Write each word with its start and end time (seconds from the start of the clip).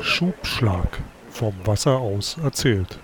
Schubschlag. 0.00 0.98
Vom 1.30 1.54
Wasser 1.64 1.98
aus 1.98 2.36
erzählt. 2.42 2.98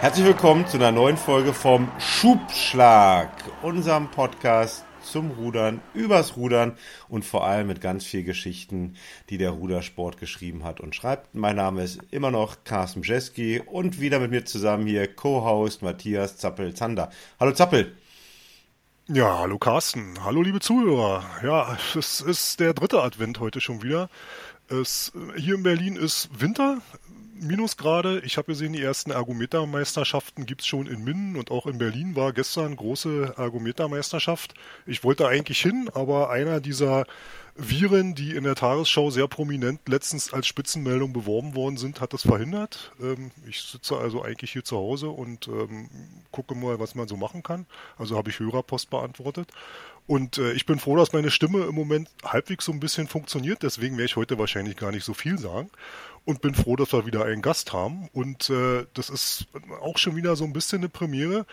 Herzlich 0.00 0.24
willkommen 0.24 0.66
zu 0.66 0.78
einer 0.78 0.92
neuen 0.92 1.16
Folge 1.16 1.52
vom 1.52 1.90
Schubschlag, 1.98 3.30
unserem 3.62 4.10
Podcast 4.10 4.84
zum 5.02 5.30
Rudern, 5.32 5.82
übers 5.92 6.36
Rudern 6.36 6.78
und 7.08 7.24
vor 7.24 7.46
allem 7.46 7.66
mit 7.66 7.82
ganz 7.82 8.04
viel 8.04 8.24
Geschichten, 8.24 8.96
die 9.28 9.36
der 9.36 9.50
Rudersport 9.50 10.18
geschrieben 10.18 10.64
hat 10.64 10.80
und 10.80 10.94
schreibt. 10.94 11.34
Mein 11.34 11.56
Name 11.56 11.82
ist 11.82 12.00
immer 12.10 12.30
noch 12.30 12.64
Carsten 12.64 13.02
Jeski 13.02 13.60
und 13.60 14.00
wieder 14.00 14.18
mit 14.18 14.30
mir 14.30 14.44
zusammen 14.46 14.86
hier 14.86 15.06
Co-Host 15.14 15.82
Matthias 15.82 16.38
Zappel-Zander. 16.38 17.10
Hallo 17.38 17.52
Zappel. 17.52 17.94
Ja, 19.06 19.40
hallo 19.40 19.58
Carsten. 19.58 20.24
Hallo 20.24 20.40
liebe 20.40 20.60
Zuhörer. 20.60 21.22
Ja, 21.42 21.76
es 21.94 22.22
ist 22.22 22.58
der 22.58 22.72
dritte 22.72 23.02
Advent 23.02 23.38
heute 23.38 23.60
schon 23.60 23.82
wieder. 23.82 24.08
Es, 24.68 25.12
hier 25.36 25.56
in 25.56 25.62
Berlin 25.62 25.96
ist 25.96 26.30
Winter, 26.40 26.80
Minusgrade. 27.40 28.20
Ich 28.24 28.36
habe 28.36 28.52
gesehen, 28.52 28.72
die 28.72 28.82
ersten 28.82 29.10
Ergometermeisterschaften 29.10 30.46
gibt 30.46 30.62
es 30.62 30.66
schon 30.66 30.86
in 30.86 31.04
Minden 31.04 31.36
und 31.36 31.50
auch 31.50 31.66
in 31.66 31.78
Berlin 31.78 32.16
war 32.16 32.32
gestern 32.32 32.76
große 32.76 33.34
Ergometermeisterschaft. 33.36 34.54
Ich 34.86 35.04
wollte 35.04 35.26
eigentlich 35.28 35.60
hin, 35.60 35.90
aber 35.92 36.30
einer 36.30 36.60
dieser 36.60 37.06
Viren, 37.56 38.14
die 38.14 38.34
in 38.34 38.44
der 38.44 38.56
Tagesschau 38.56 39.10
sehr 39.10 39.28
prominent 39.28 39.88
letztens 39.88 40.32
als 40.32 40.46
Spitzenmeldung 40.48 41.12
beworben 41.12 41.54
worden 41.54 41.76
sind, 41.76 42.00
hat 42.00 42.12
das 42.12 42.22
verhindert. 42.22 42.92
Ähm, 43.00 43.30
ich 43.46 43.62
sitze 43.62 43.96
also 43.96 44.22
eigentlich 44.22 44.52
hier 44.52 44.64
zu 44.64 44.76
Hause 44.76 45.10
und 45.10 45.46
ähm, 45.46 45.88
gucke 46.32 46.54
mal, 46.56 46.80
was 46.80 46.96
man 46.96 47.06
so 47.06 47.16
machen 47.16 47.44
kann. 47.44 47.66
Also 47.96 48.16
habe 48.16 48.30
ich 48.30 48.40
Hörerpost 48.40 48.90
beantwortet. 48.90 49.50
Und 50.06 50.38
äh, 50.38 50.52
ich 50.52 50.66
bin 50.66 50.78
froh, 50.80 50.96
dass 50.96 51.12
meine 51.12 51.30
Stimme 51.30 51.64
im 51.64 51.74
Moment 51.74 52.10
halbwegs 52.24 52.64
so 52.64 52.72
ein 52.72 52.80
bisschen 52.80 53.06
funktioniert. 53.06 53.62
Deswegen 53.62 53.96
werde 53.96 54.06
ich 54.06 54.16
heute 54.16 54.38
wahrscheinlich 54.38 54.76
gar 54.76 54.90
nicht 54.90 55.04
so 55.04 55.14
viel 55.14 55.38
sagen 55.38 55.70
und 56.24 56.40
bin 56.40 56.54
froh, 56.54 56.76
dass 56.76 56.92
wir 56.92 57.06
wieder 57.06 57.24
einen 57.24 57.42
Gast 57.42 57.72
haben. 57.72 58.08
Und 58.12 58.48
äh, 58.50 58.86
das 58.94 59.10
ist 59.10 59.46
auch 59.80 59.98
schon 59.98 60.16
wieder 60.16 60.36
so 60.36 60.44
ein 60.44 60.52
bisschen 60.52 60.78
eine 60.78 60.88
Premiere. 60.88 61.46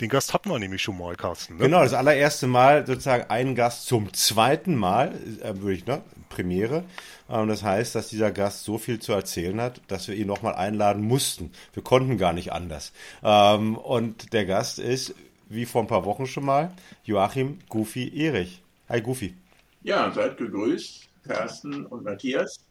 Den 0.00 0.08
Gast 0.08 0.34
hatten 0.34 0.50
wir 0.50 0.58
nämlich 0.58 0.82
schon 0.82 0.98
mal, 0.98 1.14
Carsten. 1.14 1.56
Ne? 1.56 1.64
Genau, 1.64 1.82
das 1.82 1.94
allererste 1.94 2.46
Mal 2.46 2.86
sozusagen 2.86 3.30
einen 3.30 3.54
Gast 3.54 3.86
zum 3.86 4.12
zweiten 4.12 4.74
Mal, 4.74 5.14
äh, 5.42 5.54
würde 5.56 5.74
ich, 5.74 5.86
ne? 5.86 6.02
Premiere. 6.28 6.84
Ähm, 7.30 7.48
das 7.48 7.62
heißt, 7.62 7.94
dass 7.94 8.08
dieser 8.08 8.32
Gast 8.32 8.64
so 8.64 8.78
viel 8.78 8.98
zu 8.98 9.12
erzählen 9.12 9.60
hat, 9.60 9.80
dass 9.88 10.08
wir 10.08 10.16
ihn 10.16 10.26
nochmal 10.26 10.54
einladen 10.54 11.02
mussten. 11.02 11.52
Wir 11.74 11.82
konnten 11.82 12.18
gar 12.18 12.32
nicht 12.32 12.52
anders. 12.52 12.92
Ähm, 13.22 13.76
und 13.76 14.32
der 14.32 14.46
Gast 14.46 14.78
ist, 14.78 15.14
wie 15.48 15.66
vor 15.66 15.82
ein 15.82 15.86
paar 15.86 16.04
Wochen 16.04 16.26
schon 16.26 16.44
mal, 16.44 16.72
Joachim 17.04 17.58
Goofy 17.68 18.10
Erich. 18.16 18.62
Hi 18.88 19.00
Goofy. 19.00 19.34
Ja, 19.82 20.10
seid 20.12 20.38
gegrüßt, 20.38 21.08
Carsten 21.26 21.86
und 21.86 22.04
Matthias. 22.04 22.64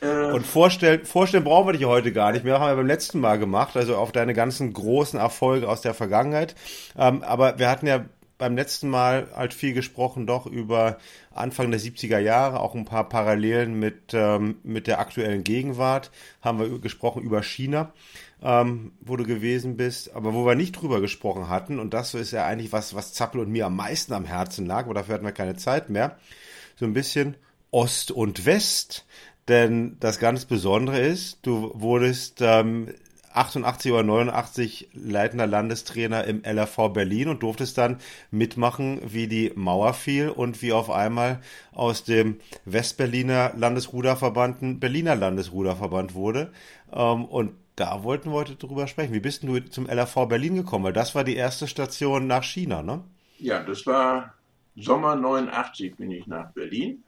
Äh, 0.00 0.32
und 0.32 0.46
vorstellen, 0.46 1.04
vorstellen 1.04 1.44
brauchen 1.44 1.68
wir 1.68 1.72
dich 1.72 1.84
heute 1.84 2.12
gar 2.12 2.32
nicht 2.32 2.44
mehr. 2.44 2.60
Haben 2.60 2.70
wir 2.70 2.76
beim 2.76 2.86
letzten 2.86 3.20
Mal 3.20 3.38
gemacht, 3.38 3.76
also 3.76 3.96
auf 3.96 4.12
deine 4.12 4.34
ganzen 4.34 4.72
großen 4.72 5.18
Erfolge 5.18 5.68
aus 5.68 5.80
der 5.80 5.94
Vergangenheit. 5.94 6.54
Ähm, 6.96 7.22
aber 7.22 7.58
wir 7.58 7.70
hatten 7.70 7.86
ja 7.86 8.04
beim 8.38 8.56
letzten 8.56 8.88
Mal 8.88 9.28
halt 9.34 9.54
viel 9.54 9.72
gesprochen, 9.72 10.26
doch 10.26 10.46
über 10.46 10.98
Anfang 11.32 11.70
der 11.70 11.80
70er 11.80 12.18
Jahre, 12.18 12.60
auch 12.60 12.74
ein 12.74 12.84
paar 12.84 13.08
Parallelen 13.08 13.78
mit, 13.78 14.12
ähm, 14.12 14.56
mit 14.62 14.86
der 14.86 15.00
aktuellen 15.00 15.44
Gegenwart. 15.44 16.10
Haben 16.42 16.58
wir 16.58 16.78
gesprochen 16.78 17.22
über 17.22 17.42
China, 17.42 17.92
ähm, 18.42 18.92
wo 19.00 19.16
du 19.16 19.24
gewesen 19.24 19.76
bist, 19.76 20.14
aber 20.14 20.34
wo 20.34 20.44
wir 20.44 20.54
nicht 20.54 20.72
drüber 20.72 21.00
gesprochen 21.00 21.48
hatten, 21.48 21.78
und 21.78 21.94
das 21.94 22.14
ist 22.14 22.32
ja 22.32 22.44
eigentlich 22.44 22.72
was, 22.72 22.94
was 22.94 23.14
Zappel 23.14 23.40
und 23.40 23.50
mir 23.50 23.66
am 23.66 23.76
meisten 23.76 24.12
am 24.12 24.26
Herzen 24.26 24.66
lag, 24.66 24.84
aber 24.84 24.94
dafür 24.94 25.14
hatten 25.14 25.24
wir 25.24 25.32
keine 25.32 25.56
Zeit 25.56 25.88
mehr, 25.88 26.18
so 26.78 26.84
ein 26.84 26.92
bisschen 26.92 27.36
Ost 27.70 28.10
und 28.10 28.44
West. 28.46 29.06
Denn 29.48 29.96
das 30.00 30.18
ganz 30.18 30.44
Besondere 30.44 31.00
ist, 31.00 31.38
du 31.42 31.70
wurdest 31.74 32.40
ähm, 32.40 32.88
88 33.36 33.92
oder 33.92 34.02
89 34.02 34.88
leitender 34.94 35.46
Landestrainer 35.46 36.24
im 36.24 36.42
LRV 36.42 36.88
Berlin 36.92 37.28
und 37.28 37.42
durftest 37.42 37.76
dann 37.76 37.98
mitmachen, 38.30 39.00
wie 39.04 39.28
die 39.28 39.52
Mauer 39.54 39.92
fiel 39.92 40.30
und 40.30 40.62
wie 40.62 40.72
auf 40.72 40.90
einmal 40.90 41.40
aus 41.72 42.02
dem 42.02 42.40
Westberliner 42.64 43.52
Landesruderverband 43.54 44.62
ein 44.62 44.80
Berliner 44.80 45.14
Landesruderverband 45.14 46.14
wurde. 46.14 46.50
Ähm, 46.92 47.26
und 47.26 47.52
da 47.76 48.02
wollten 48.02 48.30
wir 48.30 48.36
heute 48.36 48.56
drüber 48.56 48.86
sprechen. 48.86 49.12
Wie 49.12 49.20
bist 49.20 49.42
du 49.42 49.58
zum 49.60 49.86
LRV 49.86 50.26
Berlin 50.28 50.56
gekommen? 50.56 50.86
Weil 50.86 50.94
das 50.94 51.14
war 51.14 51.24
die 51.24 51.36
erste 51.36 51.68
Station 51.68 52.26
nach 52.26 52.42
China, 52.42 52.82
ne? 52.82 53.04
Ja, 53.38 53.62
das 53.62 53.86
war 53.86 54.32
Sommer 54.76 55.14
89 55.14 55.96
bin 55.96 56.10
ich 56.10 56.26
nach 56.26 56.50
Berlin 56.52 57.02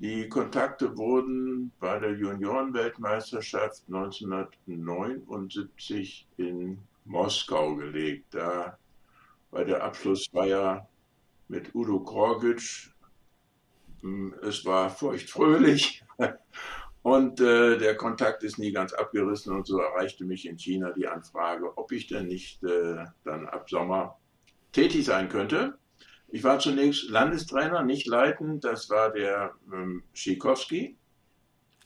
die 0.00 0.28
Kontakte 0.30 0.96
wurden 0.96 1.72
bei 1.78 1.98
der 1.98 2.12
Juniorenweltmeisterschaft 2.12 3.82
1979 3.88 6.26
in 6.38 6.78
Moskau 7.04 7.76
gelegt. 7.76 8.34
Da 8.34 8.78
bei 9.50 9.64
der 9.64 9.84
Abschlussfeier 9.84 10.88
mit 11.48 11.74
Udo 11.74 12.00
Korgic. 12.00 12.94
Hm, 14.00 14.34
es 14.42 14.64
war 14.64 14.88
feuchtfröhlich 14.88 16.02
und 17.02 17.38
äh, 17.40 17.76
der 17.76 17.94
Kontakt 17.96 18.42
ist 18.42 18.58
nie 18.58 18.72
ganz 18.72 18.94
abgerissen 18.94 19.54
und 19.54 19.66
so 19.66 19.78
erreichte 19.78 20.24
mich 20.24 20.46
in 20.46 20.56
China 20.56 20.92
die 20.92 21.08
Anfrage, 21.08 21.76
ob 21.76 21.92
ich 21.92 22.06
denn 22.06 22.28
nicht 22.28 22.64
äh, 22.64 23.04
dann 23.24 23.46
ab 23.46 23.68
Sommer 23.68 24.18
tätig 24.72 25.04
sein 25.04 25.28
könnte. 25.28 25.76
Ich 26.32 26.44
war 26.44 26.58
zunächst 26.58 27.10
Landestrainer, 27.10 27.82
nicht 27.82 28.06
leitend. 28.06 28.64
Das 28.64 28.88
war 28.88 29.10
der 29.10 29.54
ähm, 29.72 30.04
Schikowski. 30.12 30.96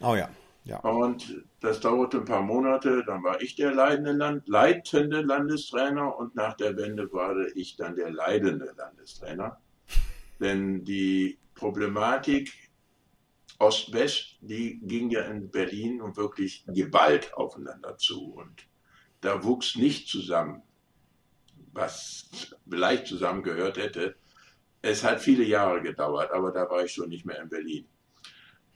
Oh 0.00 0.15
ja. 0.15 0.28
ja. 0.65 0.78
Und 0.81 1.44
das 1.60 1.81
dauerte 1.81 2.19
ein 2.19 2.25
paar 2.25 2.43
Monate. 2.43 3.05
Dann 3.06 3.22
war 3.22 3.41
ich 3.41 3.56
der 3.56 3.72
leitende, 3.72 4.12
Land 4.12 4.47
leitende 4.47 5.22
Landestrainer 5.22 6.16
und 6.19 6.34
nach 6.34 6.55
der 6.55 6.77
Wende 6.77 7.10
war 7.12 7.34
ich 7.55 7.77
dann 7.77 7.97
der 7.97 8.10
leidende 8.10 8.75
Landestrainer. 8.77 9.60
Denn 10.41 10.84
die 10.84 11.38
Problematik 11.55 12.53
Ost-West, 13.59 14.37
die 14.41 14.81
ging 14.81 15.11
ja 15.11 15.22
in 15.22 15.50
Berlin 15.50 16.03
und 16.03 16.16
wirklich 16.16 16.65
geballt 16.66 17.32
aufeinander 17.34 17.97
zu. 17.97 18.34
Und 18.34 18.66
da 19.21 19.43
wuchs 19.43 19.76
nicht 19.76 20.09
zusammen, 20.09 20.62
was 21.72 22.55
vielleicht 22.69 23.06
zusammengehört 23.06 23.78
hätte. 23.78 24.16
Es 24.86 25.02
hat 25.02 25.22
viele 25.22 25.44
Jahre 25.44 25.80
gedauert, 25.80 26.30
aber 26.30 26.52
da 26.52 26.68
war 26.68 26.84
ich 26.84 26.92
schon 26.92 27.08
nicht 27.08 27.24
mehr 27.24 27.40
in 27.40 27.48
Berlin. 27.48 27.86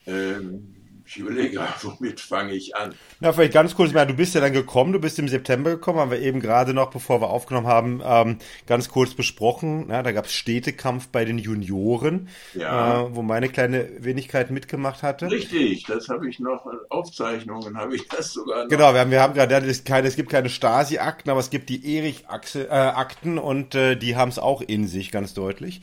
Ähm, 0.06 0.74
ich 1.08 1.16
überlege, 1.16 1.60
womit 1.80 2.20
fange 2.20 2.52
ich 2.52 2.76
an? 2.76 2.94
Na, 3.20 3.32
vielleicht 3.32 3.54
ganz 3.54 3.74
kurz, 3.74 3.92
du 3.92 4.14
bist 4.14 4.34
ja 4.34 4.42
dann 4.42 4.52
gekommen, 4.52 4.92
du 4.92 5.00
bist 5.00 5.18
im 5.18 5.26
September 5.26 5.70
gekommen, 5.70 6.00
haben 6.00 6.10
wir 6.10 6.20
eben 6.20 6.40
gerade 6.40 6.74
noch, 6.74 6.90
bevor 6.90 7.22
wir 7.22 7.30
aufgenommen 7.30 7.66
haben, 7.66 8.02
ähm, 8.04 8.38
ganz 8.66 8.90
kurz 8.90 9.14
besprochen. 9.14 9.86
Na, 9.88 10.02
da 10.02 10.12
gab 10.12 10.26
es 10.26 10.34
Städtekampf 10.34 11.08
bei 11.08 11.24
den 11.24 11.38
Junioren, 11.38 12.28
ja. 12.52 13.04
äh, 13.06 13.14
wo 13.14 13.22
meine 13.22 13.48
kleine 13.48 13.88
Wenigkeit 13.98 14.50
mitgemacht 14.50 15.02
hatte. 15.02 15.30
Richtig, 15.30 15.84
das 15.84 16.10
habe 16.10 16.28
ich 16.28 16.40
noch, 16.40 16.66
Aufzeichnungen 16.90 17.78
habe 17.78 17.96
ich 17.96 18.06
das 18.08 18.34
sogar 18.34 18.64
noch. 18.64 18.70
Genau, 18.70 18.92
wir 18.92 19.00
haben, 19.00 19.10
wir 19.10 19.22
haben 19.22 19.32
gerade, 19.32 19.56
es, 19.66 19.84
keine, 19.84 20.08
es 20.08 20.16
gibt 20.16 20.28
keine 20.28 20.50
Stasi-Akten, 20.50 21.30
aber 21.30 21.40
es 21.40 21.48
gibt 21.48 21.70
die 21.70 21.96
Erich-Akten 21.96 23.38
äh, 23.38 23.40
und 23.40 23.74
äh, 23.74 23.96
die 23.96 24.16
haben 24.16 24.28
es 24.28 24.38
auch 24.38 24.60
in 24.60 24.86
sich, 24.86 25.10
ganz 25.10 25.32
deutlich. 25.32 25.80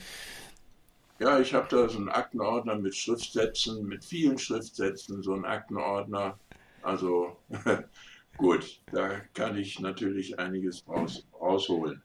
Ja, 1.18 1.40
ich 1.40 1.54
habe 1.54 1.66
da 1.70 1.88
so 1.88 1.96
einen 1.96 2.10
Aktenordner 2.10 2.76
mit 2.76 2.94
Schriftsätzen, 2.94 3.86
mit 3.86 4.04
vielen 4.04 4.36
Schriftsätzen, 4.36 5.22
so 5.22 5.32
einen 5.32 5.46
Aktenordner. 5.46 6.38
Also 6.82 7.38
gut, 8.36 8.82
da 8.92 9.20
kann 9.32 9.56
ich 9.56 9.80
natürlich 9.80 10.38
einiges 10.38 10.86
raus, 10.86 11.26
rausholen. 11.40 12.02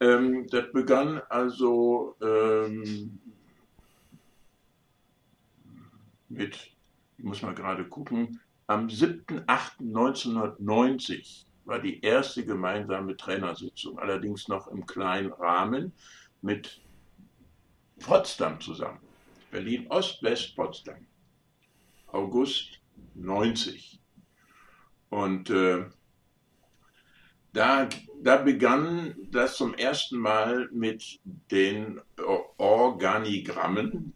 Ähm, 0.00 0.46
das 0.50 0.72
begann 0.72 1.20
also 1.28 2.16
ähm, 2.22 3.20
mit, 6.30 6.72
ich 7.18 7.24
muss 7.24 7.42
mal 7.42 7.54
gerade 7.54 7.86
gucken, 7.86 8.40
am 8.66 8.86
7.8.1990 8.86 11.44
war 11.66 11.80
die 11.80 12.00
erste 12.00 12.46
gemeinsame 12.46 13.14
Trainersitzung, 13.14 13.98
allerdings 13.98 14.48
noch 14.48 14.68
im 14.68 14.86
kleinen 14.86 15.32
Rahmen 15.32 15.92
mit 16.40 16.80
Potsdam 18.00 18.60
zusammen. 18.60 19.00
Berlin 19.50 19.86
Ost, 19.88 20.22
West, 20.22 20.54
Potsdam. 20.56 21.06
August 22.08 22.80
90. 23.14 24.00
Und 25.10 25.50
äh, 25.50 25.86
da, 27.52 27.88
da 28.22 28.36
begann 28.36 29.14
das 29.30 29.56
zum 29.56 29.74
ersten 29.74 30.18
Mal 30.18 30.68
mit 30.72 31.20
den 31.50 32.00
Organigrammen. 32.58 34.14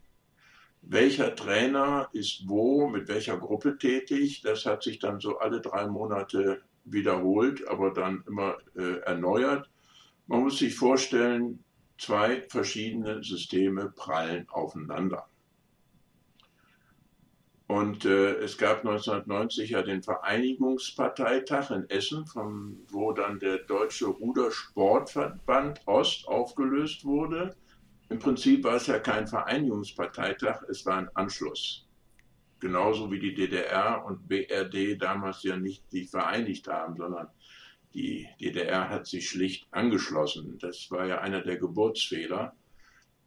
Welcher 0.83 1.35
Trainer 1.35 2.09
ist 2.13 2.49
wo, 2.49 2.89
mit 2.89 3.09
welcher 3.09 3.39
Gruppe 3.39 3.79
tätig? 3.79 4.43
Das 4.43 4.67
hat 4.67 4.83
sich 4.83 4.99
dann 4.99 5.21
so 5.21 5.39
alle 5.39 5.61
drei 5.61 5.87
Monate 5.87 6.63
wiederholt, 6.85 7.67
aber 7.69 7.93
dann 7.93 8.25
immer 8.27 8.59
äh, 8.77 8.99
erneuert. 9.01 9.71
Man 10.27 10.43
muss 10.43 10.59
sich 10.59 10.75
vorstellen, 10.75 11.65
zwei 12.03 12.43
verschiedene 12.49 13.23
Systeme 13.23 13.93
prallen 13.95 14.49
aufeinander. 14.49 15.29
Und 17.69 18.05
äh, 18.05 18.35
es 18.35 18.59
gab 18.59 18.79
1990 18.79 19.71
ja 19.71 19.83
den 19.83 20.03
Vereinigungsparteitag 20.03 21.71
in 21.71 21.89
Essen, 21.89 22.27
von, 22.27 22.77
wo 22.91 23.13
dann 23.13 23.39
der 23.39 23.59
Deutsche 23.59 24.07
Rudersportverband 24.07 25.81
Ost 25.87 26.27
aufgelöst 26.29 27.05
wurde. 27.05 27.55
Im 28.11 28.19
Prinzip 28.19 28.65
war 28.65 28.75
es 28.75 28.89
ja 28.89 28.99
kein 28.99 29.27
Vereinigungsparteitag, 29.27 30.65
es 30.69 30.85
war 30.85 30.99
ein 30.99 31.09
Anschluss. 31.15 31.87
Genauso 32.61 33.11
wie 33.11 33.21
die 33.21 33.35
DDR 33.35 34.05
und 34.05 34.29
BRD 34.29 35.01
damals 35.01 35.43
ja 35.45 35.57
nicht 35.57 35.91
sich 35.91 36.11
vereinigt 36.11 36.69
haben, 36.69 36.97
sondern 36.97 37.29
die 37.95 38.29
DDR 38.41 38.89
hat 38.89 39.07
sich 39.07 39.29
schlicht 39.29 39.67
angeschlossen. 39.71 40.59
Das 40.59 40.91
war 40.91 41.07
ja 41.07 41.21
einer 41.21 41.43
der 41.43 41.59
Geburtsfehler 41.59 42.55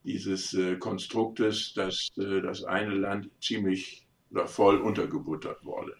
dieses 0.04 0.54
äh, 0.54 0.78
Konstruktes, 0.78 1.74
dass 1.74 2.10
äh, 2.18 2.42
das 2.42 2.64
eine 2.64 2.94
Land 2.94 3.30
ziemlich 3.42 4.06
oder 4.32 4.48
voll 4.48 4.78
untergebuttert 4.78 5.64
wurde. 5.66 5.96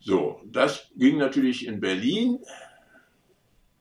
So, 0.00 0.42
das 0.46 0.90
ging 0.96 1.18
natürlich 1.18 1.66
in 1.66 1.80
Berlin 1.80 2.38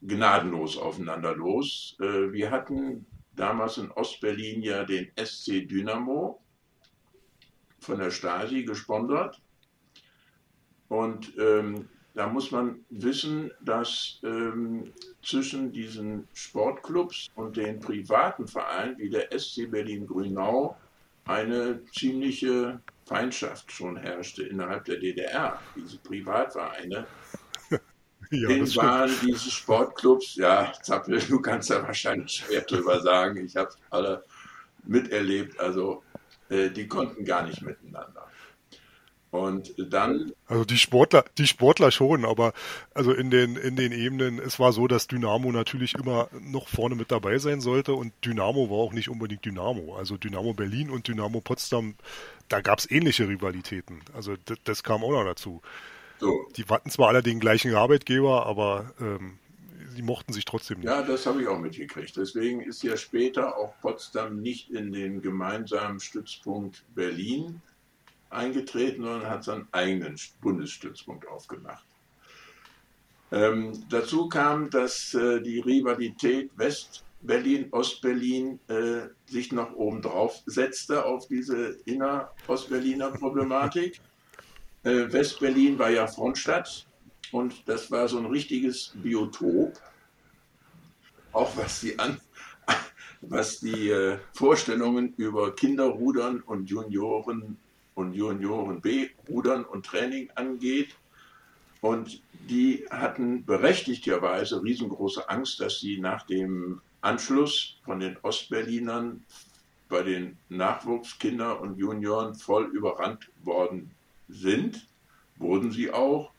gnadenlos 0.02 0.78
aufeinander 0.78 1.36
los. 1.36 1.96
Äh, 2.00 2.32
wir 2.32 2.52
hatten 2.52 3.06
damals 3.36 3.78
in 3.78 3.92
Ostberlin 3.92 4.62
ja 4.62 4.84
den 4.84 5.12
SC 5.16 5.68
Dynamo 5.68 6.42
von 7.80 8.00
der 8.00 8.12
Stasi 8.12 8.64
gesponsert. 8.64 9.42
Und 10.90 11.34
ähm, 11.38 11.88
da 12.14 12.28
muss 12.28 12.52
man 12.52 12.84
wissen, 12.90 13.52
dass 13.62 14.20
ähm, 14.24 14.92
zwischen 15.24 15.72
diesen 15.72 16.28
Sportclubs 16.34 17.28
und 17.36 17.56
den 17.56 17.80
privaten 17.80 18.48
Vereinen 18.48 18.98
wie 18.98 19.10
der 19.10 19.30
SC 19.38 19.70
Berlin-Grünau 19.72 20.76
eine 21.26 21.82
ziemliche 21.94 22.82
Feindschaft 23.06 23.72
schon 23.72 23.98
herrschte 23.98 24.44
innerhalb 24.44 24.86
der 24.86 24.98
DDR. 24.98 25.60
Diese 25.76 25.98
Privatvereine, 26.00 27.08
ja, 28.32 28.48
denen 28.48 28.76
waren 28.76 29.12
diese 29.22 29.50
Sportclubs, 29.50 30.36
ja, 30.36 30.74
Zappel, 30.82 31.20
du 31.20 31.40
kannst 31.40 31.70
da 31.70 31.82
wahrscheinlich 31.84 32.32
schwer 32.32 32.62
drüber 32.62 33.00
sagen, 33.02 33.46
ich 33.46 33.56
habe 33.56 33.70
es 33.70 33.78
alle 33.90 34.24
miterlebt, 34.84 35.60
also 35.60 36.04
äh, 36.50 36.70
die 36.70 36.88
konnten 36.88 37.24
gar 37.24 37.44
nicht 37.46 37.62
miteinander. 37.62 38.31
Und 39.32 39.74
dann. 39.78 40.34
Also 40.48 40.66
die 40.66 40.78
Sportler, 40.78 41.24
die 41.38 41.48
Sportler 41.48 41.92
schon, 41.92 42.26
aber 42.26 42.54
also 42.94 43.14
in 43.14 43.32
den, 43.32 43.56
in 43.56 43.78
den 43.78 43.94
Ebenen, 43.94 44.40
es 44.40 44.60
war 44.60 44.74
so, 44.74 44.88
dass 44.90 45.08
Dynamo 45.08 45.54
natürlich 45.54 45.96
immer 45.96 46.28
noch 46.42 46.68
vorne 46.68 46.96
mit 46.96 47.12
dabei 47.12 47.38
sein 47.38 47.62
sollte 47.62 47.94
und 47.94 48.12
Dynamo 48.26 48.70
war 48.70 48.78
auch 48.78 48.92
nicht 48.92 49.08
unbedingt 49.08 49.46
Dynamo. 49.46 49.96
Also 49.96 50.18
Dynamo 50.18 50.54
Berlin 50.54 50.90
und 50.90 51.08
Dynamo 51.08 51.40
Potsdam, 51.40 51.96
da 52.50 52.60
gab 52.60 52.80
es 52.80 52.92
ähnliche 52.92 53.30
Rivalitäten. 53.30 54.02
Also 54.14 54.36
das, 54.46 54.58
das, 54.66 54.84
kam 54.84 55.02
auch 55.02 55.12
noch 55.12 55.24
dazu. 55.24 55.62
So. 56.20 56.48
Die 56.58 56.66
hatten 56.66 56.90
zwar 56.90 57.08
alle 57.08 57.24
den 57.24 57.40
gleichen 57.40 57.74
Arbeitgeber, 57.74 58.46
aber 58.46 58.94
ähm, 59.00 59.40
sie 59.96 60.02
mochten 60.02 60.34
sich 60.34 60.44
trotzdem 60.44 60.80
nicht. 60.80 60.90
Ja, 60.90 61.04
das 61.04 61.26
habe 61.26 61.42
ich 61.42 61.48
auch 61.48 61.58
mitgekriegt. 61.58 62.18
Deswegen 62.18 62.60
ist 62.60 62.84
ja 62.84 62.98
später 62.98 63.58
auch 63.58 63.74
Potsdam 63.80 64.42
nicht 64.42 64.72
in 64.72 64.92
den 64.92 65.22
gemeinsamen 65.22 66.02
Stützpunkt 66.02 66.84
Berlin 66.94 67.62
eingetreten, 68.32 69.04
sondern 69.04 69.30
hat 69.30 69.44
seinen 69.44 69.68
eigenen 69.72 70.16
Bundesstützpunkt 70.42 71.28
aufgemacht. 71.28 71.86
Ähm, 73.32 73.86
dazu 73.90 74.28
kam, 74.28 74.70
dass 74.70 75.14
äh, 75.14 75.42
die 75.42 75.60
Rivalität 75.60 76.52
West-Berlin, 76.58 77.68
Ost-Berlin 77.72 78.60
äh, 78.68 79.08
sich 79.26 79.54
noch 79.54 79.74
oben 79.74 80.02
drauf 80.02 80.42
setzte 80.46 81.06
auf 81.06 81.28
diese 81.28 81.78
inner-Ostberliner 81.86 83.12
Problematik. 83.12 84.02
Äh, 84.84 85.12
West-Berlin 85.14 85.80
war 85.80 85.92
ja 85.92 86.08
Frontstadt 86.08 86.86
und 87.32 87.68
das 87.70 87.90
war 87.90 88.10
so 88.10 88.18
ein 88.18 88.26
richtiges 88.26 88.92
Biotop, 88.96 89.80
auch 91.32 91.56
was 91.56 91.80
die, 91.80 91.98
An 91.98 92.20
was 93.22 93.60
die 93.60 93.90
äh, 93.90 94.18
Vorstellungen 94.34 95.14
über 95.16 95.56
Kinderrudern 95.56 96.42
und 96.42 96.70
Junioren 96.70 97.58
und 98.02 98.14
Junioren 98.14 98.82
B 98.82 99.10
Rudern 99.30 99.64
und 99.64 99.86
Training 99.86 100.30
angeht. 100.36 100.96
Und 101.82 102.22
die 102.50 102.86
hatten 102.90 103.46
berechtigterweise 103.46 104.62
riesengroße 104.62 105.30
Angst, 105.30 105.60
dass 105.60 105.80
sie 105.80 106.00
nach 106.00 106.26
dem 106.26 106.82
Anschluss 107.02 107.78
von 107.86 108.00
den 108.00 108.18
Ostberlinern 108.22 109.24
bei 109.90 110.04
den 110.04 110.38
Nachwuchskindern 110.50 111.58
und 111.58 111.78
Junioren 111.78 112.36
voll 112.36 112.66
überrannt 112.66 113.30
worden 113.44 113.92
sind. 114.30 114.88
Wurden 115.38 115.72
sie 115.72 115.92
auch. 115.92 116.32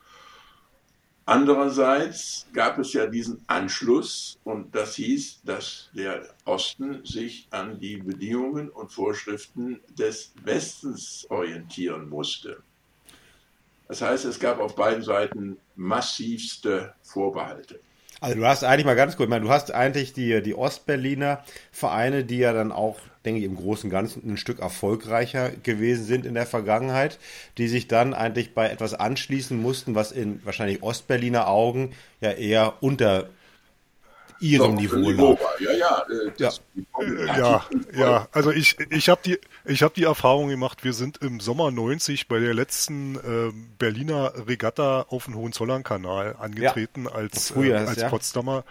Andererseits 1.25 2.47
gab 2.51 2.79
es 2.79 2.91
ja 2.91 3.07
diesen 3.07 3.41
Anschluss 3.47 4.37
und 4.43 4.75
das 4.75 4.95
hieß, 4.95 5.41
dass 5.45 5.89
der 5.93 6.27
Osten 6.43 7.05
sich 7.05 7.47
an 7.49 7.79
die 7.79 7.97
Bedingungen 7.97 8.69
und 8.69 8.91
Vorschriften 8.91 9.79
des 9.97 10.33
Westens 10.43 11.25
orientieren 11.29 12.09
musste. 12.09 12.61
Das 13.87 14.01
heißt, 14.01 14.25
es 14.25 14.39
gab 14.39 14.59
auf 14.59 14.75
beiden 14.75 15.03
Seiten 15.03 15.57
massivste 15.75 16.93
Vorbehalte. 17.01 17.79
Also 18.23 18.37
du 18.37 18.45
hast 18.45 18.63
eigentlich 18.63 18.85
mal 18.85 18.95
ganz 18.95 19.17
kurz, 19.17 19.25
ich 19.25 19.29
meine, 19.29 19.43
du 19.43 19.51
hast 19.51 19.73
eigentlich 19.73 20.13
die, 20.13 20.41
die 20.41 20.55
Ostberliner 20.55 21.43
Vereine, 21.73 22.23
die 22.23 22.37
ja 22.37 22.53
dann 22.53 22.71
auch, 22.71 22.97
denke 23.25 23.41
ich, 23.41 23.45
im 23.45 23.57
Großen 23.57 23.87
und 23.87 23.91
Ganzen 23.91 24.23
ein 24.25 24.37
Stück 24.37 24.59
erfolgreicher 24.59 25.49
gewesen 25.49 26.05
sind 26.05 26.25
in 26.25 26.33
der 26.33 26.45
Vergangenheit, 26.45 27.19
die 27.57 27.67
sich 27.67 27.89
dann 27.89 28.13
eigentlich 28.13 28.53
bei 28.53 28.69
etwas 28.69 28.93
anschließen 28.93 29.61
mussten, 29.61 29.93
was 29.93 30.13
in 30.13 30.39
wahrscheinlich 30.45 30.81
Ostberliner 30.81 31.49
Augen 31.49 31.91
ja 32.21 32.31
eher 32.31 32.75
unter 32.79 33.27
ihrem 34.43 34.75
Niveau, 34.75 34.97
Niveau 34.97 35.39
Ja, 35.59 35.71
ja, 35.71 36.05
äh, 36.09 36.31
das, 36.37 36.61
ja. 36.99 37.37
ja, 37.37 37.65
ja, 37.93 38.27
also 38.31 38.51
ich, 38.51 38.77
ich 38.89 39.09
habe 39.09 39.21
die, 39.23 39.39
ich 39.65 39.83
habe 39.83 39.93
die 39.95 40.03
Erfahrung 40.03 40.49
gemacht, 40.49 40.83
wir 40.83 40.93
sind 40.93 41.17
im 41.17 41.39
Sommer 41.39 41.71
90 41.71 42.27
bei 42.27 42.39
der 42.39 42.53
letzten 42.53 43.15
äh, 43.15 43.53
Berliner 43.79 44.33
Regatta 44.47 45.05
auf 45.09 45.25
dem 45.25 45.35
Hohenzollern-Kanal 45.35 46.35
angetreten 46.37 47.05
ja. 47.05 47.11
als, 47.11 47.55
äh, 47.55 47.73
als 47.73 48.01
ja. 48.01 48.09
Potsdamer 48.09 48.65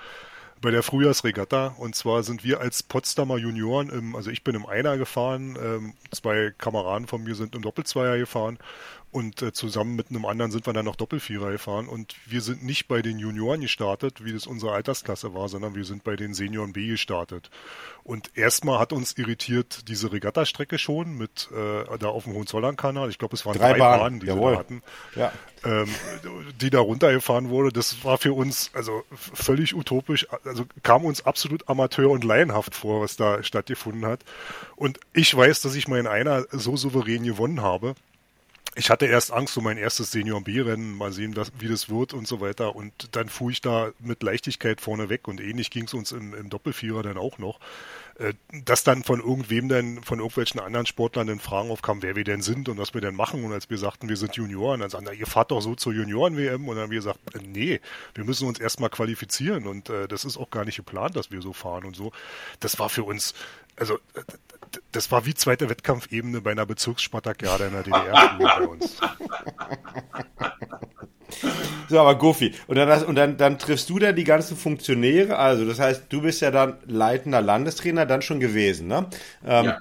bei 0.61 0.71
der 0.71 0.83
Frühjahrsregatta. 0.83 1.75
Und 1.79 1.97
zwar 1.97 2.23
sind 2.23 2.45
wir 2.45 2.61
als 2.61 2.83
Potsdamer 2.83 3.39
Junioren, 3.39 3.89
im, 3.89 4.15
also 4.15 4.31
ich 4.31 4.45
bin 4.45 4.55
im 4.55 4.67
Einer 4.67 4.97
gefahren, 4.99 5.59
ähm, 5.61 5.95
zwei 6.13 6.53
Kameraden 6.57 7.09
von 7.09 7.25
mir 7.25 7.35
sind 7.35 7.55
im 7.55 7.63
Doppelzweier 7.63 8.19
gefahren 8.19 8.59
und 9.13 9.43
äh, 9.43 9.53
zusammen 9.53 9.95
mit 9.95 10.09
einem 10.09 10.25
anderen 10.25 10.51
sind 10.51 10.65
wir 10.65 10.73
dann 10.73 10.87
noch 10.87 10.97
Doppelvierer 10.97 11.53
gefahren. 11.53 11.87
Und 11.87 12.17
wir 12.25 12.41
sind 12.41 12.65
nicht 12.65 12.89
bei 12.89 13.03
den 13.03 13.19
Junioren 13.19 13.61
gestartet, 13.61 14.25
wie 14.25 14.33
das 14.33 14.47
unsere 14.47 14.73
Altersklasse 14.73 15.35
war, 15.35 15.51
sondern 15.51 15.75
wir 15.75 15.85
sind 15.85 16.03
bei 16.03 16.17
den 16.17 16.33
Senioren 16.33 16.73
B 16.73 16.87
gestartet. 16.87 17.51
Und 18.05 18.31
erstmal 18.39 18.79
hat 18.79 18.91
uns 18.91 19.19
irritiert 19.19 19.87
diese 19.89 20.13
Regattastrecke 20.13 20.79
schon 20.79 21.19
mit 21.19 21.51
äh, 21.53 21.99
da 21.99 22.09
auf 22.09 22.25
dem 22.25 22.33
Hohenzollern-Kanal. 22.33 23.11
Ich 23.11 23.19
glaube, 23.19 23.35
es 23.35 23.45
waren 23.45 23.59
drei, 23.59 23.73
drei 23.73 23.79
Bahnen, 23.81 24.01
Bahnen, 24.01 24.21
die 24.21 24.27
Jawohl. 24.29 24.53
wir 24.53 24.59
hatten, 24.59 24.83
ja. 25.15 25.31
ähm, 25.63 25.89
die 26.63 26.71
da 26.71 26.81
runtergefahren 26.81 27.51
wurde. 27.51 27.71
Das 27.71 28.03
war 28.07 28.17
für 28.17 28.33
uns 28.33 28.71
also 28.73 29.05
völlig 29.13 29.75
utopisch. 29.75 30.27
Also 30.47 30.65
kam 30.83 31.05
uns 31.05 31.27
absolut 31.27 31.69
amateur 31.69 32.09
und 32.09 32.25
laienhaft 32.25 32.75
vor, 32.75 33.03
was 33.03 33.17
da 33.17 33.43
stattgefunden 33.43 34.07
hat. 34.07 34.21
Und 34.75 35.01
ich 35.13 35.37
weiß, 35.37 35.61
dass 35.61 35.75
ich 35.75 35.87
mal 35.87 36.01
in 36.01 36.07
einer 36.07 36.47
so 36.51 36.79
souverän 36.79 37.25
gewonnen 37.25 37.61
habe 37.61 37.95
ich 38.75 38.91
hatte 38.91 39.07
erst 39.07 39.33
Angst 39.33 39.57
um 39.59 39.65
mein 39.65 39.77
erstes 39.77 40.11
Senior 40.11 40.43
B-Rennen, 40.43 40.97
mal 40.97 41.13
sehen, 41.13 41.37
was, 41.37 41.53
wie 41.59 41.69
das 41.69 41.91
wird 41.91 42.15
und 42.15 42.27
so 42.27 42.41
weiter. 42.41 42.75
Und 42.75 43.15
dann 43.15 43.29
fuhr 43.29 43.51
ich 43.51 43.61
da 43.61 43.93
mit 43.99 44.23
Leichtigkeit 44.23 44.81
vorne 44.81 45.11
weg 45.11 45.29
und 45.29 45.41
ähnlich 45.41 45.71
ging 45.71 45.85
es 45.85 45.95
uns 45.95 46.13
im, 46.13 46.33
im 46.33 46.49
Doppelvierer 46.49 47.03
dann 47.03 47.19
auch 47.19 47.39
noch. 47.39 47.61
Äh, 48.19 48.35
dass 48.65 48.83
dann 48.85 49.03
von 49.05 49.21
irgendwem 49.21 49.69
dann, 49.69 50.03
von 50.03 50.19
irgendwelchen 50.19 50.61
anderen 50.61 50.87
Sportlern 50.87 51.27
dann 51.27 51.39
Fragen 51.39 51.71
aufkamen, 51.71 52.03
wer 52.03 52.17
wir 52.17 52.25
denn 52.25 52.41
sind 52.41 52.69
und 52.69 52.79
was 52.79 52.95
wir 52.95 53.01
denn 53.03 53.15
machen. 53.15 53.45
Und 53.45 53.53
als 53.53 53.69
wir 53.69 53.79
sagten, 53.79 54.09
wir 54.09 54.17
sind 54.17 54.37
Junioren, 54.37 54.81
dann 54.81 54.91
sagten, 54.91 55.13
ihr 55.15 55.27
fahrt 55.27 55.51
doch 55.51 55.61
so 55.61 55.75
zur 55.75 55.93
Junioren-WM. 55.93 56.67
Und 56.67 56.77
dann 56.77 56.85
haben 56.85 56.91
wir 56.91 56.99
gesagt, 56.99 57.19
äh, 57.35 57.41
nee, 57.45 57.81
wir 58.15 58.25
müssen 58.25 58.49
uns 58.49 58.59
erstmal 58.59 58.91
qualifizieren 58.91 59.67
und 59.67 59.91
äh, 59.91 60.09
das 60.09 60.25
ist 60.25 60.39
auch 60.39 60.51
gar 60.51 60.65
nicht 60.65 60.77
geplant, 60.77 61.17
dass 61.17 61.31
wir 61.31 61.43
so 61.43 61.53
fahren 61.53 61.85
und 61.85 61.95
so. 61.95 62.13
Das 62.61 62.79
war 62.79 62.89
für 62.89 63.05
uns, 63.05 63.35
also 63.77 63.97
äh, 64.15 64.23
das 64.93 65.11
war 65.11 65.27
wie 65.27 65.35
zweite 65.35 65.69
Wettkampfebene 65.69 66.41
bei 66.41 66.53
einer 66.53 66.67
Bezirksspartakiade 66.67 67.65
in 67.65 67.73
der 67.73 67.83
DDR 67.83 68.39
bei 68.39 68.67
uns. 68.67 68.99
So, 71.89 72.01
aber 72.01 72.17
Goofy. 72.17 72.55
Und 72.69 72.77
dann, 72.77 73.05
und 73.05 73.17
dann, 73.17 73.37
dann 73.37 73.59
triffst 73.59 73.91
du 73.91 73.99
da 73.99 74.13
die 74.13 74.25
ganzen 74.25 74.57
Funktionäre. 74.57 75.37
Also, 75.37 75.67
das 75.67 75.79
heißt, 75.79 76.05
du 76.09 76.23
bist 76.23 76.41
ja 76.41 76.51
dann 76.51 76.79
leitender 76.87 77.43
Landestrainer 77.43 78.07
dann 78.07 78.23
schon 78.23 78.41
gewesen, 78.41 78.87
ne? 78.87 79.09
Ähm, 79.45 79.65
ja. 79.67 79.79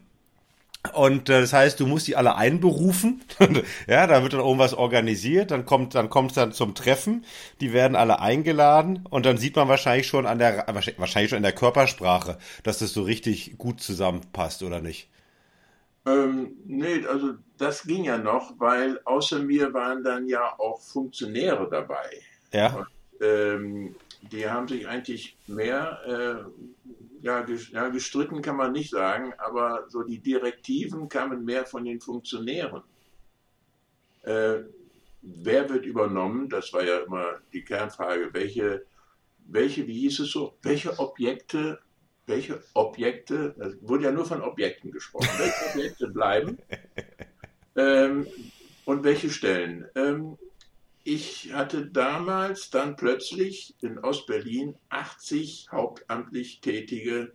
Und 0.93 1.29
äh, 1.29 1.41
das 1.41 1.53
heißt, 1.53 1.79
du 1.79 1.85
musst 1.85 2.07
die 2.07 2.15
alle 2.15 2.35
einberufen. 2.35 3.21
ja, 3.87 4.07
da 4.07 4.23
wird 4.23 4.33
dann 4.33 4.39
irgendwas 4.39 4.73
organisiert, 4.73 5.51
dann 5.51 5.65
kommt 5.65 5.93
dann 5.93 6.09
kommt 6.09 6.35
dann 6.35 6.53
zum 6.53 6.73
Treffen, 6.73 7.23
die 7.59 7.71
werden 7.71 7.95
alle 7.95 8.19
eingeladen 8.19 9.05
und 9.09 9.25
dann 9.25 9.37
sieht 9.37 9.55
man 9.55 9.67
wahrscheinlich 9.67 10.07
schon 10.07 10.25
an 10.25 10.39
der 10.39 10.65
wahrscheinlich 10.97 11.29
schon 11.29 11.37
in 11.37 11.43
der 11.43 11.51
Körpersprache, 11.51 12.39
dass 12.63 12.79
das 12.79 12.93
so 12.93 13.03
richtig 13.03 13.57
gut 13.59 13.79
zusammenpasst 13.79 14.63
oder 14.63 14.81
nicht. 14.81 15.07
Ähm, 16.07 16.55
nee, 16.65 17.05
also 17.05 17.35
das 17.59 17.83
ging 17.83 18.05
ja 18.05 18.17
noch, 18.17 18.55
weil 18.57 18.99
außer 19.05 19.39
mir 19.39 19.71
waren 19.73 20.03
dann 20.03 20.27
ja 20.27 20.55
auch 20.57 20.81
Funktionäre 20.81 21.69
dabei. 21.69 22.09
Ja. 22.51 22.75
Und, 22.75 22.87
ähm, 23.21 23.95
die 24.31 24.49
haben 24.49 24.67
sich 24.67 24.87
eigentlich 24.87 25.35
mehr 25.47 25.99
äh, 26.07 27.00
ja, 27.21 27.45
ja, 27.71 27.89
gestritten 27.89 28.41
kann 28.41 28.57
man 28.57 28.71
nicht 28.71 28.89
sagen, 28.89 29.33
aber 29.37 29.85
so 29.89 30.03
die 30.03 30.19
Direktiven 30.19 31.07
kamen 31.07 31.45
mehr 31.45 31.65
von 31.65 31.85
den 31.85 32.01
Funktionären. 32.01 32.83
Äh, 34.23 34.61
wer 35.21 35.69
wird 35.69 35.85
übernommen? 35.85 36.49
Das 36.49 36.73
war 36.73 36.83
ja 36.83 36.99
immer 36.99 37.39
die 37.53 37.63
Kernfrage. 37.63 38.33
Welche, 38.33 38.85
welche, 39.47 39.87
wie 39.87 39.99
hieß 40.01 40.21
es 40.21 40.31
so, 40.31 40.57
welche 40.63 40.97
Objekte, 40.99 41.79
welche 42.25 42.63
Objekte, 42.73 43.55
es 43.59 43.87
wurde 43.87 44.05
ja 44.05 44.11
nur 44.11 44.25
von 44.25 44.41
Objekten 44.41 44.91
gesprochen, 44.91 45.29
welche 45.37 45.69
Objekte 45.71 46.07
bleiben 46.07 46.57
ähm, 47.75 48.27
und 48.85 49.03
welche 49.03 49.29
Stellen? 49.29 49.87
Ähm, 49.95 50.37
ich 51.03 51.53
hatte 51.53 51.87
damals 51.87 52.69
dann 52.69 52.95
plötzlich 52.95 53.75
in 53.81 53.97
Ostberlin 53.99 54.75
80 54.89 55.69
hauptamtlich 55.71 56.61
tätige 56.61 57.33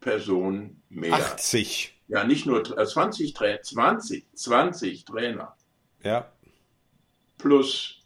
Personen 0.00 0.82
mehr. 0.88 1.14
80? 1.14 2.00
Ja, 2.08 2.24
nicht 2.24 2.46
nur 2.46 2.64
20, 2.64 3.34
20, 3.34 4.26
20 4.34 5.04
Trainer. 5.04 5.56
Ja. 6.02 6.32
Plus 7.38 8.00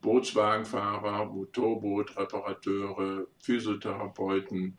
Bootswagenfahrer, 0.00 1.26
Motorboot-Reparateure, 1.26 3.26
Physiotherapeuten, 3.38 4.78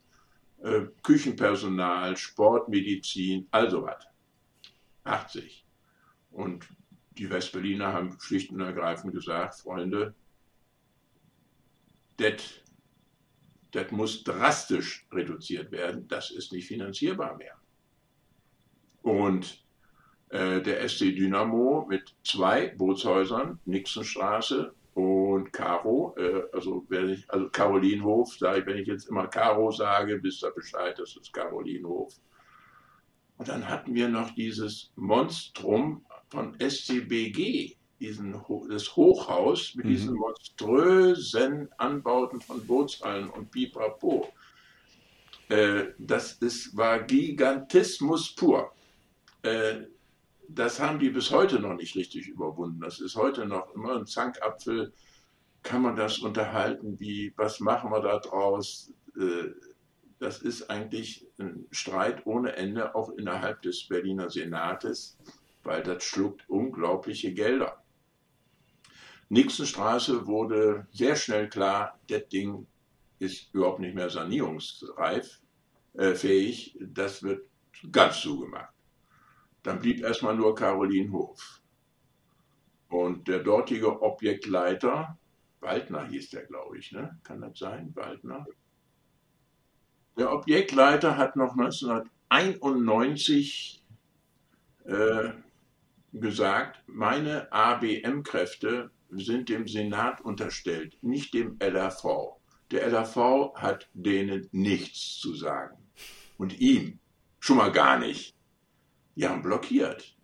äh, 0.64 0.82
Küchenpersonal, 1.04 2.18
Sportmedizin, 2.18 3.48
also 3.52 3.84
was. 3.84 4.08
80. 5.04 5.66
Und 6.32 6.68
die 7.22 7.30
Westberliner 7.30 7.94
haben 7.94 8.18
schlicht 8.20 8.52
und 8.52 8.62
ergreifend 8.62 9.14
gesagt, 9.14 9.54
Freunde, 9.54 10.16
das 12.18 13.92
muss 13.92 14.24
drastisch 14.24 15.06
reduziert 15.12 15.72
werden, 15.72 16.08
das 16.08 16.32
ist 16.32 16.52
nicht 16.52 16.68
finanzierbar 16.68 17.38
mehr. 17.38 17.56
Und 19.04 19.64
äh, 20.30 20.62
der 20.62 20.88
SC 20.90 21.16
Dynamo 21.16 21.86
mit 21.88 22.16
zwei 22.24 22.70
Bootshäusern, 22.70 23.60
Nixonstraße 23.66 24.74
und 24.96 25.54
Caro, 25.54 26.16
äh, 26.18 26.44
also 26.54 26.86
wenn 26.90 27.10
ich, 27.10 27.30
also 27.30 27.50
Carolinhof, 27.50 28.34
sage 28.34 28.62
ich, 28.62 28.66
wenn 28.66 28.78
ich 28.80 28.88
jetzt 28.88 29.10
immer 29.10 29.28
Caro 29.28 29.70
sage, 29.72 30.22
wisst 30.24 30.44
ihr 30.44 30.52
Bescheid, 30.52 30.98
das 30.98 31.16
ist 31.16 31.32
Carolinhof. 31.32 32.16
Und 33.38 33.48
dann 33.48 33.70
hatten 33.70 33.94
wir 33.94 34.10
noch 34.10 34.32
dieses 34.32 34.92
Monstrum 34.96 36.04
von 36.32 36.58
SCBG, 36.60 37.76
diesen, 38.00 38.42
das 38.70 38.96
Hochhaus 38.96 39.76
mit 39.76 39.86
mhm. 39.86 39.90
diesen 39.90 40.16
monströsen 40.16 41.70
Anbauten 41.78 42.42
von 42.42 42.66
Bootshallen 42.66 43.30
und 43.30 43.52
Pipapo. 43.52 44.34
Äh, 45.50 45.90
das 46.00 46.34
ist, 46.34 46.76
war 46.76 47.04
Gigantismus 47.04 48.34
pur. 48.34 48.72
Äh, 49.44 49.82
das 50.48 50.80
haben 50.80 51.00
die 51.00 51.10
bis 51.10 51.32
heute 51.32 51.60
noch 51.60 51.76
nicht 51.76 51.96
richtig 51.96 52.28
überwunden. 52.28 52.80
Das 52.82 53.00
ist 53.00 53.16
heute 53.16 53.46
noch 53.46 53.74
immer 53.76 53.98
ein 53.98 54.06
Zankapfel. 54.06 54.94
Kann 55.64 55.84
man 55.84 55.96
das 55.96 56.18
unterhalten? 56.20 57.00
Wie, 57.00 57.34
was 57.36 57.60
machen 57.60 57.92
wir 57.92 58.02
da 58.02 58.18
draus? 58.20 58.92
Äh, 59.16 59.50
das 60.20 60.42
ist 60.42 60.70
eigentlich 60.70 61.28
ein 61.40 61.66
Streit 61.72 62.26
ohne 62.26 62.56
Ende, 62.56 62.96
auch 62.96 63.10
innerhalb 63.10 63.62
des 63.64 63.88
Berliner 63.88 64.30
Senates 64.30 65.18
weil 65.64 65.84
das 65.84 66.04
schluckt 66.04 66.50
unglaubliche 66.50 67.34
Gelder. 67.34 67.82
Nixonstraße 69.30 70.28
wurde 70.28 70.88
sehr 70.92 71.16
schnell 71.16 71.50
klar, 71.50 71.98
das 72.08 72.28
Ding 72.28 72.68
ist 73.20 73.54
überhaupt 73.54 73.80
nicht 73.80 73.96
mehr 73.96 74.10
sanierungsreif, 74.10 75.40
äh, 75.94 76.16
fähig, 76.16 76.78
das 76.82 77.24
wird 77.24 77.48
ganz 77.92 78.22
zugemacht. 78.22 78.74
Dann 79.64 79.80
blieb 79.80 80.02
erstmal 80.02 80.36
nur 80.36 80.54
Carolinhof. 80.56 81.62
Und 82.90 83.28
der 83.28 83.40
dortige 83.40 84.02
Objektleiter, 84.02 85.18
Waldner 85.62 86.08
hieß 86.08 86.32
der, 86.32 86.46
glaube 86.46 86.80
ich, 86.80 86.92
ne? 86.92 87.18
Kann 87.24 87.40
das 87.42 87.60
sein? 87.60 87.96
Waldner? 87.96 88.46
Der 90.18 90.34
Objektleiter 90.34 91.16
hat 91.18 91.38
noch 91.38 91.58
1991 91.58 93.82
äh, 94.86 95.30
gesagt, 96.14 96.84
meine 96.88 97.52
ABM-Kräfte 97.52 98.92
sind 99.10 99.50
dem 99.50 99.68
Senat 99.68 100.22
unterstellt, 100.22 100.98
nicht 101.02 101.34
dem 101.34 101.58
LRV. 101.60 102.38
Der 102.72 102.86
LRV 102.88 103.56
hat 103.56 103.90
denen 103.94 104.48
nichts 104.52 105.18
zu 105.20 105.36
sagen. 105.36 105.78
Und 106.38 106.60
ihm 106.60 107.00
schon 107.40 107.58
mal 107.58 107.72
gar 107.72 108.00
nicht. 108.00 108.36
Die 109.16 109.28
haben 109.28 109.42
blockiert. 109.42 110.18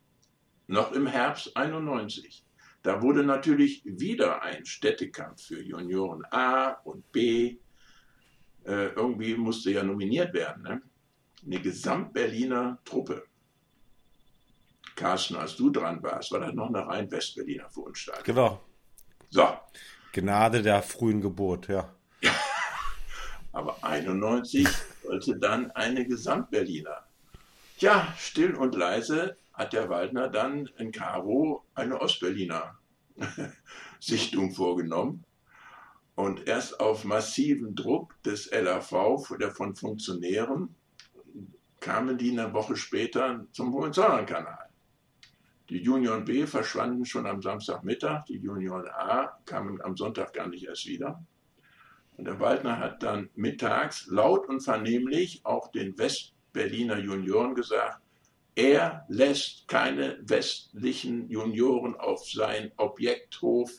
Noch 0.67 0.91
im 0.93 1.07
Herbst 1.07 1.55
91. 1.55 2.45
Da 2.83 3.01
wurde 3.01 3.23
natürlich 3.23 3.83
wieder 3.85 4.41
ein 4.41 4.65
Städtekampf 4.65 5.43
für 5.47 5.61
Junioren 5.61 6.23
A 6.31 6.71
und 6.83 7.11
B. 7.11 7.57
Äh, 8.65 8.87
irgendwie 8.93 9.35
musste 9.35 9.71
ja 9.71 9.83
nominiert 9.83 10.33
werden. 10.33 10.63
Ne? 10.63 10.81
Eine 11.45 11.61
Gesamtberliner 11.61 12.79
Truppe. 12.85 13.25
Carsten, 14.97 15.35
als 15.35 15.55
du 15.55 15.69
dran 15.69 16.01
warst, 16.01 16.31
war 16.31 16.39
das 16.39 16.53
noch 16.53 16.67
eine 16.67 16.85
rein 16.85 17.09
Westberliner 17.09 17.69
Veranstaltung. 17.69 18.23
Genau. 18.25 18.61
So. 19.29 19.47
Gnade 20.11 20.63
der 20.63 20.81
frühen 20.81 21.21
Geburt, 21.21 21.67
ja. 21.67 21.93
ja. 22.21 22.31
Aber 23.53 23.83
91 23.83 24.67
sollte 25.03 25.37
dann 25.37 25.69
eine 25.71 26.05
Gesamtberliner. 26.05 27.05
Tja, 27.77 28.11
still 28.17 28.55
und 28.55 28.73
leise 28.73 29.37
hat 29.53 29.73
der 29.73 29.87
Waldner 29.89 30.29
dann 30.29 30.67
in 30.77 30.91
Karo 30.91 31.63
eine 31.75 32.01
Ostberliner 32.01 32.75
Sichtung 33.99 34.51
vorgenommen. 34.51 35.23
Und 36.15 36.47
erst 36.47 36.79
auf 36.79 37.03
massiven 37.03 37.75
Druck 37.75 38.15
des 38.23 38.49
LAV, 38.49 39.37
der 39.39 39.51
von 39.51 39.75
Funktionären, 39.75 40.75
kamen 41.79 42.17
die 42.17 42.31
eine 42.31 42.51
Woche 42.53 42.75
später 42.75 43.45
zum 43.51 43.71
Hohenzollern-Kanal. 43.73 44.66
Die 45.69 45.83
Junioren 45.83 46.23
B 46.23 46.45
verschwanden 46.45 47.05
schon 47.05 47.27
am 47.27 47.41
Samstagmittag, 47.41 48.25
die 48.25 48.37
Junioren 48.37 48.87
A 48.87 49.37
kamen 49.45 49.81
am 49.81 49.97
Sonntag 49.97 50.33
gar 50.33 50.47
nicht 50.47 50.65
erst 50.65 50.85
wieder. 50.85 51.25
Und 52.15 52.25
der 52.25 52.39
Waldner 52.39 52.79
hat 52.79 53.03
dann 53.03 53.29
mittags 53.35 54.07
laut 54.07 54.47
und 54.47 54.61
vernehmlich 54.61 55.41
auch 55.43 55.71
den 55.71 55.97
Westberliner 55.97 56.99
Junioren 56.99 57.53
gesagt, 57.53 58.01
er 58.55 59.05
lässt 59.09 59.67
keine 59.67 60.17
westlichen 60.21 61.29
Junioren 61.29 61.95
auf 61.95 62.27
sein 62.27 62.71
Objekthof, 62.77 63.69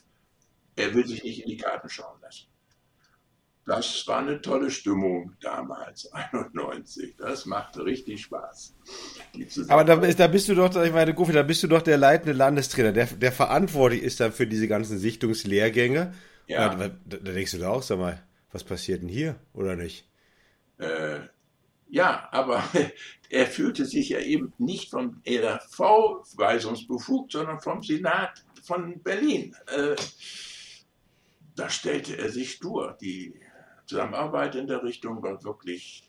er 0.77 0.95
will 0.95 1.07
sich 1.07 1.25
nicht 1.25 1.43
in 1.43 1.49
die 1.49 1.57
Karten 1.57 1.89
schauen 1.89 2.21
lassen. 2.21 2.47
Das 3.69 4.07
war 4.07 4.21
eine 4.21 4.41
tolle 4.41 4.71
Stimmung 4.71 5.37
damals, 5.43 6.11
91. 6.33 7.17
Das 7.19 7.45
machte 7.45 7.85
richtig 7.85 8.23
Spaß. 8.23 8.75
Aber 9.69 9.85
da, 9.85 9.97
da, 9.97 10.27
bist 10.27 10.49
du 10.49 10.55
doch, 10.55 10.75
ich 10.83 10.93
meine, 10.93 11.13
Goofy, 11.13 11.33
da 11.33 11.43
bist 11.43 11.63
du 11.63 11.67
doch 11.67 11.83
der 11.83 11.99
leitende 11.99 12.33
Landestrainer, 12.33 12.93
der, 12.93 13.05
der 13.07 13.31
verantwortlich 13.31 14.03
ist 14.03 14.21
dann 14.21 14.33
für 14.33 14.47
diese 14.47 14.69
ganzen 14.69 14.99
Sichtungslehrgänge. 14.99 16.15
Ja. 16.47 16.75
Da, 16.75 16.89
da, 16.89 17.17
da, 17.19 17.33
denkst 17.33 17.53
du 17.53 17.59
da 17.59 17.69
auch, 17.69 17.83
sag 17.83 17.99
mal, 17.99 18.23
was 18.53 18.65
passiert 18.65 19.03
denn 19.03 19.11
hier, 19.11 19.37
oder 19.53 19.77
nicht? 19.77 20.09
Äh, 20.79 21.21
ja, 21.91 22.27
aber 22.33 22.65
er 23.29 23.47
fühlte 23.47 23.85
sich 23.85 24.09
ja 24.09 24.21
eben 24.21 24.55
nicht 24.57 24.89
vom 24.89 25.21
ERV 25.25 25.79
weisungsbefugt, 26.37 27.33
sondern 27.33 27.61
vom 27.61 27.83
Senat 27.83 28.47
von 28.63 29.03
Berlin. 29.03 29.55
Äh, 29.67 29.95
da 31.55 31.69
stellte 31.69 32.17
er 32.17 32.31
sich 32.31 32.53
stur. 32.53 32.97
Die 33.01 33.35
Zusammenarbeit 33.89 34.55
in 34.55 34.67
der 34.67 34.83
Richtung 34.83 35.23
war 35.23 35.43
wirklich 35.43 36.09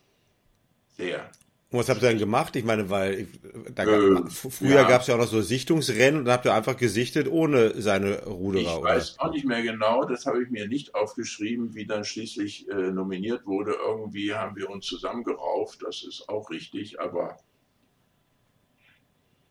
sehr. 0.97 1.31
Und 1.71 1.79
was 1.79 1.89
habt 1.89 2.01
ihr 2.01 2.09
dann 2.09 2.17
gemacht? 2.17 2.55
Ich 2.55 2.65
meine, 2.65 2.89
weil 2.89 3.27
da 3.73 3.83
äh, 3.83 4.29
früher 4.29 4.81
ja. 4.81 4.87
gab 4.87 5.01
es 5.01 5.07
ja 5.07 5.15
auch 5.15 5.19
noch 5.19 5.27
so 5.27 5.41
Sichtungsrennen 5.41 6.19
und 6.19 6.25
dann 6.25 6.33
habt 6.33 6.45
ihr 6.45 6.53
einfach 6.53 6.77
gesichtet 6.77 7.27
ohne 7.27 7.79
seine 7.79 8.25
Ruderer. 8.25 8.77
Ich 8.77 8.83
weiß 8.83 9.19
auch 9.19 9.31
nicht 9.31 9.45
mehr 9.45 9.61
genau, 9.61 10.03
das 10.03 10.25
habe 10.25 10.43
ich 10.43 10.49
mir 10.49 10.67
nicht 10.67 10.95
aufgeschrieben, 10.95 11.75
wie 11.75 11.85
dann 11.85 12.03
schließlich 12.03 12.67
äh, 12.69 12.91
nominiert 12.91 13.45
wurde. 13.45 13.75
Irgendwie 13.85 14.33
haben 14.33 14.55
wir 14.55 14.69
uns 14.69 14.87
zusammengerauft, 14.87 15.83
das 15.83 16.03
ist 16.03 16.27
auch 16.27 16.49
richtig, 16.49 16.99
aber 16.99 17.37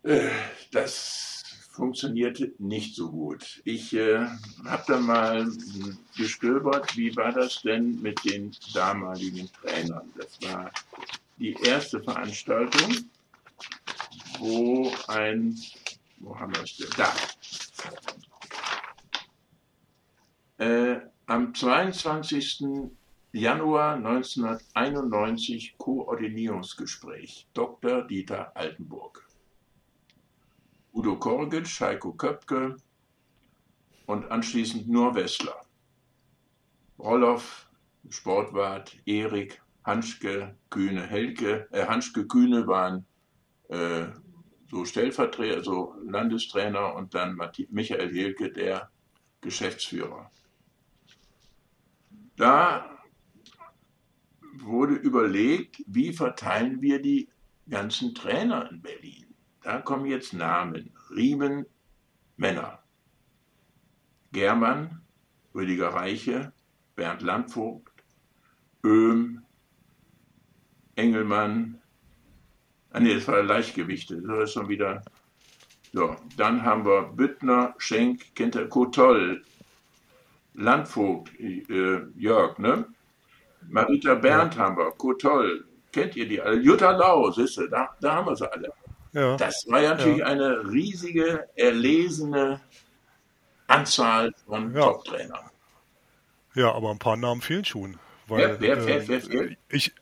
Äh, 0.02 0.30
das 0.72 1.37
funktionierte 1.78 2.52
nicht 2.58 2.96
so 2.96 3.10
gut. 3.10 3.62
Ich 3.64 3.94
äh, 3.94 4.26
habe 4.64 4.84
dann 4.88 5.06
mal 5.06 5.48
gestöbert, 6.16 6.96
wie 6.96 7.14
war 7.14 7.32
das 7.32 7.62
denn 7.62 8.02
mit 8.02 8.22
den 8.24 8.50
damaligen 8.74 9.48
Trainern? 9.52 10.12
Das 10.16 10.42
war 10.42 10.72
die 11.38 11.52
erste 11.52 12.02
Veranstaltung, 12.02 13.04
wo 14.40 14.92
ein, 15.06 15.56
wo 16.18 16.36
haben 16.36 16.52
wir 16.52 16.64
es 16.64 16.76
denn? 16.76 16.88
Da. 16.96 17.14
Äh, 20.64 21.00
am 21.26 21.54
22. 21.54 22.90
Januar 23.32 23.94
1991 23.94 25.76
Koordinierungsgespräch 25.78 27.46
Dr. 27.54 28.02
Dieter 28.02 28.56
Altenburg. 28.56 29.27
Udo 30.98 31.14
Korgic, 31.14 31.80
Heiko 31.80 32.12
Köpke 32.12 32.76
und 34.06 34.28
anschließend 34.32 34.88
nur 34.88 35.14
Wessler. 35.14 35.60
Roloff, 36.98 37.68
Sportwart, 38.10 38.96
Erik, 39.06 39.62
Hanschke, 39.84 40.56
Kühne, 40.70 41.06
Helke, 41.06 41.68
äh, 41.70 41.86
Hanschke, 41.86 42.26
Kühne 42.26 42.66
waren 42.66 43.06
äh, 43.68 44.06
so 44.68 44.84
Stellvertreter, 44.84 45.62
so 45.62 45.94
Landestrainer 46.04 46.96
und 46.96 47.14
dann 47.14 47.40
Michael 47.70 48.12
Hilke, 48.12 48.50
der 48.50 48.90
Geschäftsführer. 49.40 50.32
Da 52.34 52.98
wurde 54.52 54.94
überlegt, 54.94 55.80
wie 55.86 56.12
verteilen 56.12 56.82
wir 56.82 57.00
die 57.00 57.28
ganzen 57.70 58.16
Trainer 58.16 58.68
in 58.72 58.82
Berlin. 58.82 59.27
Da 59.62 59.80
kommen 59.80 60.06
jetzt 60.06 60.32
Namen. 60.32 60.92
Riemen, 61.10 61.66
Männer. 62.36 62.82
Germann, 64.32 65.00
Rüdiger 65.54 65.88
Reiche, 65.88 66.52
Bernd 66.94 67.22
Landvogt, 67.22 67.92
Öhm, 68.84 69.42
Engelmann, 70.96 71.80
ah 72.90 73.00
nee, 73.00 73.14
das 73.14 73.26
war 73.28 73.42
Leichtgewichte, 73.42 74.20
das 74.22 74.44
ist 74.44 74.52
schon 74.52 74.68
wieder. 74.68 75.02
So, 75.92 76.16
dann 76.36 76.62
haben 76.62 76.84
wir 76.84 77.02
Büttner, 77.02 77.74
Schenk, 77.78 78.34
kennt 78.34 78.56
er, 78.56 78.68
Kotoll, 78.68 79.42
Landvogt, 80.54 81.30
äh, 81.40 82.02
Jörg, 82.16 82.58
ne? 82.58 82.86
Marita 83.68 84.14
Berndt 84.14 84.56
ja. 84.56 84.62
haben 84.62 84.76
wir, 84.76 84.90
Kotoll, 84.92 85.66
kennt 85.92 86.16
ihr 86.16 86.28
die 86.28 86.40
alle? 86.40 86.60
Jutta 86.60 86.90
Lau, 86.90 87.30
siehste, 87.30 87.68
da, 87.68 87.96
da 88.00 88.16
haben 88.16 88.26
wir 88.26 88.36
sie 88.36 88.52
alle. 88.52 88.72
Ja. 89.12 89.36
Das 89.36 89.64
war 89.68 89.80
ja 89.80 89.94
natürlich 89.94 90.18
ja. 90.18 90.26
eine 90.26 90.70
riesige, 90.70 91.48
erlesene 91.56 92.60
Anzahl 93.66 94.32
von 94.46 94.74
ja. 94.74 94.82
Top-Trainern. 94.82 95.50
Ja, 96.54 96.72
aber 96.72 96.90
ein 96.90 96.98
paar 96.98 97.16
Namen 97.16 97.40
fehlen 97.40 97.64
schon. 97.64 97.98
Weil, 98.26 98.60
wer, 98.60 98.86
wer, 98.86 99.08
wer, 99.08 99.28
wer? 99.28 99.42
Äh, 99.42 99.56
ich, 99.68 99.92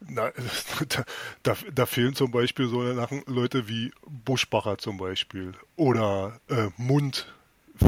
na, 0.00 0.30
da, 0.88 1.04
da, 1.42 1.56
da, 1.72 1.86
fehlen 1.86 2.14
zum 2.14 2.30
Beispiel 2.30 2.68
so 2.68 2.82
Leute 3.26 3.68
wie 3.68 3.92
Buschbacher 4.06 4.78
zum 4.78 4.98
Beispiel 4.98 5.52
oder 5.76 6.40
äh, 6.48 6.68
Mund 6.76 7.32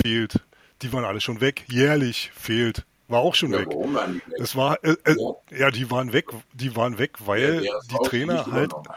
fehlt. 0.03 0.41
Die 0.83 0.93
waren 0.93 1.05
alle 1.05 1.21
schon 1.21 1.41
weg. 1.41 1.65
Jährlich 1.69 2.33
fehlt. 2.35 2.85
War 3.09 3.21
auch 3.21 3.35
schon 3.35 3.53
ja, 3.53 3.61
weg. 3.61 3.69
Weg? 3.69 4.23
Das 4.39 4.57
war, 4.57 4.83
äh, 4.85 4.97
äh, 5.05 5.17
ja. 5.51 5.59
ja. 5.59 5.71
die 5.71 5.91
waren 5.91 6.13
weg, 6.13 6.27
die 6.53 6.75
waren 6.77 6.99
weg, 6.99 7.19
weil 7.27 7.63
die 7.63 8.09
Trainer 8.09 8.47
halt, 8.47 8.73
halt 8.73 8.89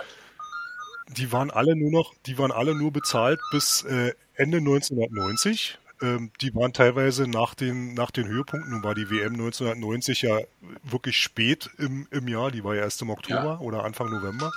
die 1.10 1.32
waren 1.32 1.52
alle 1.52 1.76
nur 1.76 1.92
noch, 1.92 2.14
die 2.26 2.38
waren 2.38 2.52
alle 2.52 2.76
nur 2.76 2.92
bezahlt 2.92 3.40
bis 3.52 3.84
äh, 3.84 4.14
Ende 4.36 4.58
1990. 4.58 5.78
Ähm, 6.02 6.32
die 6.42 6.54
waren 6.56 6.74
teilweise 6.74 7.28
nach 7.28 7.54
den, 7.56 7.94
nach 7.94 8.12
den 8.12 8.28
Höhepunkten, 8.28 8.72
nun 8.72 8.84
war 8.84 8.96
die 8.96 9.10
WM 9.10 9.34
1990 9.34 10.24
ja 10.24 10.40
wirklich 10.84 11.18
spät 11.18 11.70
im, 11.78 12.08
im 12.12 12.28
Jahr, 12.28 12.52
die 12.52 12.64
war 12.64 12.76
ja 12.76 12.82
erst 12.82 13.02
im 13.02 13.10
Oktober 13.10 13.44
ja. 13.44 13.60
oder 13.60 13.84
Anfang 13.84 14.10
November. 14.10 14.52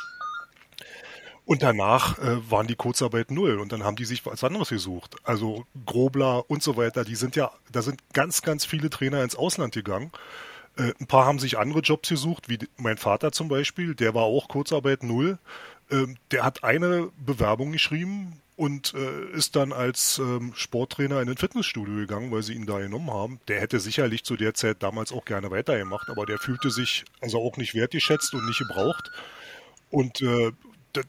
Und 1.44 1.62
danach 1.62 2.18
äh, 2.18 2.50
waren 2.50 2.66
die 2.66 2.74
Kurzarbeit 2.74 3.30
null 3.30 3.60
und 3.60 3.70
dann 3.70 3.84
haben 3.84 3.94
die 3.94 4.04
sich 4.04 4.26
was 4.26 4.42
anderes 4.42 4.70
gesucht. 4.70 5.14
Also 5.22 5.64
Grobler 5.86 6.50
und 6.50 6.60
so 6.64 6.76
weiter, 6.76 7.04
die 7.04 7.14
sind 7.14 7.36
ja, 7.36 7.52
da 7.70 7.82
sind 7.82 8.00
ganz, 8.12 8.42
ganz 8.42 8.64
viele 8.64 8.90
Trainer 8.90 9.22
ins 9.22 9.36
Ausland 9.36 9.72
gegangen. 9.72 10.10
Äh, 10.76 10.92
ein 11.00 11.06
paar 11.06 11.24
haben 11.24 11.38
sich 11.38 11.56
andere 11.56 11.80
Jobs 11.80 12.08
gesucht, 12.08 12.48
wie 12.48 12.58
mein 12.76 12.96
Vater 12.96 13.30
zum 13.30 13.46
Beispiel, 13.46 13.94
der 13.94 14.12
war 14.12 14.24
auch 14.24 14.48
Kurzarbeit 14.48 15.04
null. 15.04 15.38
Ähm, 15.90 16.16
der 16.30 16.44
hat 16.44 16.64
eine 16.64 17.10
Bewerbung 17.24 17.72
geschrieben 17.72 18.40
und 18.56 18.94
äh, 18.94 19.36
ist 19.36 19.54
dann 19.54 19.72
als 19.72 20.18
ähm, 20.18 20.52
Sporttrainer 20.54 21.20
in 21.20 21.28
ein 21.28 21.36
Fitnessstudio 21.36 21.94
gegangen, 21.94 22.32
weil 22.32 22.42
sie 22.42 22.54
ihn 22.54 22.66
da 22.66 22.78
genommen 22.78 23.10
haben. 23.10 23.38
Der 23.48 23.60
hätte 23.60 23.78
sicherlich 23.80 24.24
zu 24.24 24.36
der 24.36 24.54
Zeit 24.54 24.82
damals 24.82 25.12
auch 25.12 25.24
gerne 25.24 25.50
weitergemacht, 25.50 26.08
aber 26.08 26.26
der 26.26 26.38
fühlte 26.38 26.70
sich 26.70 27.04
also 27.20 27.38
auch 27.40 27.56
nicht 27.58 27.74
wertgeschätzt 27.74 28.34
und 28.34 28.46
nicht 28.46 28.58
gebraucht. 28.58 29.10
Und 29.90 30.22
äh, 30.22 30.52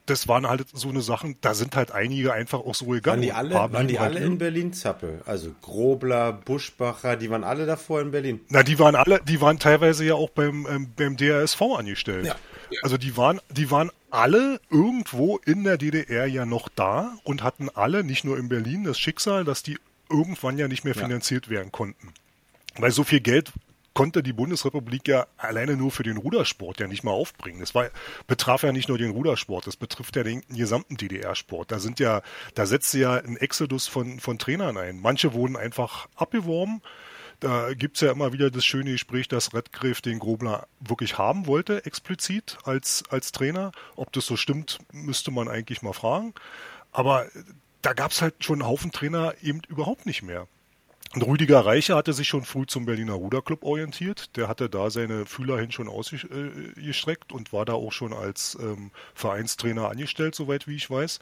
das 0.06 0.28
waren 0.28 0.46
halt 0.46 0.66
so 0.72 0.90
eine 0.90 1.00
Sachen, 1.00 1.36
da 1.40 1.54
sind 1.54 1.74
halt 1.74 1.92
einige 1.92 2.32
einfach 2.32 2.58
auch 2.58 2.74
so 2.74 2.86
gegangen. 2.86 3.20
Waren 3.20 3.22
die 3.22 3.32
alle, 3.32 3.54
waren 3.72 3.88
die 3.88 3.98
alle 3.98 4.20
in 4.20 4.36
Berlin 4.36 4.72
Zappel? 4.74 5.22
Also 5.24 5.54
Grobler, 5.62 6.32
Buschbacher, 6.32 7.16
die 7.16 7.30
waren 7.30 7.44
alle 7.44 7.64
davor 7.64 8.02
in 8.02 8.10
Berlin? 8.10 8.40
Na, 8.48 8.62
die 8.62 8.78
waren 8.78 8.94
alle, 8.94 9.20
die 9.26 9.40
waren 9.40 9.58
teilweise 9.58 10.04
ja 10.04 10.14
auch 10.14 10.30
beim, 10.30 10.66
ähm, 10.68 10.92
beim 10.94 11.16
DRSV 11.16 11.62
angestellt. 11.78 12.26
Ja. 12.26 12.36
Also 12.82 12.98
die 12.98 13.16
waren, 13.16 13.40
die 13.50 13.70
waren 13.70 13.90
alle 14.10 14.60
irgendwo 14.70 15.38
in 15.38 15.64
der 15.64 15.78
DDR 15.78 16.26
ja 16.26 16.46
noch 16.46 16.68
da 16.68 17.16
und 17.24 17.42
hatten 17.42 17.68
alle, 17.68 18.04
nicht 18.04 18.24
nur 18.24 18.38
in 18.38 18.48
Berlin, 18.48 18.84
das 18.84 18.98
Schicksal, 18.98 19.44
dass 19.44 19.62
die 19.62 19.78
irgendwann 20.10 20.58
ja 20.58 20.68
nicht 20.68 20.84
mehr 20.84 20.94
finanziert 20.94 21.46
ja. 21.46 21.52
werden 21.52 21.72
konnten. 21.72 22.12
Weil 22.76 22.90
so 22.90 23.04
viel 23.04 23.20
Geld 23.20 23.52
konnte 23.98 24.22
die 24.22 24.32
Bundesrepublik 24.32 25.08
ja 25.08 25.26
alleine 25.36 25.76
nur 25.76 25.90
für 25.90 26.04
den 26.04 26.18
Rudersport 26.18 26.78
ja 26.78 26.86
nicht 26.86 27.02
mal 27.02 27.10
aufbringen. 27.10 27.58
Das 27.58 27.74
war, 27.74 27.90
betraf 28.28 28.62
ja 28.62 28.70
nicht 28.70 28.88
nur 28.88 28.96
den 28.96 29.10
Rudersport, 29.10 29.66
das 29.66 29.76
betrifft 29.76 30.14
ja 30.14 30.22
den 30.22 30.42
gesamten 30.48 30.96
DDR-Sport. 30.96 31.72
Da 31.72 31.80
sind 31.80 31.98
ja, 31.98 32.22
da 32.54 32.64
setzte 32.64 33.00
ja 33.00 33.14
ein 33.14 33.36
Exodus 33.36 33.88
von, 33.88 34.20
von 34.20 34.38
Trainern 34.38 34.76
ein. 34.76 35.00
Manche 35.00 35.32
wurden 35.32 35.56
einfach 35.56 36.08
abgeworben, 36.14 36.80
da 37.40 37.72
gibt's 37.74 38.00
ja 38.00 38.10
immer 38.10 38.32
wieder 38.32 38.50
das 38.50 38.64
schöne 38.64 38.92
Gespräch, 38.92 39.28
dass 39.28 39.54
Redgräf 39.54 40.00
den 40.00 40.18
Grobler 40.18 40.66
wirklich 40.80 41.18
haben 41.18 41.46
wollte, 41.46 41.84
explizit 41.86 42.58
als, 42.64 43.04
als 43.10 43.32
Trainer. 43.32 43.72
Ob 43.96 44.12
das 44.12 44.26
so 44.26 44.36
stimmt, 44.36 44.78
müsste 44.92 45.30
man 45.30 45.48
eigentlich 45.48 45.82
mal 45.82 45.92
fragen. 45.92 46.34
Aber 46.92 47.26
da 47.82 47.92
gab's 47.92 48.22
halt 48.22 48.42
schon 48.44 48.60
einen 48.60 48.68
Haufen 48.68 48.90
Trainer 48.90 49.34
eben 49.42 49.62
überhaupt 49.68 50.06
nicht 50.06 50.22
mehr. 50.22 50.48
Und 51.14 51.22
Rüdiger 51.22 51.64
Reiche 51.64 51.96
hatte 51.96 52.12
sich 52.12 52.28
schon 52.28 52.44
früh 52.44 52.66
zum 52.66 52.84
Berliner 52.84 53.14
Ruderclub 53.14 53.64
orientiert. 53.64 54.36
Der 54.36 54.46
hatte 54.46 54.68
da 54.68 54.90
seine 54.90 55.24
Fühler 55.24 55.58
hin 55.58 55.72
schon 55.72 55.88
ausgestreckt 55.88 57.32
und 57.32 57.52
war 57.52 57.64
da 57.64 57.72
auch 57.72 57.92
schon 57.92 58.12
als 58.12 58.58
ähm, 58.60 58.90
Vereinstrainer 59.14 59.88
angestellt, 59.88 60.34
soweit 60.34 60.68
wie 60.68 60.76
ich 60.76 60.90
weiß. 60.90 61.20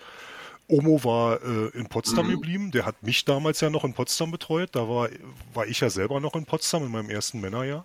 Omo 0.68 1.04
war 1.04 1.40
äh, 1.42 1.68
in 1.78 1.86
Potsdam 1.86 2.26
mhm. 2.26 2.32
geblieben. 2.32 2.70
Der 2.70 2.86
hat 2.86 3.02
mich 3.02 3.24
damals 3.24 3.60
ja 3.60 3.70
noch 3.70 3.84
in 3.84 3.94
Potsdam 3.94 4.30
betreut. 4.30 4.70
Da 4.72 4.88
war, 4.88 5.08
war 5.54 5.66
ich 5.66 5.80
ja 5.80 5.90
selber 5.90 6.20
noch 6.20 6.34
in 6.34 6.44
Potsdam 6.44 6.84
in 6.84 6.90
meinem 6.90 7.10
ersten 7.10 7.40
Männerjahr. 7.40 7.84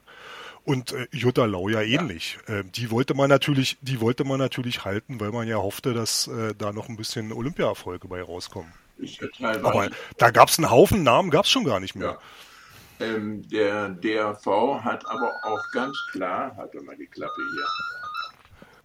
Und 0.63 0.91
äh, 0.93 1.07
Jutta 1.11 1.45
Lau 1.45 1.69
ja 1.69 1.81
ähnlich. 1.81 2.37
Ja. 2.47 2.59
Äh, 2.59 2.63
die 2.63 2.91
wollte 2.91 3.13
man 3.13 3.29
natürlich, 3.29 3.77
die 3.81 3.99
wollte 3.99 4.23
man 4.23 4.39
natürlich 4.39 4.85
halten, 4.85 5.19
weil 5.19 5.31
man 5.31 5.47
ja 5.47 5.57
hoffte, 5.57 5.93
dass 5.93 6.27
äh, 6.27 6.53
da 6.57 6.71
noch 6.71 6.89
ein 6.89 6.97
bisschen 6.97 7.31
Olympiaerfolge 7.31 8.07
bei 8.07 8.21
rauskommen. 8.21 8.71
Aber 9.63 9.89
da 10.17 10.29
gab 10.29 10.49
es 10.49 10.59
einen 10.59 10.69
Haufen 10.69 11.01
Namen, 11.03 11.31
gab 11.31 11.45
es 11.45 11.51
schon 11.51 11.63
gar 11.63 11.79
nicht 11.79 11.95
mehr. 11.95 12.19
Ja. 12.99 13.05
Ähm, 13.07 13.47
der 13.49 13.89
DRV 13.89 14.45
hat 14.83 15.03
aber 15.07 15.31
auch 15.43 15.63
ganz 15.73 15.97
klar, 16.11 16.55
hatte 16.55 16.81
mal 16.81 16.95
die 16.95 17.07
Klappe 17.07 17.41
hier, 17.55 17.65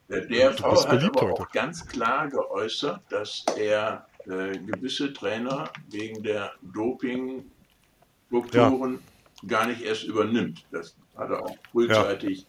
der 0.09 0.27
DRV 0.27 0.63
hat 0.63 1.03
aber 1.03 1.21
heute. 1.21 1.43
auch 1.43 1.51
ganz 1.51 1.85
klar 1.87 2.29
geäußert, 2.29 3.03
dass 3.09 3.45
er 3.57 4.07
äh, 4.27 4.59
gewisse 4.59 5.13
Trainer 5.13 5.69
wegen 5.89 6.23
der 6.23 6.53
Doping-Strukturen 6.63 8.95
ja. 8.95 9.01
gar 9.49 9.67
nicht 9.67 9.83
erst 9.83 10.05
übernimmt. 10.05 10.65
Das 10.71 10.97
hat 11.17 11.31
er 11.31 11.45
auch 11.45 11.57
frühzeitig 11.73 12.41
ja. 12.41 12.47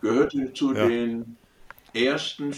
gehörte 0.00 0.52
zu 0.52 0.74
ja. 0.74 0.86
den 0.86 1.36
ersten 1.94 2.52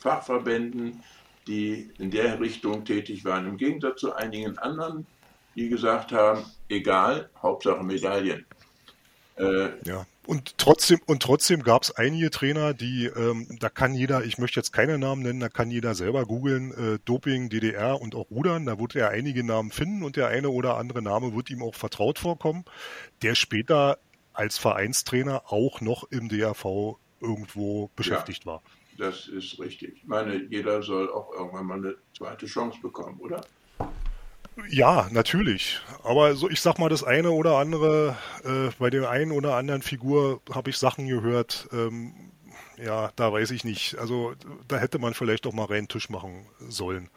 Fachverbänden, 0.00 1.02
die 1.46 1.90
in 1.98 2.10
der 2.10 2.40
Richtung 2.40 2.84
tätig 2.84 3.24
waren. 3.24 3.46
Im 3.46 3.56
Gegensatz 3.56 4.00
zu 4.00 4.14
einigen 4.14 4.58
anderen, 4.58 5.06
die 5.54 5.68
gesagt 5.68 6.12
haben, 6.12 6.44
egal, 6.68 7.30
Hauptsache 7.40 7.82
Medaillen. 7.82 8.44
Äh, 9.36 9.68
ja. 9.84 10.06
Und 10.26 10.58
trotzdem, 10.58 11.00
und 11.06 11.22
trotzdem 11.22 11.62
gab 11.62 11.82
es 11.84 11.92
einige 11.92 12.30
Trainer, 12.30 12.74
die, 12.74 13.06
ähm, 13.06 13.46
da 13.60 13.68
kann 13.68 13.94
jeder, 13.94 14.24
ich 14.24 14.38
möchte 14.38 14.58
jetzt 14.58 14.72
keine 14.72 14.98
Namen 14.98 15.22
nennen, 15.22 15.40
da 15.40 15.48
kann 15.48 15.70
jeder 15.70 15.94
selber 15.94 16.24
googeln, 16.24 16.72
äh, 16.72 16.98
Doping, 17.04 17.48
DDR 17.48 18.00
und 18.00 18.14
auch 18.14 18.30
Rudern, 18.30 18.66
da 18.66 18.78
wird 18.78 18.96
er 18.96 19.10
einige 19.10 19.44
Namen 19.44 19.70
finden 19.70 20.02
und 20.02 20.16
der 20.16 20.28
eine 20.28 20.50
oder 20.50 20.76
andere 20.76 21.00
Name 21.00 21.34
wird 21.34 21.50
ihm 21.50 21.62
auch 21.62 21.74
vertraut 21.74 22.18
vorkommen, 22.18 22.64
der 23.22 23.34
später 23.34 23.98
als 24.32 24.58
Vereinstrainer 24.58 25.44
auch 25.46 25.80
noch 25.80 26.04
im 26.10 26.28
DRV 26.28 26.98
irgendwo 27.20 27.90
beschäftigt 27.96 28.44
ja. 28.44 28.52
war. 28.52 28.62
das 28.98 29.28
ist 29.28 29.58
richtig. 29.60 29.96
Ich 29.96 30.06
meine, 30.06 30.44
jeder 30.44 30.82
soll 30.82 31.10
auch 31.10 31.32
irgendwann 31.32 31.66
mal 31.66 31.78
eine 31.78 31.96
zweite 32.16 32.46
Chance 32.46 32.78
bekommen, 32.80 33.18
oder? 33.20 33.44
Ja, 34.68 35.08
natürlich. 35.10 35.80
Aber 36.02 36.34
so, 36.34 36.48
ich 36.48 36.60
sag 36.60 36.78
mal, 36.78 36.88
das 36.88 37.04
eine 37.04 37.30
oder 37.30 37.58
andere, 37.58 38.16
äh, 38.44 38.70
bei 38.78 38.90
der 38.90 39.10
einen 39.10 39.32
oder 39.32 39.54
anderen 39.54 39.82
Figur 39.82 40.40
habe 40.52 40.70
ich 40.70 40.78
Sachen 40.78 41.06
gehört, 41.06 41.68
ähm, 41.72 42.14
ja, 42.78 43.10
da 43.16 43.32
weiß 43.32 43.50
ich 43.52 43.64
nicht. 43.64 43.98
Also 43.98 44.34
da 44.68 44.78
hätte 44.78 44.98
man 44.98 45.14
vielleicht 45.14 45.46
auch 45.46 45.52
mal 45.52 45.64
reinen 45.64 45.88
Tisch 45.88 46.10
machen 46.10 46.46
sollen. 46.68 47.08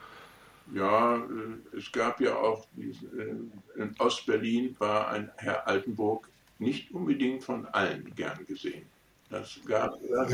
Ja, 0.74 1.18
äh, 1.18 1.78
es 1.78 1.92
gab 1.92 2.22
ja 2.22 2.36
auch, 2.36 2.68
äh, 2.78 3.82
in 3.82 3.96
Ostberlin 4.00 4.76
war 4.80 5.10
ein 5.10 5.32
Herr 5.38 5.68
Altenburg 5.68 6.30
nicht 6.60 6.92
unbedingt 6.92 7.44
von 7.44 7.66
allen 7.68 8.14
gern 8.16 8.46
gesehen. 8.46 8.86
Das 9.30 9.60
gab 9.66 9.96
da 10.10 10.28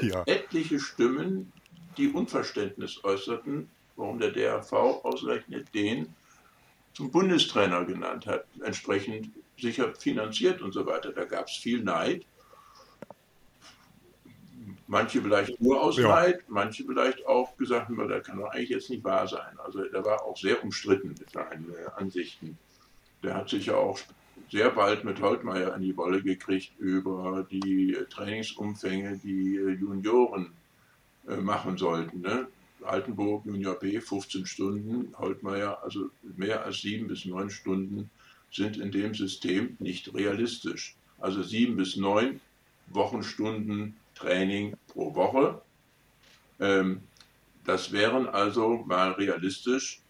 ja. 0.00 0.22
etliche 0.26 0.78
Stimmen, 0.78 1.52
die 1.96 2.08
Unverständnis 2.08 3.02
äußerten, 3.04 3.68
warum 3.96 4.18
der 4.18 4.30
DRV 4.30 4.72
ausgerechnet 4.72 5.74
den 5.74 6.14
zum 6.92 7.10
Bundestrainer 7.10 7.84
genannt 7.84 8.26
hat, 8.26 8.44
entsprechend 8.62 9.30
sicher 9.58 9.94
finanziert 9.94 10.60
und 10.60 10.72
so 10.72 10.84
weiter. 10.86 11.12
Da 11.12 11.24
gab 11.24 11.48
es 11.48 11.56
viel 11.56 11.82
Neid. 11.82 12.26
Manche 14.86 15.22
vielleicht 15.22 15.58
nur 15.60 15.80
aus 15.82 15.96
ja. 15.96 16.08
Neid, 16.08 16.44
manche 16.48 16.84
vielleicht 16.84 17.26
auch 17.26 17.56
gesagt, 17.56 17.90
das 17.90 18.24
kann 18.24 18.38
doch 18.38 18.50
eigentlich 18.50 18.70
jetzt 18.70 18.90
nicht 18.90 19.04
wahr 19.04 19.26
sein. 19.26 19.58
Also 19.64 19.84
der 19.84 20.04
war 20.04 20.22
auch 20.22 20.36
sehr 20.36 20.62
umstritten 20.62 21.08
mit 21.08 21.30
seinen 21.30 21.74
Ansichten. 21.96 22.58
Der 23.22 23.34
hat 23.34 23.48
sich 23.48 23.66
ja 23.66 23.76
auch 23.76 23.98
sehr 24.50 24.68
bald 24.70 25.04
mit 25.04 25.20
Holtmeier 25.22 25.72
an 25.72 25.80
die 25.80 25.96
Wolle 25.96 26.22
gekriegt 26.22 26.72
über 26.78 27.46
die 27.50 27.96
Trainingsumfänge, 28.10 29.16
die 29.16 29.54
Junioren 29.54 30.52
äh, 31.26 31.36
machen 31.36 31.78
sollten. 31.78 32.20
Ne? 32.20 32.48
Altenburg 32.84 33.46
Junior 33.46 33.78
B 33.78 34.00
15 34.00 34.46
Stunden, 34.46 35.14
Holtmeier 35.18 35.82
also 35.82 36.10
mehr 36.36 36.64
als 36.64 36.80
sieben 36.80 37.08
bis 37.08 37.24
neun 37.24 37.50
Stunden 37.50 38.10
sind 38.50 38.76
in 38.76 38.90
dem 38.90 39.14
System 39.14 39.76
nicht 39.78 40.14
realistisch. 40.14 40.94
Also 41.18 41.42
sieben 41.42 41.76
bis 41.76 41.96
neun 41.96 42.40
Wochenstunden 42.88 43.96
Training 44.14 44.76
pro 44.88 45.14
Woche. 45.14 45.62
Ähm, 46.60 47.02
das 47.64 47.92
wären 47.92 48.28
also 48.28 48.84
mal 48.86 49.12
realistisch 49.12 50.00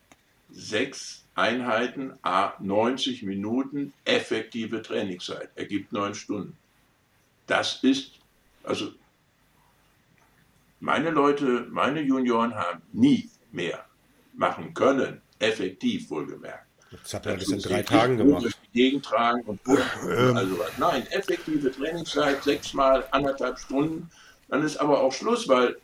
sechs 0.51 1.25
Einheiten, 1.35 2.13
a 2.23 2.55
90 2.61 3.23
Minuten 3.23 3.93
effektive 4.05 4.83
Trainingszeit, 4.83 5.51
ergibt 5.55 5.93
neun 5.93 6.15
Stunden. 6.15 6.57
Das 7.47 7.83
ist, 7.83 8.13
also 8.63 8.93
meine 10.83 11.11
Leute, 11.11 11.67
meine 11.71 12.01
Junioren 12.03 12.55
haben 12.55 12.83
nie 12.93 13.31
mehr 13.53 13.85
machen 14.35 14.75
können, 14.75 15.23
effektiv 15.39 16.11
wohlgemerkt. 16.11 16.67
Das 16.91 17.15
hat 17.15 17.25
er 17.25 17.37
das 17.37 17.49
in 17.49 17.61
drei 17.61 17.83
Tagen 17.83 18.19
gemacht. 18.19 18.43
Durch 18.43 18.57
die 18.57 18.79
Gegend 18.79 19.05
tragen 19.05 19.43
und 19.43 19.61
ähm. 19.67 20.37
also 20.37 20.59
was. 20.59 20.77
Nein, 20.79 21.07
effektive 21.07 21.71
Trainingszeit, 21.71 22.43
sechsmal 22.43 23.05
anderthalb 23.13 23.59
Stunden. 23.59 24.11
Dann 24.49 24.63
ist 24.63 24.77
aber 24.77 25.01
auch 25.01 25.13
Schluss, 25.13 25.49
weil 25.49 25.77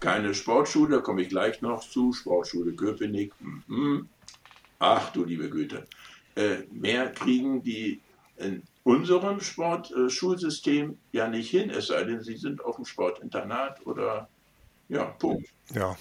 keine 0.00 0.34
Sportschule, 0.34 0.96
da 0.96 1.02
komme 1.02 1.22
ich 1.22 1.28
gleich 1.28 1.60
noch 1.60 1.86
zu, 1.86 2.12
Sportschule 2.12 2.72
Köpenick, 2.72 3.34
mm, 3.68 4.00
ach 4.78 5.12
du 5.12 5.24
liebe 5.24 5.50
Güte, 5.50 5.86
äh, 6.34 6.62
mehr 6.72 7.12
kriegen 7.12 7.62
die 7.62 8.00
unserem 8.84 9.40
Sportschulsystem 9.40 10.90
äh, 10.90 11.16
ja 11.16 11.28
nicht 11.28 11.50
hin, 11.50 11.70
es 11.70 11.88
sei 11.88 12.04
denn, 12.04 12.22
sie 12.22 12.36
sind 12.36 12.64
auf 12.64 12.76
dem 12.76 12.84
Sportinternat 12.84 13.86
oder 13.86 14.28
ja, 14.88 15.04
Punkt. 15.04 15.48
Ja. 15.74 15.96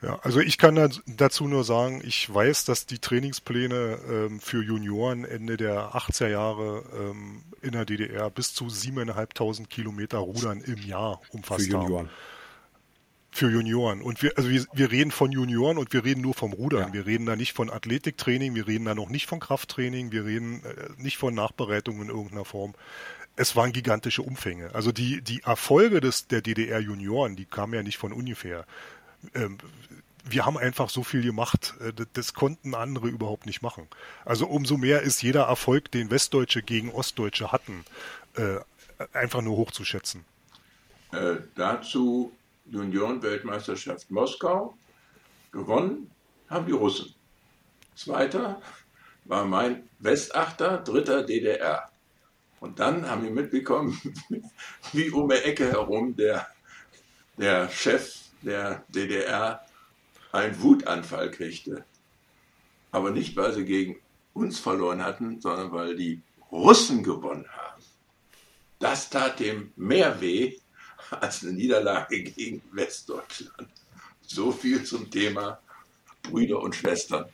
Ja, 0.00 0.18
also 0.22 0.40
ich 0.40 0.58
kann 0.58 0.90
dazu 1.06 1.46
nur 1.46 1.62
sagen, 1.62 2.02
ich 2.04 2.32
weiß, 2.32 2.64
dass 2.64 2.86
die 2.86 2.98
Trainingspläne 2.98 4.00
ähm, 4.10 4.40
für 4.40 4.60
Junioren 4.60 5.24
Ende 5.24 5.56
der 5.56 5.94
80er 5.94 6.26
Jahre 6.26 6.82
ähm, 6.92 7.44
in 7.60 7.70
der 7.70 7.84
DDR 7.84 8.28
bis 8.28 8.52
zu 8.52 8.64
7.500 8.64 9.68
Kilometer 9.68 10.18
Rudern 10.18 10.60
im 10.60 10.78
Jahr 10.78 11.20
umfasst 11.30 11.66
für 11.66 11.72
Junioren. 11.74 12.08
haben 12.08 12.10
für 13.32 13.50
Junioren. 13.50 14.02
Und 14.02 14.22
wir, 14.22 14.36
also 14.36 14.50
wir, 14.50 14.64
wir 14.74 14.90
reden 14.92 15.10
von 15.10 15.32
Junioren 15.32 15.78
und 15.78 15.92
wir 15.92 16.04
reden 16.04 16.20
nur 16.20 16.34
vom 16.34 16.52
Rudern. 16.52 16.88
Ja. 16.88 16.92
Wir 16.92 17.06
reden 17.06 17.24
da 17.24 17.34
nicht 17.34 17.54
von 17.54 17.70
Athletiktraining, 17.70 18.54
wir 18.54 18.68
reden 18.68 18.84
da 18.84 18.94
noch 18.94 19.08
nicht 19.08 19.26
von 19.26 19.40
Krafttraining, 19.40 20.12
wir 20.12 20.26
reden 20.26 20.62
äh, 20.64 21.02
nicht 21.02 21.16
von 21.16 21.34
Nachbereitung 21.34 22.02
in 22.02 22.08
irgendeiner 22.08 22.44
Form. 22.44 22.74
Es 23.34 23.56
waren 23.56 23.72
gigantische 23.72 24.20
Umfänge. 24.20 24.74
Also 24.74 24.92
die, 24.92 25.22
die 25.22 25.42
Erfolge 25.42 26.00
des, 26.00 26.28
der 26.28 26.42
DDR-Junioren, 26.42 27.34
die 27.34 27.46
kamen 27.46 27.72
ja 27.72 27.82
nicht 27.82 27.96
von 27.96 28.12
ungefähr. 28.12 28.66
Ähm, 29.34 29.56
wir 30.24 30.44
haben 30.44 30.58
einfach 30.58 30.90
so 30.90 31.02
viel 31.02 31.22
gemacht, 31.22 31.74
äh, 31.80 31.92
das 32.12 32.34
konnten 32.34 32.74
andere 32.74 33.08
überhaupt 33.08 33.46
nicht 33.46 33.62
machen. 33.62 33.88
Also 34.26 34.46
umso 34.46 34.76
mehr 34.76 35.00
ist 35.00 35.22
jeder 35.22 35.44
Erfolg, 35.44 35.90
den 35.90 36.10
Westdeutsche 36.10 36.62
gegen 36.62 36.90
Ostdeutsche 36.90 37.50
hatten, 37.50 37.86
äh, 38.36 38.58
einfach 39.14 39.40
nur 39.40 39.56
hochzuschätzen. 39.56 40.26
Äh, 41.12 41.36
dazu 41.54 42.32
Junioren-Weltmeisterschaft 42.72 44.10
Moskau. 44.10 44.76
Gewonnen 45.52 46.10
haben 46.48 46.66
die 46.66 46.72
Russen. 46.72 47.14
Zweiter 47.94 48.60
war 49.24 49.44
mein 49.44 49.88
Westachter, 49.98 50.78
dritter 50.78 51.22
DDR. 51.22 51.90
Und 52.60 52.78
dann 52.78 53.08
haben 53.08 53.22
wir 53.22 53.30
mitbekommen, 53.30 54.00
wie 54.92 55.10
um 55.10 55.28
die 55.28 55.36
Ecke 55.36 55.68
herum 55.70 56.16
der, 56.16 56.46
der 57.36 57.68
Chef 57.68 58.14
der 58.40 58.84
DDR 58.88 59.60
einen 60.32 60.60
Wutanfall 60.62 61.30
kriegte. 61.30 61.84
Aber 62.90 63.10
nicht, 63.10 63.36
weil 63.36 63.52
sie 63.52 63.64
gegen 63.64 64.00
uns 64.32 64.58
verloren 64.58 65.04
hatten, 65.04 65.40
sondern 65.40 65.72
weil 65.72 65.96
die 65.96 66.22
Russen 66.50 67.02
gewonnen 67.02 67.46
haben. 67.48 67.82
Das 68.78 69.10
tat 69.10 69.40
dem 69.40 69.72
mehr 69.76 70.20
weh 70.20 70.58
als 71.10 71.42
eine 71.42 71.52
Niederlage 71.52 72.22
gegen 72.22 72.62
Westdeutschland. 72.72 73.68
So 74.26 74.52
viel 74.52 74.84
zum 74.84 75.10
Thema 75.10 75.58
Brüder 76.22 76.60
und 76.60 76.74
Schwestern. 76.74 77.26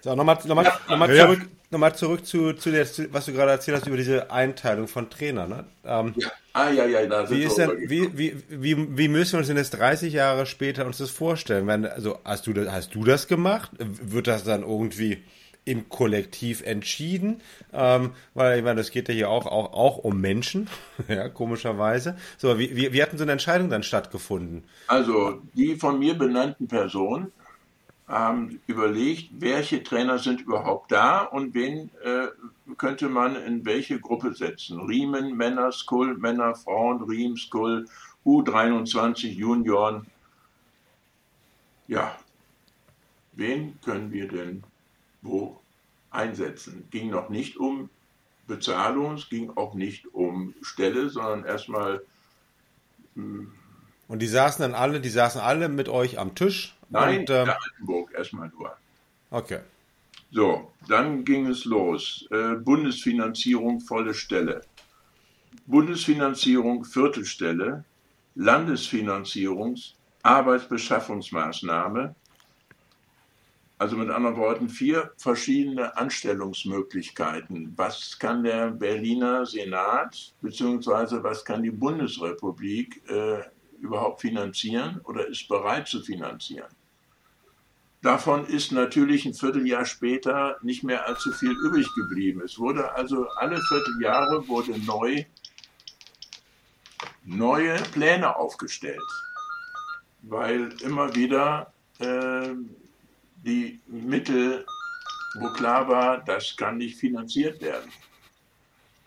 So, 0.00 0.14
nochmal 0.14 0.38
noch 0.44 0.54
mal, 0.54 0.72
noch 0.88 0.98
mal 0.98 1.16
zurück, 1.16 1.48
noch 1.70 1.78
mal 1.78 1.94
zurück 1.94 2.26
zu, 2.26 2.52
zu 2.52 2.70
der, 2.70 2.86
was 3.10 3.26
du 3.26 3.32
gerade 3.32 3.50
erzählt 3.52 3.78
hast 3.78 3.86
über 3.86 3.96
diese 3.96 4.30
Einteilung 4.30 4.86
von 4.86 5.10
Trainern. 5.10 5.48
Ne? 5.48 5.64
Ähm, 5.84 6.14
ja. 6.16 6.28
Ah, 6.52 6.70
ja, 6.70 6.86
ja, 6.86 7.04
da 7.06 7.28
wie, 7.28 7.42
ist 7.42 7.58
denn, 7.58 7.70
wie, 7.86 8.16
wie, 8.16 8.34
wie, 8.48 8.96
wie 8.96 9.08
müssen 9.08 9.32
wir 9.32 9.38
uns 9.40 9.48
denn 9.48 9.58
jetzt 9.58 9.70
30 9.70 10.12
Jahre 10.12 10.46
später 10.46 10.86
uns 10.86 10.98
das 10.98 11.10
vorstellen? 11.10 11.66
Wenn, 11.66 11.84
also, 11.84 12.18
hast 12.24 12.46
du, 12.46 12.54
das, 12.54 12.70
hast 12.70 12.94
du 12.94 13.04
das 13.04 13.26
gemacht? 13.26 13.72
Wird 13.78 14.26
das 14.26 14.44
dann 14.44 14.62
irgendwie 14.62 15.22
im 15.66 15.88
Kollektiv 15.88 16.62
entschieden, 16.62 17.42
ähm, 17.72 18.12
weil 18.34 18.58
ich 18.58 18.64
meine, 18.64 18.76
das 18.76 18.90
geht 18.90 19.08
ja 19.08 19.14
hier 19.14 19.28
auch, 19.28 19.46
auch, 19.46 19.72
auch 19.72 19.98
um 19.98 20.20
Menschen, 20.20 20.70
ja, 21.08 21.28
komischerweise. 21.28 22.16
So, 22.38 22.58
wie, 22.58 22.74
wie, 22.74 22.92
wie 22.92 23.02
hatten 23.02 23.18
so 23.18 23.24
eine 23.24 23.32
Entscheidung 23.32 23.68
dann 23.68 23.82
stattgefunden? 23.82 24.64
Also, 24.86 25.42
die 25.54 25.76
von 25.76 25.98
mir 25.98 26.14
benannten 26.14 26.68
Personen 26.68 27.32
haben 28.06 28.60
überlegt, 28.68 29.30
welche 29.40 29.82
Trainer 29.82 30.18
sind 30.18 30.42
überhaupt 30.42 30.92
da 30.92 31.22
und 31.22 31.54
wen 31.54 31.90
äh, 32.04 32.28
könnte 32.76 33.08
man 33.08 33.34
in 33.34 33.66
welche 33.66 33.98
Gruppe 33.98 34.32
setzen. 34.34 34.80
Riemen, 34.80 35.36
Männer, 35.36 35.72
Skull, 35.72 36.16
Männer, 36.16 36.54
Frauen, 36.54 37.02
Riem, 37.02 37.36
Skull, 37.36 37.86
U23, 38.24 39.26
Junioren. 39.30 40.06
Ja, 41.88 42.16
wen 43.32 43.80
können 43.84 44.12
wir 44.12 44.28
denn 44.28 44.62
wo 45.26 45.60
einsetzen. 46.10 46.88
Ging 46.90 47.10
noch 47.10 47.28
nicht 47.28 47.56
um 47.56 47.90
Bezahlung, 48.46 49.14
es 49.14 49.28
ging 49.28 49.50
auch 49.56 49.74
nicht 49.74 50.06
um 50.14 50.54
Stelle, 50.62 51.10
sondern 51.10 51.44
erstmal. 51.44 52.02
Hm, 53.14 53.52
und 54.08 54.20
die 54.20 54.28
saßen 54.28 54.62
dann 54.62 54.74
alle, 54.74 55.00
die 55.00 55.08
saßen 55.08 55.40
alle 55.40 55.68
mit 55.68 55.88
euch 55.88 56.18
am 56.18 56.34
Tisch? 56.34 56.76
Nein, 56.90 57.20
und, 57.20 57.30
ähm, 57.30 57.46
der 57.46 57.58
Altenburg 57.60 58.12
erstmal 58.14 58.48
nur. 58.50 58.76
Okay. 59.30 59.60
So, 60.30 60.70
dann 60.88 61.24
ging 61.24 61.46
es 61.46 61.64
los. 61.64 62.26
Äh, 62.30 62.54
Bundesfinanzierung 62.54 63.80
volle 63.80 64.14
Stelle. 64.14 64.62
Bundesfinanzierung 65.66 66.84
Viertelstelle. 66.84 67.84
Landesfinanzierung 68.34 69.76
Arbeitsbeschaffungsmaßnahme 70.22 72.14
also 73.78 73.96
mit 73.96 74.08
anderen 74.10 74.36
Worten, 74.36 74.68
vier 74.68 75.12
verschiedene 75.16 75.96
Anstellungsmöglichkeiten. 75.96 77.74
Was 77.76 78.18
kann 78.18 78.42
der 78.42 78.70
Berliner 78.70 79.44
Senat 79.44 80.34
bzw. 80.40 81.22
was 81.22 81.44
kann 81.44 81.62
die 81.62 81.70
Bundesrepublik 81.70 83.02
äh, 83.08 83.42
überhaupt 83.80 84.22
finanzieren 84.22 85.00
oder 85.04 85.26
ist 85.26 85.46
bereit 85.48 85.88
zu 85.88 86.00
finanzieren? 86.00 86.68
Davon 88.02 88.46
ist 88.46 88.72
natürlich 88.72 89.26
ein 89.26 89.34
Vierteljahr 89.34 89.84
später 89.84 90.58
nicht 90.62 90.84
mehr 90.84 91.06
allzu 91.06 91.32
viel 91.32 91.50
übrig 91.50 91.88
geblieben. 91.96 92.40
Es 92.42 92.58
wurde 92.58 92.94
also 92.94 93.26
alle 93.36 93.60
Vierteljahre 93.60 94.46
wurde 94.48 94.78
neu 94.86 95.24
neue 97.24 97.74
Pläne 97.92 98.36
aufgestellt, 98.36 99.00
weil 100.22 100.72
immer 100.82 101.14
wieder 101.16 101.72
äh, 101.98 102.54
die 103.46 103.80
Mittel, 103.86 104.66
wo 105.38 105.48
klar 105.52 105.88
war, 105.88 106.22
das 106.24 106.56
kann 106.56 106.78
nicht 106.78 106.98
finanziert 106.98 107.62
werden. 107.62 107.90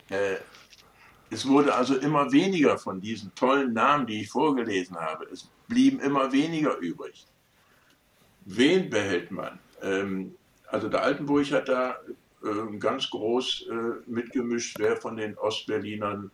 Äh, 0.08 0.36
es 1.30 1.46
wurde 1.46 1.74
also 1.74 1.96
immer 1.96 2.32
weniger 2.32 2.76
von 2.78 3.00
diesen 3.00 3.32
tollen 3.34 3.72
Namen, 3.72 4.06
die 4.06 4.22
ich 4.22 4.30
vorgelesen 4.30 4.96
habe. 4.96 5.26
Es 5.26 5.48
blieben 5.68 6.00
immer 6.00 6.32
weniger 6.32 6.76
übrig. 6.78 7.26
Wen 8.46 8.90
behält 8.90 9.30
man? 9.30 9.58
Ähm, 9.82 10.34
also 10.66 10.88
der 10.88 11.02
Altenburg 11.02 11.52
hat 11.52 11.68
da 11.68 11.96
äh, 12.42 12.76
ganz 12.78 13.08
groß 13.10 13.66
äh, 13.68 14.10
mitgemischt, 14.10 14.76
wer 14.78 14.96
von 14.96 15.16
den 15.16 15.36
Ostberlinern 15.38 16.30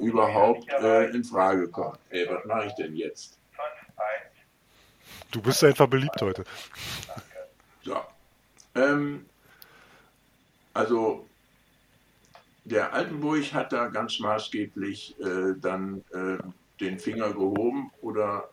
überhaupt 0.00 0.68
äh, 0.70 1.10
in 1.10 1.24
Frage 1.24 1.68
kommt. 1.68 1.98
Ey, 2.10 2.28
was 2.28 2.44
mache 2.44 2.66
ich 2.66 2.74
denn 2.74 2.94
jetzt? 2.94 3.38
Du 5.36 5.42
bist 5.42 5.62
einfach 5.62 5.86
beliebt 5.86 6.22
heute. 6.22 6.44
So. 7.84 7.98
Ähm, 8.74 9.26
also 10.72 11.26
der 12.64 12.94
Altenburg 12.94 13.52
hat 13.52 13.70
da 13.70 13.88
ganz 13.88 14.18
maßgeblich 14.18 15.14
äh, 15.20 15.52
dann 15.60 16.02
äh, 16.14 16.38
den 16.80 16.98
Finger 16.98 17.34
gehoben 17.34 17.90
oder 18.00 18.48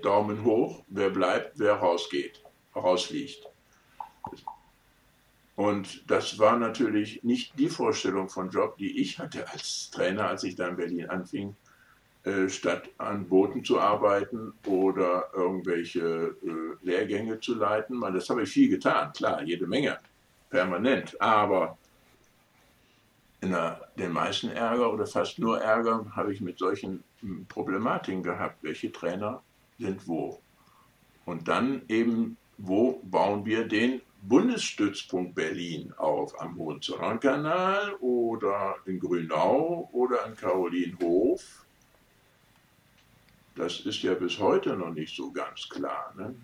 Daumen 0.00 0.44
hoch, 0.44 0.84
wer 0.86 1.10
bleibt, 1.10 1.58
wer 1.58 1.74
rausgeht, 1.74 2.40
rausfliegt. 2.76 3.44
Und 5.56 6.08
das 6.08 6.38
war 6.38 6.56
natürlich 6.56 7.24
nicht 7.24 7.58
die 7.58 7.68
Vorstellung 7.68 8.28
von 8.28 8.50
Job, 8.50 8.78
die 8.78 9.00
ich 9.00 9.18
hatte 9.18 9.50
als 9.50 9.90
Trainer, 9.90 10.28
als 10.28 10.44
ich 10.44 10.54
da 10.54 10.68
in 10.68 10.76
Berlin 10.76 11.10
anfing, 11.10 11.56
äh, 12.24 12.48
statt 12.48 12.90
an 12.98 13.28
Booten 13.28 13.64
zu 13.64 13.78
arbeiten 13.78 14.52
oder 14.66 15.30
irgendwelche 15.34 16.36
äh, 16.42 16.84
Lehrgänge 16.84 17.40
zu 17.40 17.54
leiten. 17.54 18.00
Das 18.00 18.28
habe 18.28 18.42
ich 18.42 18.50
viel 18.50 18.68
getan, 18.68 19.12
klar, 19.12 19.42
jede 19.42 19.66
Menge, 19.66 19.98
permanent. 20.50 21.20
Aber 21.20 21.78
in 23.40 23.50
der, 23.50 23.88
den 23.96 24.12
meisten 24.12 24.50
Ärger 24.50 24.92
oder 24.92 25.06
fast 25.06 25.38
nur 25.38 25.60
Ärger 25.60 26.04
habe 26.16 26.32
ich 26.32 26.40
mit 26.40 26.58
solchen 26.58 27.04
hm, 27.20 27.46
Problematiken 27.46 28.22
gehabt. 28.22 28.56
Welche 28.62 28.90
Trainer 28.90 29.42
sind 29.78 30.06
wo? 30.08 30.40
Und 31.24 31.46
dann 31.46 31.82
eben, 31.88 32.36
wo 32.56 33.00
bauen 33.04 33.44
wir 33.44 33.68
den 33.68 34.00
Bundesstützpunkt 34.22 35.36
Berlin 35.36 35.92
auf? 35.96 36.40
Am 36.40 36.56
Hohenzollernkanal 36.56 37.94
oder 38.00 38.76
in 38.86 38.98
Grünau 38.98 39.88
oder 39.92 40.26
in 40.26 40.34
Karolinhof? 40.34 41.66
Das 43.58 43.80
ist 43.80 44.02
ja 44.02 44.14
bis 44.14 44.38
heute 44.38 44.76
noch 44.76 44.94
nicht 44.94 45.14
so 45.14 45.32
ganz 45.32 45.68
klar. 45.68 46.14
Ne? 46.16 46.34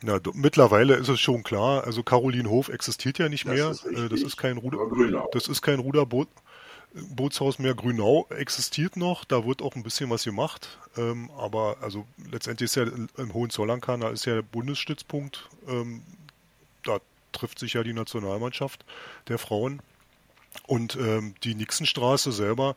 Na, 0.00 0.20
mittlerweile 0.34 0.94
ist 0.94 1.08
es 1.08 1.20
schon 1.20 1.42
klar. 1.42 1.84
Also 1.84 2.02
Carolinhof 2.04 2.68
existiert 2.68 3.18
ja 3.18 3.28
nicht 3.28 3.46
das 3.46 3.52
mehr. 3.52 3.70
Ist 3.70 3.84
äh, 3.84 4.08
das 4.08 4.22
ist 4.22 4.36
kein 4.36 4.56
Ruder, 4.56 5.26
das 5.32 5.48
ist 5.48 5.62
kein 5.62 5.80
Ruderboot. 5.80 6.28
Bootshaus 6.94 7.58
mehr 7.58 7.74
Grünau 7.74 8.26
existiert 8.30 8.96
noch, 8.96 9.24
da 9.24 9.44
wird 9.44 9.60
auch 9.60 9.76
ein 9.76 9.82
bisschen 9.82 10.08
was 10.08 10.24
gemacht, 10.24 10.78
ähm, 10.96 11.30
aber 11.36 11.76
also 11.82 12.06
letztendlich 12.30 12.64
ist 12.66 12.76
ja 12.76 12.84
im 12.84 13.34
Hohenzollern-Kanal 13.34 14.14
ist 14.14 14.24
ja 14.24 14.36
der 14.36 14.42
Bundesstützpunkt, 14.42 15.48
ähm, 15.68 16.02
da 16.84 16.98
trifft 17.32 17.58
sich 17.58 17.74
ja 17.74 17.82
die 17.82 17.92
Nationalmannschaft 17.92 18.86
der 19.28 19.38
Frauen 19.38 19.80
und 20.66 20.96
ähm, 20.96 21.34
die 21.44 21.54
Nixenstraße 21.54 22.32
selber, 22.32 22.76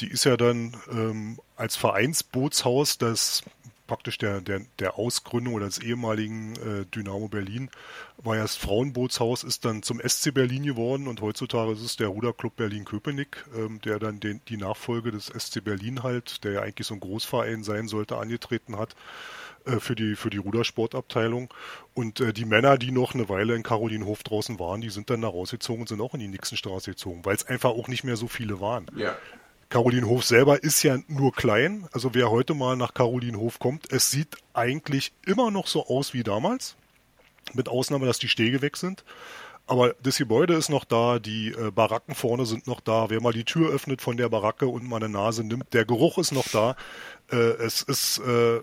die 0.00 0.08
ist 0.08 0.24
ja 0.24 0.36
dann 0.36 0.76
ähm, 0.90 1.38
als 1.56 1.76
Vereinsbootshaus 1.76 2.98
das 2.98 3.42
praktisch 3.86 4.18
der, 4.18 4.40
der, 4.40 4.62
der 4.78 4.98
Ausgründung 4.98 5.54
oder 5.54 5.66
des 5.66 5.78
ehemaligen 5.78 6.56
äh, 6.56 6.86
Dynamo 6.86 7.28
Berlin 7.28 7.70
war 8.18 8.36
ja 8.36 8.42
das 8.42 8.56
Frauenbootshaus, 8.56 9.44
ist 9.44 9.64
dann 9.64 9.82
zum 9.82 10.00
SC 10.00 10.34
Berlin 10.34 10.64
geworden 10.64 11.06
und 11.06 11.20
heutzutage 11.20 11.72
ist 11.72 11.82
es 11.82 11.96
der 11.96 12.08
Ruderclub 12.08 12.56
Berlin-Köpenick, 12.56 13.44
ähm, 13.56 13.80
der 13.82 13.98
dann 13.98 14.20
den, 14.20 14.40
die 14.48 14.56
Nachfolge 14.56 15.12
des 15.12 15.26
SC 15.26 15.62
Berlin 15.62 16.02
halt, 16.02 16.44
der 16.44 16.52
ja 16.52 16.62
eigentlich 16.62 16.86
so 16.86 16.94
ein 16.94 17.00
Großverein 17.00 17.62
sein 17.62 17.88
sollte, 17.88 18.16
angetreten 18.16 18.76
hat 18.76 18.96
äh, 19.66 19.80
für 19.80 19.94
die, 19.94 20.16
für 20.16 20.30
die 20.30 20.38
Rudersportabteilung. 20.38 21.52
Und 21.94 22.20
äh, 22.20 22.32
die 22.32 22.44
Männer, 22.44 22.78
die 22.78 22.90
noch 22.90 23.14
eine 23.14 23.28
Weile 23.28 23.54
in 23.54 23.62
Carolinhof 23.62 24.22
draußen 24.22 24.58
waren, 24.58 24.80
die 24.80 24.90
sind 24.90 25.10
dann 25.10 25.22
da 25.22 25.28
rausgezogen 25.28 25.82
und 25.82 25.88
sind 25.88 26.00
auch 26.00 26.14
in 26.14 26.20
die 26.20 26.28
Nixenstraße 26.28 26.90
gezogen, 26.90 27.24
weil 27.24 27.36
es 27.36 27.46
einfach 27.46 27.70
auch 27.70 27.88
nicht 27.88 28.04
mehr 28.04 28.16
so 28.16 28.28
viele 28.28 28.60
waren. 28.60 28.86
Ja. 28.96 29.16
Carolinhof 29.68 30.24
selber 30.24 30.62
ist 30.62 30.82
ja 30.82 30.98
nur 31.08 31.32
klein. 31.32 31.88
Also 31.92 32.14
wer 32.14 32.30
heute 32.30 32.54
mal 32.54 32.76
nach 32.76 32.94
Carolinhof 32.94 33.58
kommt, 33.58 33.92
es 33.92 34.10
sieht 34.10 34.36
eigentlich 34.54 35.12
immer 35.26 35.50
noch 35.50 35.66
so 35.66 35.86
aus 35.86 36.14
wie 36.14 36.22
damals. 36.22 36.76
Mit 37.54 37.68
Ausnahme, 37.68 38.06
dass 38.06 38.18
die 38.18 38.28
Stege 38.28 38.62
weg 38.62 38.76
sind. 38.76 39.04
Aber 39.68 39.94
das 40.00 40.18
Gebäude 40.18 40.54
ist 40.54 40.68
noch 40.68 40.84
da, 40.84 41.18
die 41.18 41.48
äh, 41.48 41.72
Baracken 41.72 42.14
vorne 42.14 42.46
sind 42.46 42.68
noch 42.68 42.80
da. 42.80 43.10
Wer 43.10 43.20
mal 43.20 43.32
die 43.32 43.44
Tür 43.44 43.72
öffnet 43.72 44.00
von 44.00 44.16
der 44.16 44.28
Baracke 44.28 44.68
und 44.68 44.88
mal 44.88 44.96
eine 44.96 45.08
Nase 45.08 45.42
nimmt, 45.42 45.74
der 45.74 45.84
Geruch 45.84 46.18
ist 46.18 46.30
noch 46.30 46.46
da. 46.48 46.76
Äh, 47.32 47.36
es 47.36 47.82
ist 47.82 48.18
äh, 48.18 48.60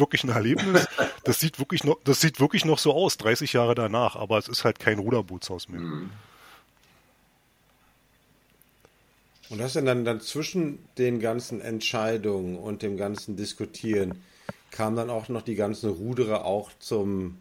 wirklich 0.00 0.24
ein 0.24 0.30
Erlebnis. 0.30 0.86
Das 1.24 1.38
sieht 1.38 1.58
wirklich 1.58 1.84
noch, 1.84 1.98
das 2.04 2.20
sieht 2.20 2.40
wirklich 2.40 2.64
noch 2.64 2.78
so 2.78 2.94
aus, 2.94 3.18
30 3.18 3.52
Jahre 3.52 3.74
danach. 3.74 4.16
Aber 4.16 4.38
es 4.38 4.48
ist 4.48 4.64
halt 4.64 4.78
kein 4.78 4.98
Ruderbootshaus 4.98 5.68
mehr. 5.68 5.80
Mhm. 5.80 6.10
Und 9.50 9.60
hast 9.60 9.74
du 9.76 9.82
dann, 9.82 10.04
dann 10.04 10.20
zwischen 10.20 10.78
den 10.96 11.20
ganzen 11.20 11.60
Entscheidungen 11.60 12.56
und 12.56 12.82
dem 12.82 12.96
ganzen 12.96 13.36
Diskutieren 13.36 14.22
kamen 14.70 14.96
dann 14.96 15.10
auch 15.10 15.28
noch 15.28 15.42
die 15.42 15.56
ganzen 15.56 15.90
Ruderer 15.90 16.44
auch 16.44 16.70
zum 16.78 17.38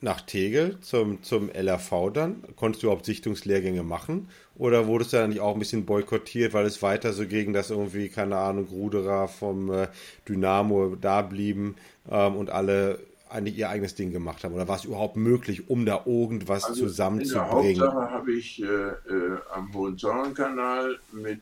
nach 0.00 0.20
Tegel 0.20 0.78
zum, 0.80 1.22
zum 1.22 1.50
LRV 1.50 2.10
dann? 2.12 2.44
Konntest 2.56 2.82
du 2.82 2.88
überhaupt 2.88 3.06
Sichtungslehrgänge 3.06 3.82
machen? 3.82 4.28
Oder 4.56 4.86
wurdest 4.86 5.12
du 5.12 5.16
dann 5.16 5.30
nicht 5.30 5.40
auch 5.40 5.54
ein 5.54 5.58
bisschen 5.58 5.86
boykottiert, 5.86 6.52
weil 6.52 6.66
es 6.66 6.82
weiter 6.82 7.12
so 7.12 7.26
gegen 7.26 7.52
das 7.52 7.70
irgendwie, 7.70 8.08
keine 8.08 8.36
Ahnung, 8.36 8.66
Ruderer 8.70 9.28
vom 9.28 9.72
äh, 9.72 9.88
Dynamo 10.28 10.96
da 11.00 11.22
blieben 11.22 11.76
ähm, 12.10 12.36
und 12.36 12.50
alle 12.50 13.00
eigentlich 13.34 13.58
ihr 13.58 13.68
eigenes 13.68 13.94
Ding 13.94 14.12
gemacht 14.12 14.44
haben? 14.44 14.54
Oder 14.54 14.68
war 14.68 14.76
es 14.76 14.84
überhaupt 14.84 15.16
möglich, 15.16 15.68
um 15.68 15.84
da 15.84 16.02
irgendwas 16.06 16.64
also 16.64 16.84
zusammenzubringen? 16.84 17.72
In 17.72 17.78
der 17.78 17.86
Hauptsache 17.92 18.10
habe 18.10 18.32
ich 18.32 18.62
äh, 18.62 18.66
äh, 18.66 19.38
am 19.52 19.74
Hohenzollern-Kanal 19.74 20.98
mit 21.12 21.40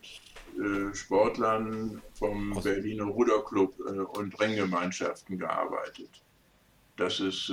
äh, 0.58 0.94
Sportlern 0.94 2.00
vom 2.14 2.56
Aus 2.56 2.64
Berliner 2.64 3.04
Ruderclub 3.04 3.74
äh, 3.80 4.18
und 4.18 4.40
Renngemeinschaften 4.40 5.38
gearbeitet. 5.38 6.10
Das 6.96 7.20
ist 7.20 7.52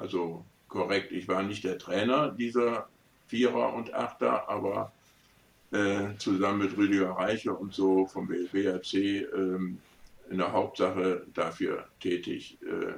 also 0.00 0.44
korrekt. 0.68 1.12
Ich 1.12 1.28
war 1.28 1.42
nicht 1.42 1.64
der 1.64 1.78
Trainer 1.78 2.30
dieser 2.30 2.88
Vierer 3.28 3.74
und 3.74 3.92
Achter, 3.94 4.48
aber 4.48 4.92
äh, 5.72 6.16
zusammen 6.18 6.60
mit 6.60 6.76
Rüdiger 6.76 7.10
Reicher 7.10 7.58
und 7.58 7.74
so 7.74 8.06
vom 8.06 8.26
BLBAC 8.26 8.94
ähm, 8.94 9.78
in 10.30 10.38
der 10.38 10.52
Hauptsache 10.52 11.26
dafür 11.34 11.86
tätig. 12.00 12.58
Äh, 12.62 12.94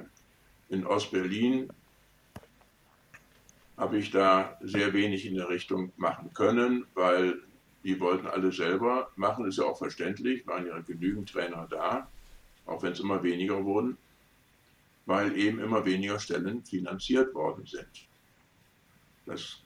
in 0.73 0.85
Ostberlin 0.85 1.67
habe 3.77 3.97
ich 3.97 4.11
da 4.11 4.57
sehr 4.61 4.93
wenig 4.93 5.25
in 5.25 5.35
der 5.35 5.49
Richtung 5.49 5.91
machen 5.97 6.33
können, 6.33 6.85
weil 6.93 7.41
die 7.83 7.99
wollten 7.99 8.27
alle 8.27 8.51
selber 8.51 9.11
machen, 9.17 9.45
ist 9.45 9.57
ja 9.57 9.65
auch 9.65 9.77
verständlich, 9.77 10.47
waren 10.47 10.65
ja 10.65 10.79
genügend 10.79 11.29
Trainer 11.29 11.67
da, 11.69 12.07
auch 12.65 12.81
wenn 12.81 12.93
es 12.93 12.99
immer 13.01 13.21
weniger 13.23 13.63
wurden, 13.65 13.97
weil 15.05 15.37
eben 15.37 15.59
immer 15.59 15.85
weniger 15.85 16.19
Stellen 16.19 16.63
finanziert 16.63 17.33
worden 17.33 17.65
sind. 17.65 18.07
Das 19.25 19.57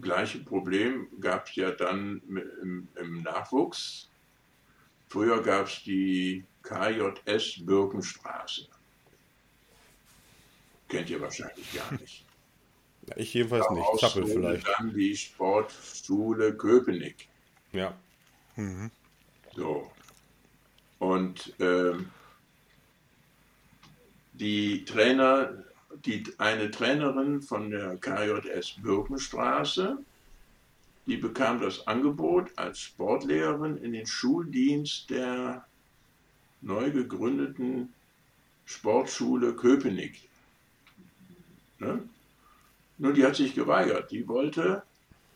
gleiche 0.00 0.38
Problem 0.38 1.08
gab 1.20 1.48
es 1.48 1.56
ja 1.56 1.70
dann 1.70 2.22
im, 2.62 2.88
im 2.96 3.22
Nachwuchs. 3.22 4.08
Früher 5.08 5.42
gab 5.42 5.66
es 5.66 5.82
die 5.82 6.44
KJS 6.62 7.64
Birkenstraße. 7.66 8.68
Kennt 10.88 11.10
ihr 11.10 11.20
wahrscheinlich 11.20 11.72
gar 11.72 11.92
nicht. 11.92 12.24
Ja, 13.08 13.16
ich 13.16 13.34
jedenfalls 13.34 13.66
Daraus 13.66 13.92
nicht. 13.92 14.00
Zappel 14.00 14.26
vielleicht. 14.26 14.68
Dann 14.68 14.94
die 14.94 15.16
Sportschule 15.16 16.56
Köpenick. 16.56 17.28
Ja. 17.72 17.96
Mhm. 18.56 18.90
So. 19.54 19.90
Und 20.98 21.54
ähm, 21.60 22.10
die 24.40 24.84
Trainer, 24.84 25.64
die, 26.04 26.24
eine 26.38 26.70
Trainerin 26.70 27.42
von 27.42 27.70
der 27.70 27.96
KJS 27.96 28.82
Birkenstraße, 28.82 29.98
die 31.06 31.16
bekam 31.16 31.60
das 31.60 31.86
Angebot 31.86 32.50
als 32.56 32.80
Sportlehrerin 32.80 33.76
in 33.78 33.92
den 33.92 34.06
Schuldienst 34.06 35.10
der 35.10 35.64
neu 36.60 36.90
gegründeten 36.90 37.92
Sportschule 38.64 39.54
Köpenick 39.54 40.30
Ne? 41.80 42.02
Nur 42.98 43.12
die 43.14 43.24
hat 43.24 43.36
sich 43.36 43.54
geweigert. 43.54 44.10
Die 44.10 44.28
wollte 44.28 44.82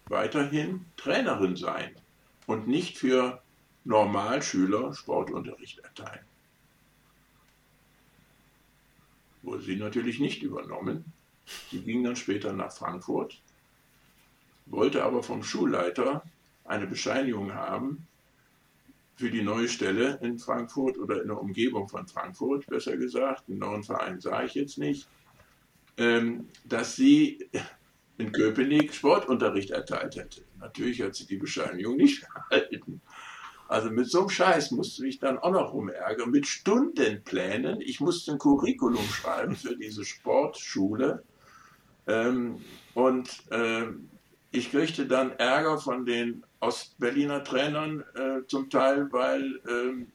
weiterhin 0.06 0.84
Trainerin 0.96 1.56
sein 1.56 1.94
und 2.46 2.68
nicht 2.68 2.98
für 2.98 3.42
Normalschüler 3.84 4.94
Sportunterricht 4.94 5.78
erteilen. 5.78 6.24
Wurde 9.44 9.62
sie 9.62 9.76
natürlich 9.76 10.20
nicht 10.20 10.42
übernommen. 10.42 11.04
Sie 11.70 11.80
ging 11.80 12.02
dann 12.02 12.16
später 12.16 12.52
nach 12.52 12.72
Frankfurt, 12.72 13.40
wollte 14.66 15.04
aber 15.04 15.22
vom 15.22 15.42
Schulleiter 15.42 16.22
eine 16.64 16.86
Bescheinigung 16.86 17.52
haben 17.54 18.06
für 19.16 19.30
die 19.30 19.42
neue 19.42 19.68
Stelle 19.68 20.18
in 20.22 20.38
Frankfurt 20.38 20.98
oder 20.98 21.20
in 21.20 21.28
der 21.28 21.40
Umgebung 21.40 21.88
von 21.88 22.06
Frankfurt, 22.08 22.66
besser 22.66 22.96
gesagt, 22.96 23.48
einen 23.48 23.58
neuen 23.58 23.84
Verein 23.84 24.20
sah 24.20 24.42
ich 24.42 24.54
jetzt 24.54 24.78
nicht, 24.78 25.06
ähm, 25.98 26.48
dass 26.64 26.96
sie 26.96 27.48
in 28.18 28.32
Köpenick 28.32 28.94
Sportunterricht 28.94 29.70
erteilt 29.70 30.16
hätte. 30.16 30.42
Natürlich 30.58 31.02
hat 31.02 31.14
sie 31.14 31.26
die 31.26 31.36
Bescheinigung 31.36 31.96
nicht 31.96 32.24
erhalten. 32.34 33.00
Also 33.74 33.90
mit 33.90 34.08
so 34.08 34.20
einem 34.20 34.28
Scheiß 34.28 34.70
musste 34.70 35.04
ich 35.04 35.18
dann 35.18 35.36
auch 35.36 35.50
noch 35.50 35.72
rumärgern, 35.72 36.30
mit 36.30 36.46
Stundenplänen. 36.46 37.80
Ich 37.80 37.98
musste 37.98 38.30
ein 38.30 38.38
Curriculum 38.38 39.04
schreiben 39.08 39.56
für 39.56 39.74
diese 39.74 40.04
Sportschule. 40.04 41.24
Ähm, 42.06 42.60
und 42.94 43.28
ähm, 43.50 44.10
ich 44.52 44.70
kriegte 44.70 45.06
dann 45.06 45.32
Ärger 45.40 45.78
von 45.78 46.06
den 46.06 46.44
Ostberliner 46.60 47.42
Trainern 47.42 48.04
äh, 48.14 48.46
zum 48.46 48.70
Teil, 48.70 49.08
weil 49.10 49.60
ähm, 49.68 50.06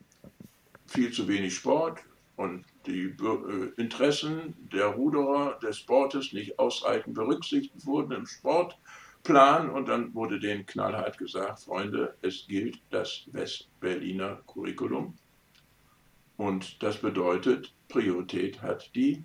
viel 0.88 1.12
zu 1.12 1.28
wenig 1.28 1.54
Sport 1.54 2.00
und 2.38 2.63
die 2.86 3.08
äh, 3.08 3.74
Interessen 3.76 4.56
der 4.72 4.86
Ruderer 4.86 5.60
des 5.60 5.80
Sportes 5.80 6.32
nicht 6.32 6.58
ausreichend 6.60 7.13
berücksichtigt 7.13 7.86
wurden 7.86 8.13
im 8.13 8.26
Sportplan. 9.19 9.69
Und 9.69 9.88
dann 9.88 10.13
wurde 10.13 10.39
denen 10.39 10.65
knallhart 10.65 11.17
gesagt, 11.17 11.60
Freunde, 11.60 12.15
es 12.21 12.47
gilt 12.47 12.79
das 12.89 13.23
Westberliner 13.32 14.41
Curriculum. 14.47 15.15
Und 16.38 16.82
das 16.82 16.97
bedeutet, 16.97 17.73
Priorität 17.89 18.62
hat, 18.62 18.89
die, 18.95 19.23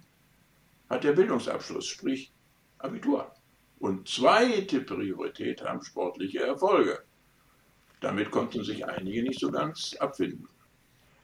hat 0.90 1.04
der 1.04 1.12
Bildungsabschluss, 1.12 1.86
sprich 1.86 2.32
Abitur. 2.78 3.32
Und 3.78 4.08
zweite 4.08 4.80
Priorität 4.80 5.62
haben 5.62 5.82
sportliche 5.82 6.40
Erfolge. 6.40 7.04
Damit 8.00 8.30
konnten 8.30 8.64
sich 8.64 8.84
einige 8.84 9.22
nicht 9.22 9.40
so 9.40 9.50
ganz 9.50 9.94
abfinden. 9.96 10.48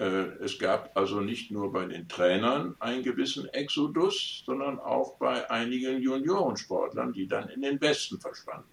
Äh, 0.01 0.43
es 0.43 0.59
gab 0.59 0.97
also 0.97 1.21
nicht 1.21 1.51
nur 1.51 1.71
bei 1.73 1.85
den 1.85 2.09
Trainern 2.09 2.75
einen 2.81 3.03
gewissen 3.03 3.47
Exodus, 3.51 4.43
sondern 4.47 4.79
auch 4.81 5.19
bei 5.19 5.51
einigen 5.51 6.01
Juniorensportlern, 6.01 7.13
die 7.13 7.27
dann 7.27 7.51
in 7.51 7.61
den 7.61 7.79
Westen 7.83 8.19
verschwanden. 8.19 8.71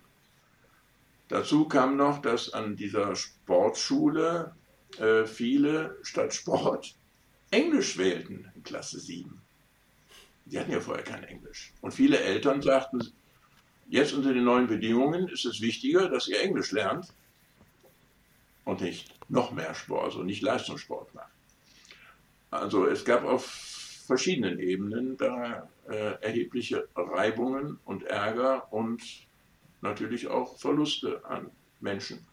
Dazu 1.27 1.67
kam 1.67 1.97
noch, 1.97 2.21
dass 2.21 2.53
an 2.53 2.77
dieser 2.77 3.13
Sportschule 3.17 4.55
äh, 4.99 5.25
viele 5.25 5.97
statt 6.01 6.33
Sport 6.33 6.95
Englisch 7.51 7.97
wählten 7.97 8.49
in 8.55 8.63
Klasse 8.63 8.97
7. 8.97 9.41
Die 10.45 10.57
hatten 10.57 10.71
ja 10.71 10.79
vorher 10.79 11.03
kein 11.03 11.25
Englisch. 11.25 11.73
Und 11.81 11.93
viele 11.93 12.21
Eltern 12.21 12.61
sagten, 12.61 13.05
jetzt 13.89 14.13
unter 14.13 14.33
den 14.33 14.45
neuen 14.45 14.67
Bedingungen 14.67 15.27
ist 15.27 15.43
es 15.43 15.59
wichtiger, 15.59 16.07
dass 16.07 16.29
ihr 16.29 16.39
Englisch 16.39 16.71
lernt 16.71 17.13
und 18.67 18.81
nicht 18.81 19.13
noch 19.29 19.51
mehr 19.51 19.73
Sport, 19.73 20.03
also 20.03 20.23
nicht 20.23 20.41
Leistungssport 20.41 21.15
macht. 21.15 21.31
Also 22.51 22.85
es 22.85 23.05
gab 23.05 23.23
auf 23.23 23.45
verschiedenen 24.05 24.59
Ebenen 24.59 25.15
da 25.17 25.69
äh, 25.89 26.21
erhebliche 26.21 26.87
Reibungen 26.95 27.79
und 27.85 28.03
Ärger 28.03 28.71
und 28.71 29.01
natürlich 29.81 30.27
auch 30.27 30.59
Verluste 30.59 31.23
an 31.25 31.49
Menschen. 31.79 32.25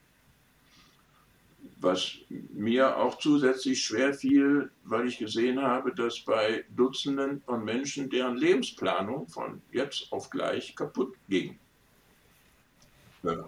Was 1.81 2.17
mir 2.29 2.97
auch 2.97 3.19
zusätzlich 3.19 3.83
schwer 3.83 4.13
fiel, 4.13 4.71
weil 4.83 5.07
ich 5.07 5.19
gesehen 5.19 5.63
habe, 5.63 5.95
dass 5.95 6.21
bei 6.21 6.65
Dutzenden 6.75 7.43
von 7.43 7.65
Menschen 7.65 8.11
deren 8.11 8.37
Lebensplanung 8.37 9.29
von 9.29 9.63
jetzt 9.71 10.11
auf 10.11 10.31
gleich 10.31 10.75
kaputt 10.75 11.15
ging. 11.29 11.59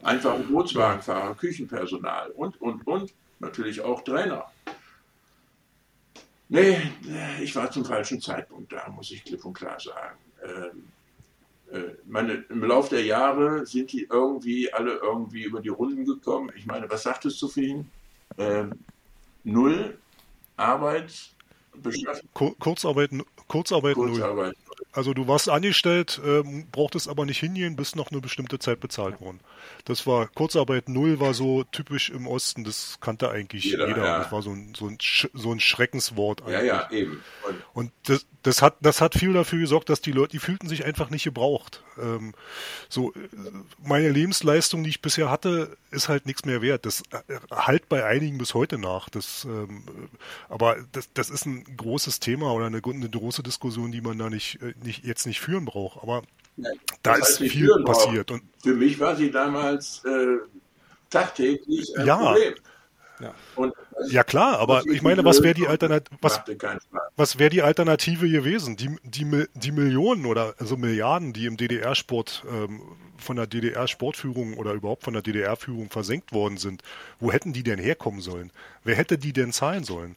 Einfache 0.03 0.41
Bootswagenfahrer, 0.41 1.35
Küchenpersonal 1.35 2.31
und, 2.31 2.61
und, 2.61 2.87
und 2.87 3.12
natürlich 3.39 3.81
auch 3.81 4.03
Trainer. 4.03 4.45
Nee, 6.49 6.79
ich 7.43 7.55
war 7.57 7.71
zum 7.71 7.85
falschen 7.85 8.21
Zeitpunkt 8.21 8.73
da, 8.73 8.89
muss 8.89 9.11
ich 9.11 9.25
klipp 9.25 9.45
und 9.45 9.55
klar 9.55 9.79
sagen. 9.81 10.19
Ähm, 10.45 10.89
äh, 11.73 11.95
meine, 12.07 12.45
Im 12.49 12.62
Laufe 12.62 12.95
der 12.95 13.05
Jahre 13.05 13.67
sind 13.67 13.93
die 13.93 14.07
irgendwie 14.11 14.73
alle 14.73 14.93
irgendwie 14.95 15.43
über 15.43 15.61
die 15.61 15.71
Runden 15.71 16.05
gekommen. 16.05 16.53
Ich 16.57 16.67
meine, 16.67 16.89
was 16.89 17.03
sagtest 17.03 17.43
du 17.43 17.49
für 17.49 17.62
ihn? 17.62 17.91
Ähm, 18.39 18.73
null 19.43 19.99
Arbeit, 20.57 21.12
Kurzarbeit, 22.33 23.11
Kurzarbeit, 23.49 23.97
Kurzarbeit 23.97 23.97
null. 23.97 24.55
Also 24.97 25.13
du 25.13 25.29
warst 25.29 25.51
angestellt, 25.51 26.21
ähm, 26.25 26.67
brauchtest 26.73 27.07
aber 27.07 27.27
nicht 27.27 27.39
hingehen, 27.39 27.77
bist 27.77 27.97
noch 27.97 28.11
eine 28.11 28.23
bestimmte 28.23 28.59
Zeit 28.59 28.81
bezahlt 28.81 29.21
worden. 29.21 29.41
Das 29.85 30.07
war 30.07 30.27
Kurzarbeit 30.27 30.89
null, 30.89 31.21
war 31.21 31.35
so 31.35 31.65
typisch 31.65 32.09
im 32.09 32.27
Osten, 32.27 32.65
das 32.65 32.97
kannte 33.01 33.29
eigentlich 33.31 33.65
jeder. 33.65 33.89
jeder. 33.89 34.05
Ja. 34.05 34.19
Das 34.21 34.33
war 34.33 34.41
so 34.41 34.53
ein, 34.53 34.73
so 34.75 34.87
ein, 34.87 34.97
so 35.35 35.53
ein 35.53 35.61
Schreckenswort. 35.61 36.41
Eigentlich. 36.43 36.55
Ja, 36.55 36.63
ja, 36.63 36.91
eben. 36.91 37.23
Und, 37.47 37.63
Und 37.75 37.93
das, 38.05 38.27
das, 38.43 38.63
hat, 38.63 38.77
das 38.81 39.01
hat 39.01 39.15
viel 39.15 39.33
dafür 39.33 39.59
gesorgt, 39.59 39.91
dass 39.91 40.01
die 40.01 40.13
Leute, 40.13 40.33
die 40.33 40.39
fühlten 40.39 40.69
sich 40.69 40.85
einfach 40.85 41.11
nicht 41.11 41.25
gebraucht. 41.25 41.83
Ähm, 42.01 42.33
so, 42.89 43.13
äh, 43.13 43.19
meine 43.85 44.09
Lebensleistung, 44.09 44.83
die 44.83 44.91
ich 44.91 45.03
bisher 45.03 45.31
hatte, 45.31 45.77
ist 45.91 46.09
halt 46.09 46.27
nichts 46.27 46.45
mehr 46.45 46.63
wert. 46.63 46.87
Das 46.87 47.03
äh, 47.11 47.39
halt 47.51 47.89
bei 47.89 48.05
einigen 48.05 48.39
bis 48.39 48.55
heute 48.55 48.79
nach. 48.79 49.09
Das, 49.09 49.45
ähm, 49.45 49.85
aber 50.49 50.77
das, 50.93 51.11
das 51.13 51.29
ist 51.29 51.45
ein 51.45 51.77
großes 51.77 52.21
Thema 52.21 52.53
oder 52.53 52.67
eine, 52.67 52.81
eine 52.85 53.11
große 53.11 53.43
Diskussion, 53.43 53.93
die 53.93 54.01
man 54.01 54.17
da 54.17 54.31
nicht, 54.31 54.63
äh, 54.63 54.75
nicht 54.87 55.05
jetzt 55.05 55.27
nicht 55.27 55.40
führen 55.40 55.64
braucht. 55.64 56.03
Aber 56.03 56.22
ja, 56.57 56.70
da 57.03 57.14
ist 57.16 57.38
viel 57.38 57.68
passiert. 57.85 58.31
Und 58.31 58.42
Für 58.62 58.75
mich 58.75 58.99
war 58.99 59.16
sie 59.16 59.31
damals 59.31 60.03
äh, 60.05 60.38
tagtäglich 61.11 61.96
ein 61.99 62.07
ja. 62.07 62.16
Problem. 62.16 62.55
Ja. 63.20 63.35
Und 63.55 63.72
ja 64.09 64.25
klar, 64.25 64.59
aber 64.59 64.85
ich 64.87 65.01
meine, 65.01 65.25
was 65.25 65.42
wäre 65.42 65.55
die 65.55 65.66
Alternative? 65.66 66.18
Was, 66.20 66.42
was 67.16 67.38
wäre 67.38 67.49
die 67.49 67.62
Alternative 67.62 68.29
gewesen? 68.29 68.77
Die, 68.77 68.94
die, 69.05 69.46
die 69.55 69.72
Millionen 69.72 70.27
oder 70.27 70.55
also 70.59 70.77
Milliarden, 70.77 71.33
die 71.33 71.46
im 71.46 71.57
DDR-Sport 71.57 72.44
ähm, 72.51 72.83
von 73.16 73.37
der 73.37 73.46
DDR-Sportführung 73.46 74.55
oder 74.55 74.75
überhaupt 74.75 75.05
von 75.05 75.14
der 75.14 75.22
DDR-Führung 75.22 75.88
versenkt 75.88 76.33
worden 76.33 76.59
sind, 76.59 76.83
wo 77.18 77.33
hätten 77.33 77.55
die 77.55 77.62
denn 77.62 77.79
herkommen 77.79 78.20
sollen? 78.20 78.53
Wer 78.85 78.96
hätte 78.96 79.16
die 79.16 79.33
denn 79.33 79.53
zahlen 79.53 79.85
sollen? 79.85 80.16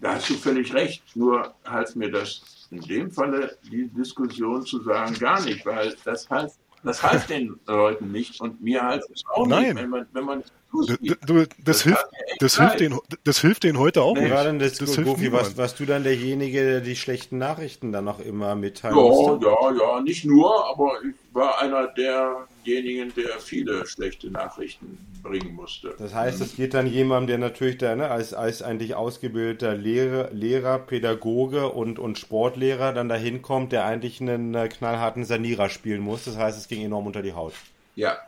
Da 0.00 0.14
hast 0.14 0.28
du 0.28 0.34
völlig 0.34 0.74
recht. 0.74 1.02
Nur 1.16 1.54
half 1.64 1.94
mir 1.94 2.10
das 2.10 2.42
in 2.70 2.80
dem 2.80 3.10
Falle, 3.10 3.56
die 3.70 3.88
Diskussion 3.88 4.64
zu 4.64 4.82
sagen, 4.82 5.14
gar 5.18 5.40
nicht, 5.42 5.64
weil 5.64 5.94
das 6.04 6.28
half, 6.30 6.54
das 6.82 7.02
half 7.02 7.26
den 7.26 7.58
Leuten 7.66 8.12
nicht 8.12 8.40
und 8.40 8.60
mir 8.60 8.82
half 8.82 9.04
es 9.12 9.24
auch 9.26 9.46
Nein. 9.46 9.64
nicht, 9.64 9.76
wenn 9.76 9.90
man, 9.90 10.06
wenn 10.12 10.24
man 10.24 10.44
Du, 10.84 11.34
das, 11.34 11.48
das, 11.64 11.82
hilft, 11.82 12.06
das, 12.38 12.58
hilft 12.58 12.80
den, 12.80 12.98
das 13.24 13.40
hilft 13.40 13.64
denen 13.64 13.78
heute 13.78 14.02
auch 14.02 14.14
nee. 14.14 14.22
nicht. 14.22 14.32
War 14.32 14.44
denn 14.44 14.58
das, 14.58 14.74
das 14.74 14.96
Goofy, 14.96 15.32
warst, 15.32 15.56
warst, 15.56 15.80
du 15.80 15.86
dann 15.86 16.02
derjenige, 16.02 16.64
der 16.64 16.80
die 16.80 16.96
schlechten 16.96 17.38
Nachrichten 17.38 17.92
dann 17.92 18.04
noch 18.04 18.20
immer 18.20 18.54
mitteilt? 18.54 18.94
Ja, 18.94 19.38
ja, 19.40 19.72
ja, 19.78 20.00
nicht 20.00 20.24
nur, 20.24 20.66
aber 20.68 20.92
ich 21.02 21.14
war 21.32 21.60
einer 21.60 21.88
derjenigen, 21.88 23.12
der 23.14 23.38
viele 23.40 23.86
schlechte 23.86 24.30
Nachrichten 24.30 24.98
bringen 25.22 25.54
musste. 25.54 25.94
Das 25.98 26.14
heißt, 26.14 26.40
es 26.40 26.56
geht 26.56 26.74
dann 26.74 26.86
jemandem, 26.86 27.26
der 27.26 27.38
natürlich 27.38 27.78
da, 27.78 27.94
ne, 27.94 28.10
als, 28.10 28.34
als 28.34 28.62
eigentlich 28.62 28.94
ausgebildeter 28.94 29.74
Lehrer, 29.74 30.30
Lehrer 30.32 30.78
Pädagoge 30.78 31.68
und, 31.68 31.98
und 31.98 32.18
Sportlehrer 32.18 32.92
dann 32.92 33.08
dahin 33.08 33.42
kommt, 33.42 33.72
der 33.72 33.84
eigentlich 33.84 34.20
einen 34.20 34.54
äh, 34.54 34.68
knallharten 34.68 35.24
Sanierer 35.24 35.68
spielen 35.68 36.00
muss. 36.00 36.24
Das 36.24 36.36
heißt, 36.36 36.58
es 36.58 36.68
ging 36.68 36.82
enorm 36.82 37.06
unter 37.06 37.22
die 37.22 37.32
Haut. 37.32 37.54
Ja, 37.94 38.18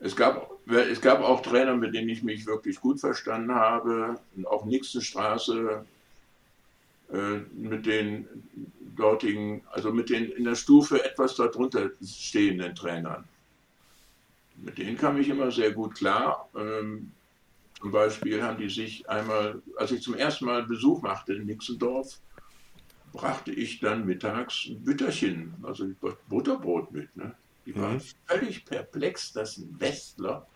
es 0.00 0.16
gab, 0.16 0.49
es 0.70 1.00
gab 1.00 1.20
auch 1.20 1.42
Trainer, 1.42 1.76
mit 1.76 1.94
denen 1.94 2.08
ich 2.08 2.22
mich 2.22 2.46
wirklich 2.46 2.80
gut 2.80 3.00
verstanden 3.00 3.54
habe. 3.54 4.18
Auch 4.44 4.64
nächste 4.64 5.00
Straße 5.00 5.84
äh, 7.12 7.38
mit 7.52 7.86
den 7.86 8.26
dortigen, 8.96 9.62
also 9.70 9.92
mit 9.92 10.10
den 10.10 10.30
in 10.30 10.44
der 10.44 10.54
Stufe 10.54 11.04
etwas 11.04 11.34
darunter 11.36 11.90
stehenden 12.04 12.74
Trainern. 12.74 13.24
Mit 14.56 14.78
denen 14.78 14.96
kam 14.96 15.18
ich 15.18 15.28
immer 15.28 15.50
sehr 15.50 15.72
gut 15.72 15.94
klar. 15.94 16.48
Ähm, 16.54 17.12
zum 17.80 17.92
Beispiel 17.92 18.42
haben 18.42 18.58
die 18.58 18.68
sich 18.68 19.08
einmal, 19.08 19.62
als 19.76 19.90
ich 19.90 20.02
zum 20.02 20.14
ersten 20.14 20.44
Mal 20.44 20.64
Besuch 20.64 21.00
machte 21.00 21.32
in 21.34 21.46
Nixendorf, 21.46 22.20
brachte 23.12 23.52
ich 23.52 23.80
dann 23.80 24.04
mittags 24.04 24.66
ein 24.68 24.84
Bütterchen, 24.84 25.54
also 25.62 25.86
Butterbrot 26.28 26.92
mit. 26.92 27.16
Ne? 27.16 27.34
Die 27.66 27.74
waren 27.74 27.94
mhm. 27.94 28.02
völlig 28.26 28.64
perplex, 28.64 29.32
dass 29.32 29.56
ein 29.56 29.74
Westler 29.78 30.46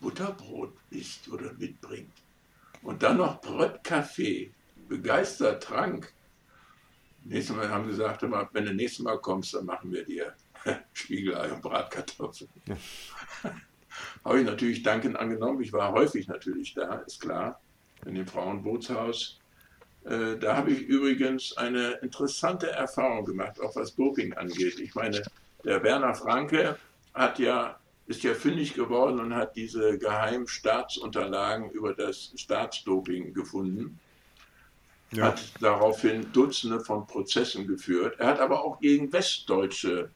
Butterbrot 0.00 0.72
isst 0.90 1.28
oder 1.28 1.52
mitbringt. 1.54 2.12
Und 2.82 3.02
dann 3.02 3.16
noch 3.16 3.40
Brötkaffee, 3.40 4.52
begeistert 4.88 5.62
trank. 5.62 6.12
Nächstes 7.24 7.56
Mal 7.56 7.68
haben 7.68 7.84
sie 7.84 7.90
gesagt, 7.90 8.22
wenn 8.22 8.64
du 8.64 8.74
nächstes 8.74 9.04
Mal 9.04 9.18
kommst, 9.18 9.54
dann 9.54 9.66
machen 9.66 9.92
wir 9.92 10.04
dir 10.04 10.34
Spiegelei 10.92 11.52
und 11.52 11.60
Bratkartoffeln. 11.62 12.50
Ja. 12.66 12.76
habe 14.24 14.40
ich 14.40 14.46
natürlich 14.46 14.82
dankend 14.82 15.16
angenommen. 15.16 15.60
Ich 15.62 15.72
war 15.72 15.92
häufig 15.92 16.28
natürlich 16.28 16.74
da, 16.74 16.96
ist 17.06 17.20
klar, 17.20 17.60
in 18.06 18.14
dem 18.14 18.26
Frauenbootshaus. 18.26 19.38
Äh, 20.04 20.36
da 20.38 20.56
habe 20.56 20.70
ich 20.70 20.82
übrigens 20.82 21.56
eine 21.56 21.92
interessante 22.02 22.70
Erfahrung 22.70 23.24
gemacht, 23.24 23.60
auch 23.60 23.74
was 23.76 23.94
Doping 23.94 24.34
angeht. 24.34 24.78
Ich 24.80 24.94
meine, 24.94 25.22
der 25.64 25.82
Werner 25.82 26.14
Franke 26.14 26.78
hat 27.14 27.38
ja, 27.38 27.77
ist 28.08 28.22
ja 28.22 28.34
fündig 28.34 28.74
geworden 28.74 29.20
und 29.20 29.34
hat 29.34 29.54
diese 29.54 29.98
geheimen 29.98 30.48
Staatsunterlagen 30.48 31.70
über 31.70 31.94
das 31.94 32.32
Staatsdoping 32.36 33.34
gefunden. 33.34 34.00
Ja. 35.12 35.26
Hat 35.26 35.42
daraufhin 35.60 36.32
Dutzende 36.32 36.80
von 36.80 37.06
Prozessen 37.06 37.66
geführt. 37.66 38.16
Er 38.18 38.28
hat 38.28 38.40
aber 38.40 38.64
auch 38.64 38.80
gegen 38.80 39.12
westdeutsche 39.12 40.10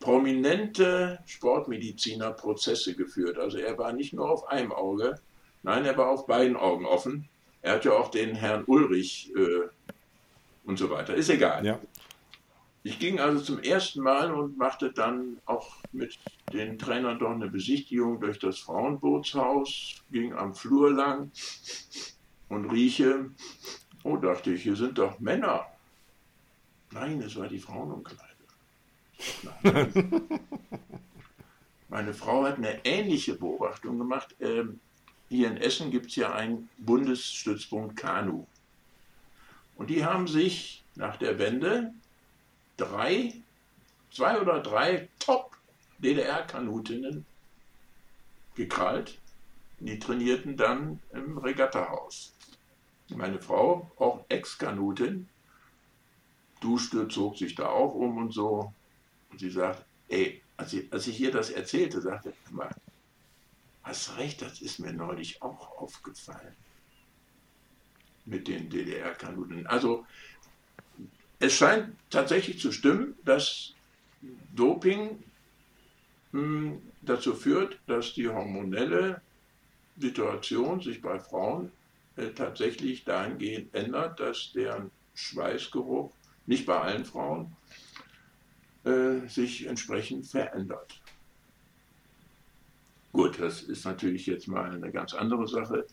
prominente 0.00 1.20
Sportmediziner 1.26 2.32
Prozesse 2.32 2.94
geführt. 2.94 3.38
Also 3.38 3.58
er 3.58 3.78
war 3.78 3.92
nicht 3.92 4.12
nur 4.12 4.30
auf 4.30 4.48
einem 4.48 4.72
Auge, 4.72 5.20
nein, 5.62 5.84
er 5.84 5.96
war 5.96 6.10
auf 6.10 6.26
beiden 6.26 6.56
Augen 6.56 6.86
offen. 6.86 7.28
Er 7.62 7.74
hat 7.74 7.84
ja 7.84 7.92
auch 7.92 8.10
den 8.10 8.34
Herrn 8.34 8.64
Ulrich 8.66 9.32
äh, 9.36 9.68
und 10.64 10.78
so 10.78 10.90
weiter. 10.90 11.14
Ist 11.14 11.30
egal. 11.30 11.64
Ja. 11.64 11.80
Ich 12.84 12.98
ging 12.98 13.18
also 13.18 13.42
zum 13.42 13.60
ersten 13.60 14.00
Mal 14.02 14.32
und 14.32 14.56
machte 14.56 14.92
dann 14.92 15.38
auch 15.46 15.76
mit 15.92 16.18
den 16.52 16.78
Trainern 16.78 17.18
doch 17.18 17.30
eine 17.30 17.48
Besichtigung 17.48 18.20
durch 18.20 18.38
das 18.38 18.58
Frauenbootshaus, 18.60 20.02
ging 20.10 20.32
am 20.32 20.54
Flur 20.54 20.92
lang 20.92 21.30
und 22.48 22.70
rieche, 22.70 23.30
oh, 24.04 24.16
dachte 24.16 24.52
ich, 24.52 24.62
hier 24.62 24.76
sind 24.76 24.98
doch 24.98 25.18
Männer. 25.18 25.66
Nein, 26.92 27.20
es 27.20 27.36
war 27.36 27.48
die 27.48 27.58
Frauenumkleide. 27.58 28.28
Meine 31.88 32.14
Frau 32.14 32.44
hat 32.44 32.58
eine 32.58 32.84
ähnliche 32.84 33.34
Beobachtung 33.34 33.98
gemacht. 33.98 34.34
Ähm, 34.40 34.80
hier 35.28 35.48
in 35.48 35.56
Essen 35.56 35.90
gibt 35.90 36.06
es 36.06 36.16
ja 36.16 36.32
einen 36.32 36.68
Bundesstützpunkt 36.78 37.96
Kanu. 37.96 38.46
Und 39.76 39.90
die 39.90 40.04
haben 40.04 40.26
sich 40.26 40.82
nach 40.96 41.16
der 41.16 41.38
Wende 41.38 41.92
drei, 42.78 43.34
zwei 44.10 44.40
oder 44.40 44.60
drei 44.60 45.08
Top-DDR-Kanutinnen 45.18 47.26
gekrallt. 48.54 49.18
Die 49.80 49.98
trainierten 49.98 50.56
dann 50.56 51.00
im 51.12 51.36
Regattahaus. 51.36 52.32
Meine 53.10 53.40
Frau, 53.40 53.90
auch 53.98 54.24
Ex-Kanutin, 54.28 55.28
duschte, 56.60 57.08
zog 57.08 57.36
sich 57.36 57.54
da 57.54 57.68
auch 57.68 57.94
um 57.94 58.16
und 58.16 58.32
so. 58.32 58.72
Und 59.30 59.38
sie 59.38 59.50
sagt, 59.50 59.84
ey, 60.08 60.42
als 60.56 60.72
ich, 60.72 60.92
als 60.92 61.06
ich 61.06 61.20
ihr 61.20 61.30
das 61.30 61.50
erzählte, 61.50 62.00
sagte 62.00 62.32
ich 62.44 62.50
mal, 62.50 62.74
hast 63.82 64.16
recht, 64.16 64.42
das 64.42 64.60
ist 64.60 64.80
mir 64.80 64.92
neulich 64.92 65.40
auch 65.40 65.78
aufgefallen. 65.78 66.56
Mit 68.24 68.48
den 68.48 68.68
DDR-Kanuten. 68.68 69.66
Also, 69.66 70.04
es 71.38 71.54
scheint 71.54 71.96
tatsächlich 72.10 72.60
zu 72.60 72.72
stimmen, 72.72 73.14
dass 73.24 73.74
Doping 74.54 75.22
hm, 76.32 76.82
dazu 77.02 77.34
führt, 77.34 77.78
dass 77.86 78.14
die 78.14 78.28
hormonelle 78.28 79.20
Situation 79.98 80.80
sich 80.80 81.00
bei 81.00 81.18
Frauen 81.18 81.70
äh, 82.16 82.30
tatsächlich 82.30 83.04
dahingehend 83.04 83.74
ändert, 83.74 84.20
dass 84.20 84.52
deren 84.52 84.90
Schweißgeruch, 85.14 86.12
nicht 86.46 86.66
bei 86.66 86.80
allen 86.80 87.04
Frauen, 87.04 87.56
äh, 88.84 89.26
sich 89.28 89.66
entsprechend 89.66 90.26
verändert. 90.26 91.00
Gut, 93.12 93.40
das 93.40 93.62
ist 93.62 93.84
natürlich 93.84 94.26
jetzt 94.26 94.48
mal 94.48 94.70
eine 94.70 94.90
ganz 94.92 95.14
andere 95.14 95.46
Sache. 95.48 95.86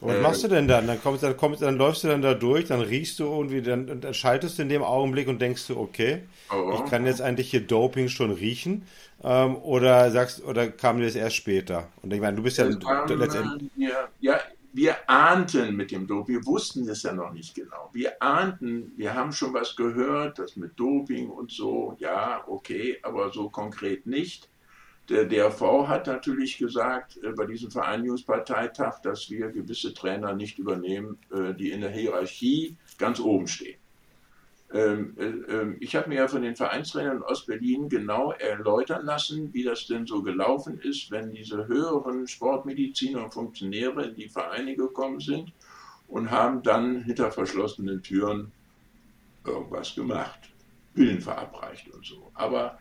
Was 0.00 0.16
äh, 0.16 0.20
machst 0.20 0.44
du 0.44 0.48
denn 0.48 0.68
dann? 0.68 0.86
Dann, 0.86 1.02
kommst, 1.02 1.22
dann, 1.22 1.36
kommst, 1.36 1.62
dann 1.62 1.76
läufst 1.76 2.04
du 2.04 2.08
dann 2.08 2.22
da 2.22 2.34
durch, 2.34 2.66
dann 2.66 2.80
riechst 2.80 3.18
du 3.18 3.24
irgendwie, 3.24 3.62
dann, 3.62 4.00
dann 4.00 4.14
schaltest 4.14 4.58
du 4.58 4.62
in 4.62 4.68
dem 4.68 4.82
Augenblick 4.82 5.26
und 5.28 5.42
denkst 5.42 5.66
du, 5.66 5.78
okay, 5.78 6.22
oh. 6.52 6.72
ich 6.74 6.90
kann 6.90 7.04
jetzt 7.04 7.20
eigentlich 7.20 7.50
hier 7.50 7.62
Doping 7.62 8.08
schon 8.08 8.30
riechen. 8.30 8.86
Ähm, 9.24 9.56
oder 9.56 10.10
sagst, 10.12 10.44
oder 10.44 10.68
kam 10.68 10.98
dir 10.98 11.06
das 11.06 11.16
erst 11.16 11.36
später? 11.36 11.88
Und 12.02 12.12
ich 12.12 12.20
meine, 12.20 12.36
du 12.36 12.42
bist 12.44 12.58
ja 12.58 12.66
letztendlich. 12.66 13.70
Ja, 13.76 14.08
ja, 14.20 14.38
wir 14.72 15.10
ahnten 15.10 15.74
mit 15.74 15.90
dem 15.90 16.06
Doping, 16.06 16.36
wir 16.36 16.46
wussten 16.46 16.88
es 16.88 17.02
ja 17.02 17.12
noch 17.12 17.32
nicht 17.32 17.54
genau. 17.54 17.90
Wir 17.92 18.22
ahnten, 18.22 18.92
wir 18.96 19.14
haben 19.14 19.32
schon 19.32 19.52
was 19.52 19.74
gehört, 19.74 20.38
das 20.38 20.54
mit 20.54 20.78
Doping 20.78 21.28
und 21.28 21.50
so, 21.50 21.96
ja, 21.98 22.44
okay, 22.46 22.98
aber 23.02 23.32
so 23.32 23.48
konkret 23.48 24.06
nicht. 24.06 24.48
Der 25.08 25.24
DRV 25.24 25.88
hat 25.88 26.06
natürlich 26.06 26.58
gesagt 26.58 27.18
äh, 27.22 27.32
bei 27.32 27.46
diesem 27.46 27.70
Vereinigungsparteitag, 27.70 29.00
dass 29.00 29.30
wir 29.30 29.48
gewisse 29.48 29.94
Trainer 29.94 30.34
nicht 30.34 30.58
übernehmen, 30.58 31.18
äh, 31.32 31.54
die 31.54 31.70
in 31.70 31.80
der 31.80 31.90
Hierarchie 31.90 32.76
ganz 32.98 33.18
oben 33.18 33.48
stehen. 33.48 33.78
Ähm, 34.70 35.16
äh, 35.16 35.24
ähm, 35.24 35.76
ich 35.80 35.96
habe 35.96 36.10
mir 36.10 36.16
ja 36.16 36.28
von 36.28 36.42
den 36.42 36.54
Vereinstrainern 36.54 37.22
aus 37.22 37.46
Berlin 37.46 37.88
genau 37.88 38.32
erläutern 38.32 39.06
lassen, 39.06 39.54
wie 39.54 39.62
das 39.62 39.86
denn 39.86 40.06
so 40.06 40.22
gelaufen 40.22 40.78
ist, 40.80 41.10
wenn 41.10 41.32
diese 41.32 41.66
höheren 41.68 42.26
Sportmediziner 42.26 43.24
und 43.24 43.32
Funktionäre 43.32 44.08
in 44.08 44.14
die 44.14 44.28
Vereine 44.28 44.76
gekommen 44.76 45.20
sind 45.20 45.52
und 46.06 46.30
haben 46.30 46.62
dann 46.62 47.04
hinter 47.04 47.32
verschlossenen 47.32 48.02
Türen 48.02 48.52
irgendwas 49.46 49.94
gemacht, 49.94 50.40
Pillen 50.94 51.22
verabreicht 51.22 51.88
und 51.88 52.04
so. 52.04 52.30
Aber 52.34 52.78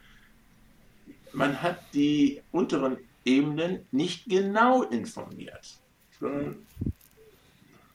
man 1.34 1.62
hat 1.62 1.80
die 1.94 2.42
unteren 2.52 2.98
Ebenen 3.26 3.86
nicht 3.92 4.26
genau 4.26 4.84
informiert. 4.84 5.78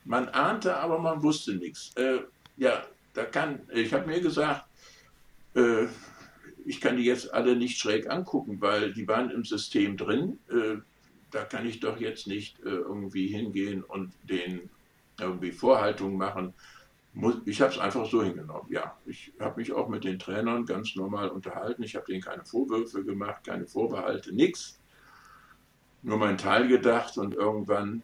Man 0.04 0.28
ahnte, 0.28 0.76
aber 0.76 0.98
man 0.98 1.22
wusste 1.22 1.54
nichts. 1.54 1.92
Äh, 1.96 2.20
ja, 2.56 2.84
da 3.14 3.24
kann, 3.24 3.60
ich 3.72 3.92
habe 3.92 4.06
mir 4.06 4.20
gesagt, 4.20 4.64
äh, 5.54 5.86
ich 6.64 6.80
kann 6.80 6.96
die 6.96 7.04
jetzt 7.04 7.32
alle 7.32 7.56
nicht 7.56 7.78
schräg 7.78 8.10
angucken, 8.10 8.60
weil 8.60 8.92
die 8.92 9.06
waren 9.08 9.30
im 9.30 9.44
System 9.44 9.96
drin. 9.96 10.38
Äh, 10.48 10.78
da 11.30 11.44
kann 11.44 11.66
ich 11.66 11.80
doch 11.80 11.98
jetzt 11.98 12.26
nicht 12.26 12.60
äh, 12.60 12.68
irgendwie 12.68 13.28
hingehen 13.28 13.82
und 13.82 14.12
den 14.24 14.68
irgendwie 15.18 15.52
Vorhaltungen 15.52 16.16
machen. 16.16 16.52
Ich 17.44 17.60
habe 17.60 17.72
es 17.72 17.78
einfach 17.78 18.08
so 18.08 18.22
hingenommen. 18.22 18.70
Ja, 18.70 18.96
ich 19.04 19.32
habe 19.38 19.60
mich 19.60 19.72
auch 19.72 19.88
mit 19.88 20.04
den 20.04 20.18
Trainern 20.18 20.64
ganz 20.64 20.96
normal 20.96 21.28
unterhalten. 21.28 21.82
Ich 21.82 21.94
habe 21.94 22.06
denen 22.06 22.22
keine 22.22 22.44
Vorwürfe 22.44 23.04
gemacht, 23.04 23.44
keine 23.44 23.66
Vorbehalte, 23.66 24.34
nichts. 24.34 24.80
Nur 26.02 26.16
mein 26.16 26.38
Teil 26.38 26.68
gedacht 26.68 27.18
und 27.18 27.34
irgendwann 27.34 28.02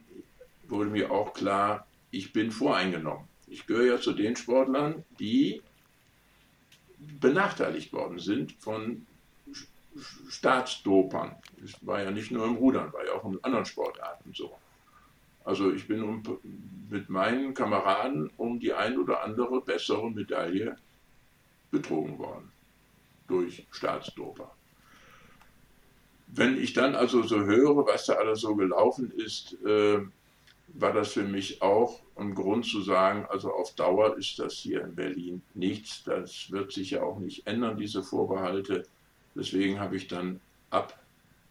wurde 0.68 0.90
mir 0.90 1.10
auch 1.10 1.32
klar, 1.32 1.86
ich 2.10 2.32
bin 2.32 2.50
voreingenommen. 2.50 3.26
Ich 3.46 3.66
gehöre 3.66 3.86
ja 3.86 4.00
zu 4.00 4.12
den 4.12 4.36
Sportlern, 4.36 5.04
die 5.18 5.62
benachteiligt 6.98 7.92
worden 7.92 8.18
sind 8.18 8.52
von 8.52 9.06
Staatsdopern. 10.28 11.36
Das 11.60 11.84
war 11.84 12.02
ja 12.02 12.10
nicht 12.10 12.30
nur 12.30 12.46
im 12.46 12.56
Rudern, 12.56 12.92
war 12.92 13.04
ja 13.06 13.12
auch 13.12 13.24
in 13.24 13.42
anderen 13.42 13.64
Sportarten 13.64 14.32
so. 14.34 14.56
Also 15.48 15.72
ich 15.72 15.88
bin 15.88 16.02
um, 16.02 16.22
mit 16.90 17.08
meinen 17.08 17.54
Kameraden 17.54 18.30
um 18.36 18.60
die 18.60 18.74
ein 18.74 18.98
oder 18.98 19.24
andere 19.24 19.62
bessere 19.62 20.10
Medaille 20.10 20.76
betrogen 21.70 22.18
worden 22.18 22.52
durch 23.28 23.66
Staatsdoper. 23.70 24.54
Wenn 26.26 26.58
ich 26.62 26.74
dann 26.74 26.94
also 26.94 27.22
so 27.22 27.40
höre, 27.46 27.86
was 27.86 28.04
da 28.04 28.16
alles 28.16 28.42
so 28.42 28.56
gelaufen 28.56 29.10
ist, 29.10 29.56
äh, 29.64 30.00
war 30.74 30.92
das 30.92 31.14
für 31.14 31.24
mich 31.24 31.62
auch 31.62 32.02
ein 32.16 32.34
Grund 32.34 32.66
zu 32.66 32.82
sagen, 32.82 33.24
also 33.30 33.50
auf 33.50 33.74
Dauer 33.74 34.18
ist 34.18 34.38
das 34.38 34.52
hier 34.52 34.84
in 34.84 34.94
Berlin 34.94 35.40
nichts. 35.54 36.04
Das 36.04 36.50
wird 36.50 36.72
sich 36.72 36.90
ja 36.90 37.02
auch 37.02 37.20
nicht 37.20 37.46
ändern, 37.46 37.78
diese 37.78 38.02
Vorbehalte. 38.02 38.86
Deswegen 39.34 39.80
habe 39.80 39.96
ich 39.96 40.08
dann 40.08 40.42
ab 40.68 41.02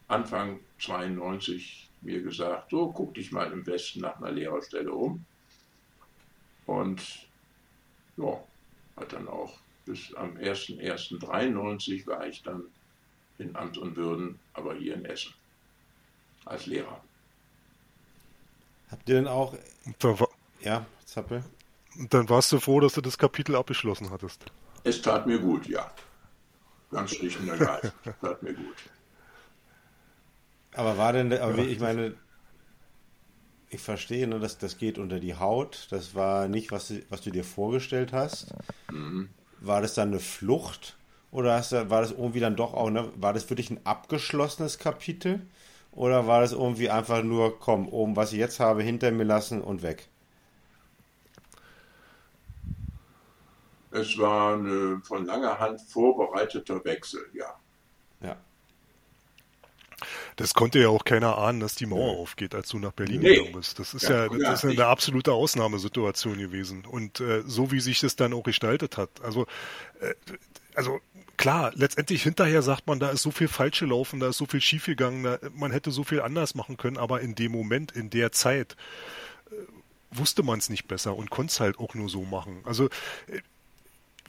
Anfang 0.08 0.60
92 0.78 1.87
mir 2.02 2.22
gesagt, 2.22 2.72
so 2.72 2.91
guck 2.91 3.14
dich 3.14 3.32
mal 3.32 3.52
im 3.52 3.66
Westen 3.66 4.02
nach 4.02 4.18
einer 4.18 4.32
Lehrerstelle 4.32 4.91
um. 4.91 5.26
Und 6.66 7.02
ja, 8.18 8.39
hat 8.98 9.14
dann 9.14 9.28
auch 9.28 9.58
bis 9.86 10.14
am 10.16 10.36
01.01.93 10.36 12.06
war 12.08 12.28
ich 12.28 12.43
dann 12.43 12.64
in 13.38 13.56
Amt 13.56 13.78
und 13.78 13.95
Würden, 13.95 14.39
aber 14.54 14.76
hier 14.76 14.95
in 14.95 15.06
Essen 15.06 15.34
als 16.45 16.66
Lehrer. 16.66 17.02
Habt 18.89 19.08
ihr 19.10 19.16
denn 19.16 19.28
auch. 19.28 19.54
War, 20.00 20.30
ja, 20.62 20.86
Zappel? 21.06 21.43
Dann 22.10 22.30
warst 22.30 22.52
du 22.52 22.60
froh, 22.60 22.80
dass 22.80 22.93
du 22.93 23.02
das 23.02 23.18
Kapitel 23.18 23.56
abgeschlossen 23.56 24.10
hattest. 24.12 24.45
Es 24.84 25.02
tat 25.02 25.28
mir 25.28 25.39
gut, 25.39 25.68
ja. 25.68 25.91
Ganz 26.91 27.12
schlicht 27.16 27.39
und 27.39 27.50
ergreifend. 27.50 27.93
tat 28.22 28.43
mir 28.43 28.54
gut. 28.54 28.76
Aber 30.78 30.97
war 30.97 31.11
denn, 31.11 31.34
aber 31.34 31.57
ich 31.57 31.80
meine, 31.80 32.13
ich 33.69 33.82
verstehe, 33.82 34.28
ne, 34.28 34.39
dass 34.39 34.59
das 34.59 34.78
geht 34.78 34.99
unter 34.99 35.19
die 35.19 35.36
Haut. 35.36 35.88
Das 35.89 36.13
war 36.13 36.47
nicht, 36.47 36.71
was, 36.71 36.93
was 37.09 37.21
du 37.21 37.32
dir 37.32 37.43
vorgestellt 37.43 38.13
hast. 38.13 38.53
Mhm. 38.91 39.30
War 39.59 39.82
das 39.82 39.95
dann 39.95 40.09
eine 40.09 40.19
Flucht? 40.19 40.95
Oder 41.32 41.55
hast 41.55 41.71
du, 41.71 41.89
war 41.89 42.01
das 42.01 42.11
irgendwie 42.11 42.39
dann 42.39 42.55
doch 42.55 42.75
auch, 42.75 42.91
ne, 42.91 43.09
war 43.15 43.34
das 43.34 43.43
für 43.43 43.55
dich 43.55 43.71
ein 43.71 43.80
abgeschlossenes 43.86 44.78
Kapitel? 44.78 45.41
Oder 45.93 46.28
war 46.28 46.41
das 46.41 46.51
irgendwie 46.51 46.91
einfach 46.91 47.23
nur, 47.23 47.59
komm, 47.59 47.89
oben, 47.89 48.15
was 48.15 48.32
ich 48.32 48.38
jetzt 48.38 48.59
habe, 48.59 48.84
hinter 48.84 49.11
mir 49.11 49.23
lassen 49.23 49.61
und 49.61 49.82
weg? 49.82 50.07
Es 53.89 54.15
war 54.19 54.55
ein 54.55 55.01
von 55.01 55.25
langer 55.25 55.57
Hand 55.57 55.82
vorbereiteter 55.82 56.86
Wechsel. 56.86 57.25
Ja. 57.34 57.55
Das 60.38 60.54
konnte 60.54 60.80
ja 60.80 60.90
auch 60.90 61.04
keiner 61.04 61.38
ahnen, 61.38 61.60
dass 61.60 61.74
die 61.74 61.88
Mauer 61.88 62.14
nee. 62.14 62.20
aufgeht, 62.20 62.54
als 62.54 62.70
du 62.70 62.78
nach 62.78 62.92
Berlin 62.94 63.22
nee. 63.22 63.36
gegangen 63.36 63.54
bist. 63.54 63.80
Das 63.80 63.96
ist 63.96 64.04
ja, 64.04 64.28
ja 64.28 64.30
das 64.30 64.64
ist 64.64 64.70
eine 64.70 64.86
absolute 64.86 65.34
Ausnahmesituation 65.34 66.38
gewesen. 66.38 66.86
Und 66.86 67.20
äh, 67.20 67.42
so 67.46 67.72
wie 67.72 67.80
sich 67.80 68.00
das 68.00 68.16
dann 68.16 68.34
auch 68.34 68.44
gestaltet 68.44 68.98
hat. 68.98 69.10
Also, 69.24 69.48
äh, 70.00 70.14
also 70.76 71.02
klar, 71.38 71.72
letztendlich 71.74 72.22
hinterher 72.22 72.62
sagt 72.62 72.86
man, 72.86 73.00
da 73.00 73.10
ist 73.10 73.24
so 73.24 73.32
viel 73.32 73.48
falsch 73.48 73.80
gelaufen, 73.80 74.20
da 74.20 74.30
ist 74.30 74.38
so 74.38 74.46
viel 74.46 74.62
schiefgegangen, 74.62 75.24
da, 75.24 75.40
man 75.56 75.72
hätte 75.72 75.90
so 75.90 76.04
viel 76.04 76.22
anders 76.22 76.54
machen 76.54 76.78
können, 76.78 76.98
aber 76.98 77.22
in 77.22 77.34
dem 77.34 77.52
Moment, 77.52 77.92
in 77.92 78.12
der 78.12 78.32
Zeit, 78.32 78.78
äh, 79.50 79.56
wusste 80.12 80.44
man 80.44 80.60
es 80.60 80.70
nicht 80.70 80.88
besser 80.88 81.16
und 81.16 81.32
konnte 81.32 81.52
es 81.52 81.60
halt 81.60 81.80
auch 81.80 81.96
nur 81.96 82.10
so 82.10 82.22
machen. 82.24 82.62
Also 82.64 82.86
äh, 83.26 83.42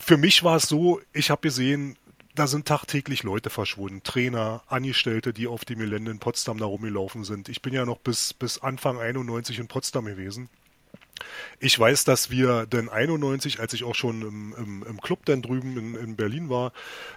für 0.01 0.17
mich 0.17 0.43
war 0.43 0.57
es 0.57 0.65
so, 0.65 1.03
ich 1.13 1.29
habe 1.29 1.43
gesehen, 1.43 1.99
da 2.39 2.47
sind 2.47 2.67
tagtäglich 2.67 3.23
Leute 3.23 3.51
verschwunden, 3.51 4.03
Trainer, 4.03 4.63
Angestellte, 4.69 5.33
die 5.33 5.47
auf 5.47 5.65
dem 5.65 5.81
Gelände 5.81 6.11
in 6.11 6.19
Potsdam 6.21 6.59
da 6.59 6.67
rumgelaufen 6.67 7.25
sind. 7.25 7.49
Ich 7.49 7.63
bin 7.63 7.75
ja 7.75 7.85
noch 7.85 7.99
bis, 7.99 8.33
bis 8.33 8.59
Anfang 8.59 8.99
91 8.99 9.59
in 9.59 9.69
Potsdam 9.69 10.05
gewesen. 10.05 10.49
Ich 11.59 11.77
weiß, 11.77 12.05
dass 12.05 12.31
wir 12.31 12.67
dann 12.67 12.89
91, 12.89 13.59
als 13.59 13.73
ich 13.73 13.83
auch 13.83 13.97
schon 13.97 14.23
im, 14.23 14.55
im, 14.57 14.85
im 14.85 15.01
Club 15.01 15.25
dann 15.25 15.43
drüben 15.43 15.77
in, 15.77 15.95
in, 15.97 16.17
Berlin 16.17 16.49
war, 16.49 16.73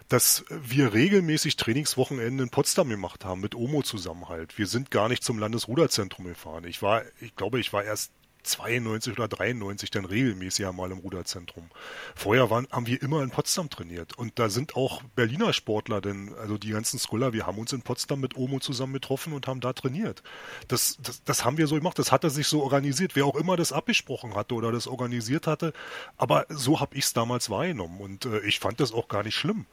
dass 0.09 0.43
wir 0.49 0.93
regelmäßig 0.93 1.55
Trainingswochenende 1.55 2.43
in 2.43 2.49
Potsdam 2.49 2.89
gemacht 2.89 3.23
haben 3.23 3.41
mit 3.41 3.53
OMO 3.53 3.83
zusammen 3.83 4.27
halt. 4.27 4.57
Wir 4.57 4.65
sind 4.65 4.89
gar 4.89 5.07
nicht 5.07 5.23
zum 5.23 5.37
Landesruderzentrum 5.37 6.25
gefahren. 6.25 6.63
Ich 6.63 6.81
war, 6.81 7.03
ich 7.19 7.35
glaube, 7.35 7.59
ich 7.59 7.71
war 7.73 7.83
erst 7.83 8.11
92 8.43 9.13
oder 9.13 9.27
93 9.27 9.91
dann 9.91 10.05
regelmäßig 10.05 10.65
einmal 10.65 10.91
im 10.91 10.99
Ruderzentrum. 10.99 11.69
Vorher 12.15 12.49
waren, 12.49 12.67
haben 12.71 12.87
wir 12.87 13.01
immer 13.01 13.23
in 13.23 13.31
Potsdam 13.31 13.69
trainiert 13.69 14.17
und 14.17 14.39
da 14.39 14.49
sind 14.49 14.75
auch 14.75 15.01
Berliner 15.15 15.53
Sportler, 15.53 16.01
denn 16.01 16.33
also 16.35 16.57
die 16.57 16.71
ganzen 16.71 16.99
Scholar, 16.99 17.33
wir 17.33 17.45
haben 17.45 17.57
uns 17.57 17.73
in 17.73 17.81
Potsdam 17.81 18.19
mit 18.19 18.35
Omo 18.35 18.59
zusammen 18.59 18.93
getroffen 18.93 19.33
und 19.33 19.47
haben 19.47 19.59
da 19.59 19.73
trainiert. 19.73 20.23
Das, 20.67 20.97
das, 21.01 21.23
das 21.23 21.45
haben 21.45 21.57
wir 21.57 21.67
so 21.67 21.75
gemacht, 21.75 21.99
das 21.99 22.11
hatte 22.11 22.29
sich 22.29 22.47
so 22.47 22.63
organisiert, 22.63 23.15
wer 23.15 23.25
auch 23.25 23.35
immer 23.35 23.57
das 23.57 23.71
abgesprochen 23.73 24.35
hatte 24.35 24.55
oder 24.55 24.71
das 24.71 24.87
organisiert 24.87 25.47
hatte, 25.47 25.73
aber 26.17 26.45
so 26.49 26.79
habe 26.79 26.95
ich 26.95 27.05
es 27.05 27.13
damals 27.13 27.49
wahrgenommen 27.49 27.99
und 27.99 28.25
äh, 28.25 28.39
ich 28.41 28.59
fand 28.59 28.79
das 28.79 28.93
auch 28.93 29.07
gar 29.07 29.23
nicht 29.23 29.35
schlimm. 29.35 29.65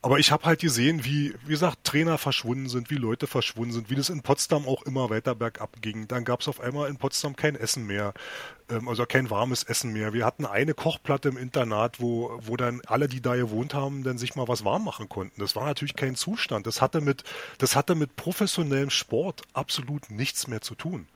Aber 0.00 0.20
ich 0.20 0.30
habe 0.30 0.44
halt 0.44 0.60
gesehen, 0.60 1.04
wie, 1.04 1.34
wie 1.44 1.50
gesagt, 1.50 1.82
Trainer 1.82 2.18
verschwunden 2.18 2.68
sind, 2.68 2.88
wie 2.88 2.94
Leute 2.94 3.26
verschwunden 3.26 3.72
sind, 3.72 3.90
wie 3.90 3.96
das 3.96 4.10
in 4.10 4.22
Potsdam 4.22 4.64
auch 4.66 4.82
immer 4.82 5.10
weiter 5.10 5.34
bergab 5.34 5.82
ging. 5.82 6.06
Dann 6.06 6.24
gab 6.24 6.40
es 6.40 6.46
auf 6.46 6.60
einmal 6.60 6.88
in 6.88 6.98
Potsdam 6.98 7.34
kein 7.34 7.56
Essen 7.56 7.84
mehr, 7.84 8.14
ähm, 8.70 8.88
also 8.88 9.06
kein 9.06 9.28
warmes 9.28 9.64
Essen 9.64 9.92
mehr. 9.92 10.12
Wir 10.12 10.24
hatten 10.24 10.46
eine 10.46 10.74
Kochplatte 10.74 11.28
im 11.28 11.36
Internat, 11.36 12.00
wo, 12.00 12.38
wo 12.40 12.56
dann 12.56 12.80
alle, 12.86 13.08
die 13.08 13.20
da 13.20 13.34
gewohnt 13.34 13.74
haben, 13.74 14.04
dann 14.04 14.18
sich 14.18 14.36
mal 14.36 14.46
was 14.46 14.64
warm 14.64 14.84
machen 14.84 15.08
konnten. 15.08 15.40
Das 15.40 15.56
war 15.56 15.66
natürlich 15.66 15.96
kein 15.96 16.14
Zustand. 16.14 16.68
Das 16.68 16.80
hatte 16.80 17.00
mit, 17.00 17.24
das 17.58 17.74
hatte 17.74 17.96
mit 17.96 18.14
professionellem 18.14 18.90
Sport 18.90 19.42
absolut 19.52 20.10
nichts 20.10 20.46
mehr 20.46 20.60
zu 20.60 20.76
tun 20.76 21.08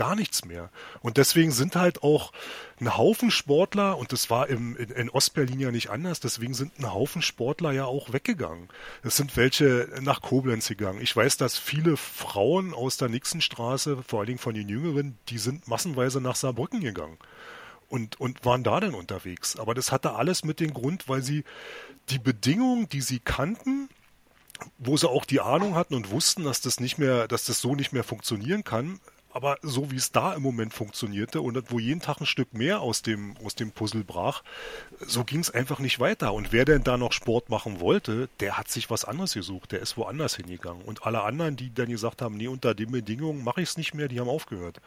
gar 0.00 0.16
nichts 0.16 0.46
mehr. 0.46 0.70
Und 1.02 1.18
deswegen 1.18 1.52
sind 1.52 1.76
halt 1.76 2.02
auch 2.02 2.32
ein 2.80 2.96
Haufen 2.96 3.30
Sportler, 3.30 3.98
und 3.98 4.12
das 4.12 4.30
war 4.30 4.48
im, 4.48 4.74
in, 4.78 4.88
in 4.88 5.10
Ostberlin 5.10 5.60
ja 5.60 5.70
nicht 5.70 5.90
anders, 5.90 6.20
deswegen 6.20 6.54
sind 6.54 6.78
ein 6.78 6.90
Haufen 6.90 7.20
Sportler 7.20 7.72
ja 7.72 7.84
auch 7.84 8.10
weggegangen. 8.10 8.70
Es 9.02 9.18
sind 9.18 9.36
welche 9.36 9.90
nach 10.00 10.22
Koblenz 10.22 10.68
gegangen. 10.68 11.02
Ich 11.02 11.14
weiß, 11.14 11.36
dass 11.36 11.58
viele 11.58 11.98
Frauen 11.98 12.72
aus 12.72 12.96
der 12.96 13.10
Nixenstraße, 13.10 14.02
vor 14.02 14.20
allen 14.20 14.28
Dingen 14.28 14.38
von 14.38 14.54
den 14.54 14.70
Jüngeren, 14.70 15.18
die 15.28 15.36
sind 15.36 15.68
massenweise 15.68 16.22
nach 16.22 16.34
Saarbrücken 16.34 16.80
gegangen 16.80 17.18
und, 17.90 18.18
und 18.18 18.42
waren 18.46 18.64
da 18.64 18.80
dann 18.80 18.94
unterwegs. 18.94 19.56
Aber 19.56 19.74
das 19.74 19.92
hatte 19.92 20.14
alles 20.14 20.46
mit 20.46 20.60
dem 20.60 20.72
Grund, 20.72 21.10
weil 21.10 21.20
sie 21.20 21.44
die 22.08 22.18
Bedingungen, 22.18 22.88
die 22.88 23.02
sie 23.02 23.18
kannten, 23.18 23.90
wo 24.78 24.96
sie 24.96 25.10
auch 25.10 25.26
die 25.26 25.42
Ahnung 25.42 25.74
hatten 25.74 25.94
und 25.94 26.10
wussten, 26.10 26.44
dass 26.44 26.62
das 26.62 26.80
nicht 26.80 26.96
mehr, 26.96 27.28
dass 27.28 27.44
das 27.44 27.60
so 27.60 27.74
nicht 27.74 27.92
mehr 27.92 28.04
funktionieren 28.04 28.64
kann, 28.64 28.98
aber 29.32 29.58
so 29.62 29.90
wie 29.90 29.96
es 29.96 30.12
da 30.12 30.34
im 30.34 30.42
Moment 30.42 30.74
funktionierte 30.74 31.40
und 31.40 31.70
wo 31.70 31.78
jeden 31.78 32.00
Tag 32.00 32.20
ein 32.20 32.26
Stück 32.26 32.52
mehr 32.52 32.80
aus 32.80 33.02
dem, 33.02 33.36
aus 33.44 33.54
dem 33.54 33.70
Puzzle 33.72 34.04
brach, 34.04 34.42
so 35.00 35.24
ging 35.24 35.40
es 35.40 35.50
einfach 35.50 35.78
nicht 35.78 36.00
weiter. 36.00 36.32
Und 36.32 36.52
wer 36.52 36.64
denn 36.64 36.82
da 36.82 36.96
noch 36.96 37.12
Sport 37.12 37.48
machen 37.48 37.80
wollte, 37.80 38.28
der 38.40 38.58
hat 38.58 38.68
sich 38.68 38.90
was 38.90 39.04
anderes 39.04 39.34
gesucht, 39.34 39.72
der 39.72 39.80
ist 39.80 39.96
woanders 39.96 40.36
hingegangen. 40.36 40.82
Und 40.82 41.06
alle 41.06 41.22
anderen, 41.22 41.56
die 41.56 41.72
dann 41.72 41.88
gesagt 41.88 42.22
haben, 42.22 42.36
nee, 42.36 42.48
unter 42.48 42.74
den 42.74 42.90
Bedingungen 42.90 43.44
mache 43.44 43.62
ich 43.62 43.70
es 43.70 43.76
nicht 43.76 43.94
mehr, 43.94 44.08
die 44.08 44.20
haben 44.20 44.28
aufgehört. 44.28 44.80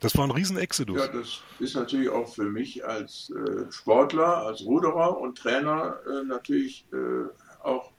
Das 0.00 0.16
war 0.16 0.24
ein 0.24 0.30
riesen 0.30 0.58
Exodus. 0.58 0.98
Ja, 0.98 1.08
das 1.08 1.40
ist 1.58 1.74
natürlich 1.74 2.10
auch 2.10 2.28
für 2.32 2.44
mich 2.44 2.84
als 2.84 3.30
äh, 3.30 3.72
Sportler, 3.72 4.38
als 4.38 4.62
Ruderer 4.62 5.18
und 5.18 5.38
Trainer 5.38 5.96
äh, 6.06 6.24
natürlich 6.24 6.84
äh, 6.92 7.66
auch 7.66 7.92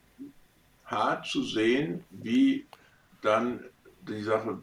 hart 0.85 1.25
zu 1.25 1.43
sehen, 1.43 2.03
wie 2.11 2.67
dann 3.21 3.63
die 4.07 4.21
Sache 4.21 4.59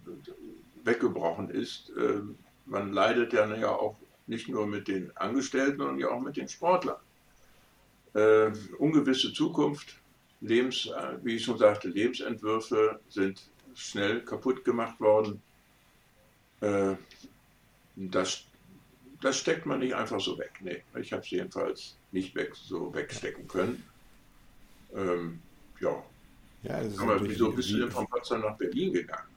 weggebrochen 0.84 1.50
ist. 1.50 1.92
Ähm, 1.98 2.36
man 2.66 2.92
leidet 2.92 3.32
ja 3.32 3.70
auch 3.70 3.96
nicht 4.26 4.48
nur 4.48 4.66
mit 4.66 4.88
den 4.88 5.14
Angestellten, 5.16 5.78
sondern 5.78 5.98
ja 5.98 6.08
auch 6.08 6.20
mit 6.20 6.36
den 6.36 6.48
Sportlern. 6.48 6.96
Äh, 8.14 8.52
ungewisse 8.78 9.32
Zukunft, 9.32 9.98
Lebens, 10.40 10.86
äh, 10.86 11.18
wie 11.22 11.36
ich 11.36 11.44
schon 11.44 11.58
sagte, 11.58 11.88
Lebensentwürfe 11.88 13.00
sind 13.08 13.42
schnell 13.74 14.20
kaputt 14.20 14.64
gemacht 14.64 14.98
worden. 15.00 15.42
Äh, 16.60 16.94
das, 17.96 18.44
das 19.20 19.38
steckt 19.38 19.66
man 19.66 19.80
nicht 19.80 19.94
einfach 19.94 20.20
so 20.20 20.38
weg. 20.38 20.52
Nee, 20.60 20.82
ich 21.00 21.12
habe 21.12 21.22
es 21.22 21.30
jedenfalls 21.30 21.96
nicht 22.12 22.34
weg, 22.34 22.54
so 22.54 22.94
wegstecken 22.94 23.48
können. 23.48 23.82
Ähm, 24.94 25.40
ja. 25.80 26.02
ja 26.62 26.80
Aber 26.98 27.22
wieso 27.22 27.50
bist 27.52 27.70
du 27.70 27.78
denn 27.78 27.90
von 27.90 28.06
Potsdam 28.06 28.42
nach 28.42 28.56
Berlin 28.56 28.92
gegangen? 28.92 29.33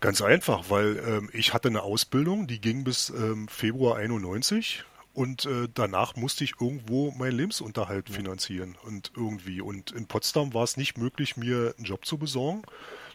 Ganz 0.00 0.20
einfach, 0.20 0.70
weil 0.70 1.02
ähm, 1.06 1.30
ich 1.32 1.54
hatte 1.54 1.68
eine 1.68 1.82
Ausbildung, 1.82 2.46
die 2.46 2.60
ging 2.60 2.84
bis 2.84 3.10
ähm, 3.10 3.48
Februar 3.48 3.96
91 3.96 4.84
und 5.14 5.46
äh, 5.46 5.68
danach 5.72 6.16
musste 6.16 6.42
ich 6.42 6.54
irgendwo 6.60 7.12
meinen 7.12 7.36
Lebensunterhalt 7.36 8.10
finanzieren 8.10 8.76
und 8.82 9.12
irgendwie. 9.16 9.60
Und 9.60 9.92
in 9.92 10.06
Potsdam 10.06 10.52
war 10.54 10.64
es 10.64 10.76
nicht 10.76 10.98
möglich, 10.98 11.36
mir 11.36 11.72
einen 11.76 11.86
Job 11.86 12.04
zu 12.04 12.18
besorgen. 12.18 12.62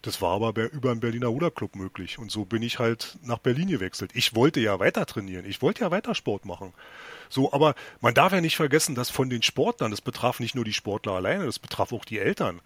Das 0.02 0.22
war 0.22 0.32
aber 0.32 0.72
über 0.72 0.92
einen 0.92 1.02
Berliner 1.02 1.28
Ruderclub 1.28 1.76
möglich. 1.76 2.18
Und 2.18 2.32
so 2.32 2.46
bin 2.46 2.62
ich 2.62 2.80
halt 2.80 3.18
nach 3.22 3.40
Berlin 3.40 3.68
gewechselt. 3.68 4.12
Ich 4.14 4.34
wollte 4.34 4.62
ja 4.62 4.80
weiter 4.80 5.06
trainieren. 5.06 5.46
Ich 5.46 5.62
wollte 5.62 5.82
ja 5.82 5.92
weiter 5.92 6.16
Sport 6.16 6.46
machen. 6.46 6.74
So, 7.28 7.52
aber 7.52 7.76
man 8.00 8.14
darf 8.14 8.32
ja 8.32 8.40
nicht 8.40 8.56
vergessen, 8.56 8.96
dass 8.96 9.10
von 9.10 9.30
den 9.30 9.44
Sportlern, 9.44 9.92
das 9.92 10.00
betraf 10.00 10.40
nicht 10.40 10.56
nur 10.56 10.64
die 10.64 10.74
Sportler 10.74 11.14
alleine, 11.14 11.46
das 11.46 11.60
betraf 11.60 11.92
auch 11.92 12.06
die 12.06 12.20
Eltern. 12.20 12.62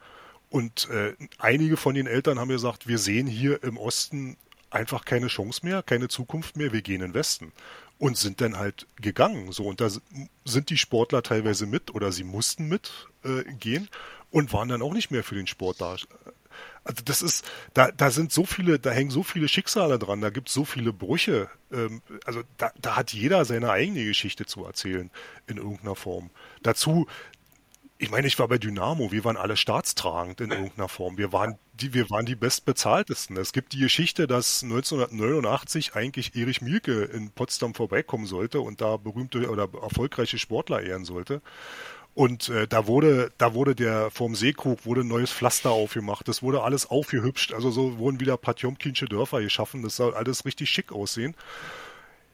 Und 0.53 0.87
äh, 0.91 1.15
einige 1.39 1.77
von 1.77 1.95
den 1.95 2.05
Eltern 2.05 2.37
haben 2.37 2.49
gesagt, 2.49 2.87
wir 2.87 2.99
sehen 2.99 3.25
hier 3.25 3.63
im 3.63 3.75
Osten 3.75 4.37
einfach 4.69 5.03
keine 5.03 5.25
Chance 5.25 5.61
mehr, 5.65 5.81
keine 5.81 6.09
Zukunft 6.09 6.57
mehr, 6.57 6.71
wir 6.71 6.83
gehen 6.83 7.01
in 7.01 7.07
den 7.07 7.13
Westen. 7.15 7.51
Und 7.97 8.17
sind 8.17 8.39
dann 8.39 8.59
halt 8.59 8.85
gegangen. 8.97 9.51
So, 9.51 9.65
und 9.65 9.81
da 9.81 9.89
sind 10.45 10.69
die 10.69 10.77
Sportler 10.77 11.23
teilweise 11.23 11.65
mit 11.65 11.95
oder 11.95 12.11
sie 12.11 12.23
mussten 12.23 12.67
mit 12.67 13.07
äh, 13.23 13.79
und 14.29 14.53
waren 14.53 14.69
dann 14.69 14.83
auch 14.83 14.93
nicht 14.93 15.09
mehr 15.09 15.23
für 15.23 15.33
den 15.33 15.47
Sport 15.47 15.81
da. 15.81 15.95
Also 16.83 17.01
das 17.03 17.23
ist, 17.23 17.43
da, 17.73 17.89
da 17.89 18.11
sind 18.11 18.31
so 18.31 18.45
viele, 18.45 18.77
da 18.77 18.91
hängen 18.91 19.09
so 19.09 19.23
viele 19.23 19.47
Schicksale 19.47 19.97
dran, 19.97 20.21
da 20.21 20.29
gibt 20.29 20.49
es 20.49 20.53
so 20.53 20.65
viele 20.65 20.93
Brüche. 20.93 21.49
Ähm, 21.71 22.03
also 22.25 22.43
da, 22.57 22.71
da 22.79 22.95
hat 22.95 23.11
jeder 23.11 23.43
seine 23.45 23.71
eigene 23.71 24.05
Geschichte 24.05 24.45
zu 24.45 24.65
erzählen 24.65 25.09
in 25.47 25.57
irgendeiner 25.57 25.95
Form. 25.95 26.29
Dazu 26.61 27.07
ich 28.03 28.11
meine, 28.11 28.27
ich 28.27 28.37
war 28.37 28.49
bei 28.49 28.57
Dynamo, 28.57 29.13
wir 29.13 29.23
waren 29.23 29.37
alle 29.37 29.55
staatstragend 29.55 30.41
in 30.41 30.51
irgendeiner 30.51 30.89
Form. 30.89 31.17
Wir 31.17 31.31
waren 31.31 31.57
die, 31.73 31.93
wir 31.93 32.09
waren 32.09 32.25
die 32.25 32.35
bestbezahltesten. 32.35 33.37
Es 33.37 33.53
gibt 33.53 33.71
die 33.71 33.79
Geschichte, 33.79 34.27
dass 34.27 34.61
1989 34.61 35.95
eigentlich 35.95 36.35
Erich 36.35 36.61
Mielke 36.61 37.03
in 37.03 37.31
Potsdam 37.31 37.73
vorbeikommen 37.73 38.25
sollte 38.25 38.59
und 38.59 38.81
da 38.81 38.97
berühmte 38.97 39.49
oder 39.49 39.69
erfolgreiche 39.81 40.37
Sportler 40.37 40.81
ehren 40.81 41.05
sollte. 41.05 41.41
Und 42.13 42.49
äh, 42.49 42.67
da 42.67 42.87
wurde, 42.87 43.31
da 43.37 43.53
wurde 43.53 43.73
der 43.73 44.11
vom 44.11 44.35
Seekrug 44.35 44.85
wurde 44.85 45.01
ein 45.01 45.07
neues 45.07 45.31
Pflaster 45.31 45.71
aufgemacht. 45.71 46.27
Das 46.27 46.43
wurde 46.43 46.61
alles 46.61 46.85
aufgehübscht. 46.85 47.53
Also 47.53 47.71
so 47.71 47.97
wurden 47.99 48.19
wieder 48.19 48.35
Patjomkinsche 48.35 49.05
Dörfer 49.05 49.41
geschaffen. 49.41 49.81
Das 49.81 49.95
soll 49.95 50.13
alles 50.13 50.43
richtig 50.43 50.69
schick 50.69 50.91
aussehen. 50.91 51.35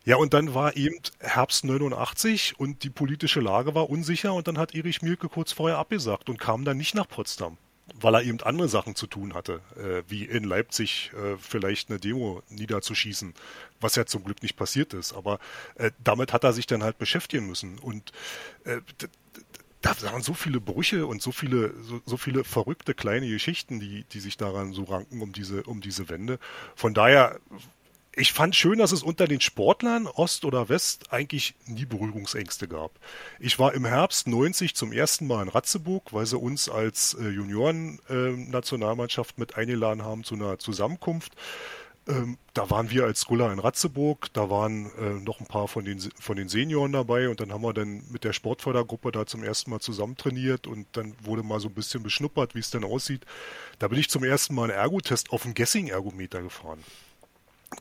Ja, 0.09 0.15
und 0.15 0.33
dann 0.33 0.55
war 0.55 0.75
eben 0.75 0.95
Herbst 1.19 1.65
89 1.65 2.59
und 2.59 2.83
die 2.83 2.89
politische 2.89 3.41
Lage 3.41 3.75
war 3.75 3.91
unsicher 3.91 4.33
und 4.33 4.47
dann 4.47 4.57
hat 4.57 4.73
Erich 4.73 5.03
Mielke 5.03 5.29
kurz 5.29 5.51
vorher 5.51 5.77
abgesagt 5.77 6.31
und 6.31 6.39
kam 6.39 6.65
dann 6.65 6.77
nicht 6.77 6.95
nach 6.95 7.07
Potsdam, 7.07 7.59
weil 7.93 8.15
er 8.15 8.23
eben 8.23 8.41
andere 8.41 8.69
Sachen 8.69 8.95
zu 8.95 9.05
tun 9.05 9.35
hatte, 9.35 9.61
äh, 9.75 10.01
wie 10.07 10.23
in 10.23 10.45
Leipzig 10.45 11.11
äh, 11.13 11.37
vielleicht 11.37 11.91
eine 11.91 11.99
Demo 11.99 12.41
niederzuschießen, 12.49 13.35
was 13.81 13.97
ja 13.97 14.07
zum 14.07 14.23
Glück 14.23 14.41
nicht 14.41 14.55
passiert 14.55 14.95
ist. 14.95 15.13
Aber 15.13 15.37
äh, 15.75 15.91
damit 16.03 16.33
hat 16.33 16.43
er 16.43 16.53
sich 16.53 16.65
dann 16.65 16.81
halt 16.81 16.97
beschäftigen 16.97 17.45
müssen 17.45 17.77
und 17.77 18.11
äh, 18.63 18.81
da 19.81 19.93
waren 20.01 20.23
so 20.23 20.33
viele 20.33 20.59
Brüche 20.59 21.05
und 21.05 21.21
so 21.21 21.31
viele, 21.31 21.73
so, 21.83 22.01
so, 22.03 22.17
viele 22.17 22.43
verrückte 22.43 22.95
kleine 22.95 23.29
Geschichten, 23.29 23.79
die, 23.79 24.05
die 24.05 24.19
sich 24.19 24.37
daran 24.37 24.73
so 24.73 24.85
ranken 24.85 25.21
um 25.21 25.33
diese, 25.33 25.63
um 25.63 25.81
diese 25.81 26.09
Wende. 26.09 26.39
Von 26.75 26.93
daher, 26.93 27.39
ich 28.15 28.33
fand 28.33 28.55
schön, 28.55 28.79
dass 28.79 28.91
es 28.91 29.03
unter 29.03 29.27
den 29.27 29.39
Sportlern, 29.39 30.07
Ost 30.07 30.43
oder 30.43 30.67
West, 30.69 31.13
eigentlich 31.13 31.53
nie 31.67 31.85
Berührungsängste 31.85 32.67
gab. 32.67 32.91
Ich 33.39 33.59
war 33.59 33.73
im 33.73 33.85
Herbst 33.85 34.25
90 34.27 34.75
zum 34.75 34.91
ersten 34.91 35.27
Mal 35.27 35.43
in 35.43 35.49
Ratzeburg, 35.49 36.11
weil 36.11 36.25
sie 36.25 36.37
uns 36.37 36.69
als 36.69 37.13
äh, 37.13 37.29
Junioren-Nationalmannschaft 37.29 39.37
äh, 39.37 39.39
mit 39.39 39.55
eingeladen 39.55 40.03
haben 40.03 40.23
zu 40.23 40.33
einer 40.35 40.59
Zusammenkunft. 40.59 41.33
Ähm, 42.07 42.37
da 42.55 42.69
waren 42.71 42.89
wir 42.89 43.03
als 43.05 43.19
Skulla 43.21 43.53
in 43.53 43.59
Ratzeburg, 43.59 44.33
da 44.33 44.49
waren 44.49 44.91
äh, 44.97 45.19
noch 45.23 45.39
ein 45.39 45.45
paar 45.45 45.67
von 45.67 45.85
den, 45.85 45.99
von 45.99 46.35
den 46.35 46.49
Senioren 46.49 46.91
dabei 46.91 47.29
und 47.29 47.39
dann 47.39 47.53
haben 47.53 47.61
wir 47.61 47.73
dann 47.73 48.01
mit 48.09 48.23
der 48.23 48.33
Sportfördergruppe 48.33 49.11
da 49.11 49.27
zum 49.27 49.43
ersten 49.43 49.69
Mal 49.69 49.79
zusammen 49.79 50.17
trainiert 50.17 50.65
und 50.65 50.87
dann 50.93 51.13
wurde 51.21 51.43
mal 51.43 51.59
so 51.59 51.67
ein 51.67 51.75
bisschen 51.75 52.01
beschnuppert, 52.01 52.55
wie 52.55 52.59
es 52.59 52.71
denn 52.71 52.83
aussieht. 52.83 53.27
Da 53.77 53.87
bin 53.87 53.99
ich 53.99 54.09
zum 54.09 54.23
ersten 54.23 54.55
Mal 54.55 54.71
einen 54.71 54.79
Ergotest 54.79 55.29
auf 55.31 55.43
dem 55.43 55.53
Gessing-Ergometer 55.53 56.41
gefahren. 56.41 56.83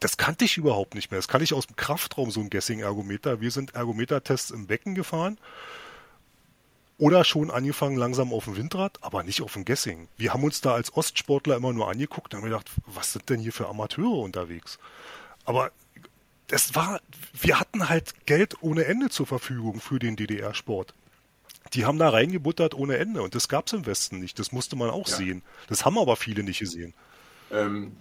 Das 0.00 0.16
kannte 0.16 0.44
ich 0.44 0.56
überhaupt 0.56 0.94
nicht 0.94 1.10
mehr. 1.10 1.18
Das 1.18 1.28
kann 1.28 1.42
ich 1.42 1.54
aus 1.54 1.66
dem 1.66 1.76
Kraftraum, 1.76 2.30
so 2.30 2.40
ein 2.40 2.50
Gessing-Ergometer. 2.50 3.40
Wir 3.40 3.50
sind 3.50 3.74
Ergometer-Tests 3.74 4.50
im 4.50 4.66
Becken 4.66 4.94
gefahren 4.94 5.38
oder 6.98 7.24
schon 7.24 7.50
angefangen 7.50 7.96
langsam 7.96 8.32
auf 8.32 8.44
dem 8.44 8.56
Windrad, 8.56 8.98
aber 9.02 9.22
nicht 9.22 9.40
auf 9.40 9.54
dem 9.54 9.64
Gessing. 9.64 10.08
Wir 10.16 10.34
haben 10.34 10.42
uns 10.42 10.60
da 10.60 10.74
als 10.74 10.94
Ostsportler 10.94 11.56
immer 11.56 11.72
nur 11.72 11.88
angeguckt 11.88 12.34
und 12.34 12.40
haben 12.40 12.48
gedacht, 12.48 12.70
was 12.86 13.12
sind 13.12 13.30
denn 13.30 13.40
hier 13.40 13.52
für 13.52 13.68
Amateure 13.68 14.18
unterwegs? 14.18 14.78
Aber 15.44 15.70
das 16.48 16.74
war, 16.74 17.00
wir 17.32 17.60
hatten 17.60 17.88
halt 17.88 18.26
Geld 18.26 18.56
ohne 18.62 18.84
Ende 18.84 19.10
zur 19.10 19.26
Verfügung 19.26 19.80
für 19.80 19.98
den 19.98 20.16
DDR-Sport. 20.16 20.92
Die 21.74 21.84
haben 21.84 21.98
da 21.98 22.08
reingebuttert 22.08 22.74
ohne 22.74 22.96
Ende 22.96 23.22
und 23.22 23.34
das 23.34 23.48
gab 23.48 23.66
es 23.66 23.74
im 23.74 23.86
Westen 23.86 24.18
nicht. 24.18 24.38
Das 24.38 24.52
musste 24.52 24.74
man 24.74 24.90
auch 24.90 25.08
ja. 25.08 25.16
sehen. 25.16 25.42
Das 25.68 25.84
haben 25.84 25.98
aber 25.98 26.16
viele 26.16 26.42
nicht 26.42 26.58
gesehen. 26.58 26.94
Ähm, 27.50 27.96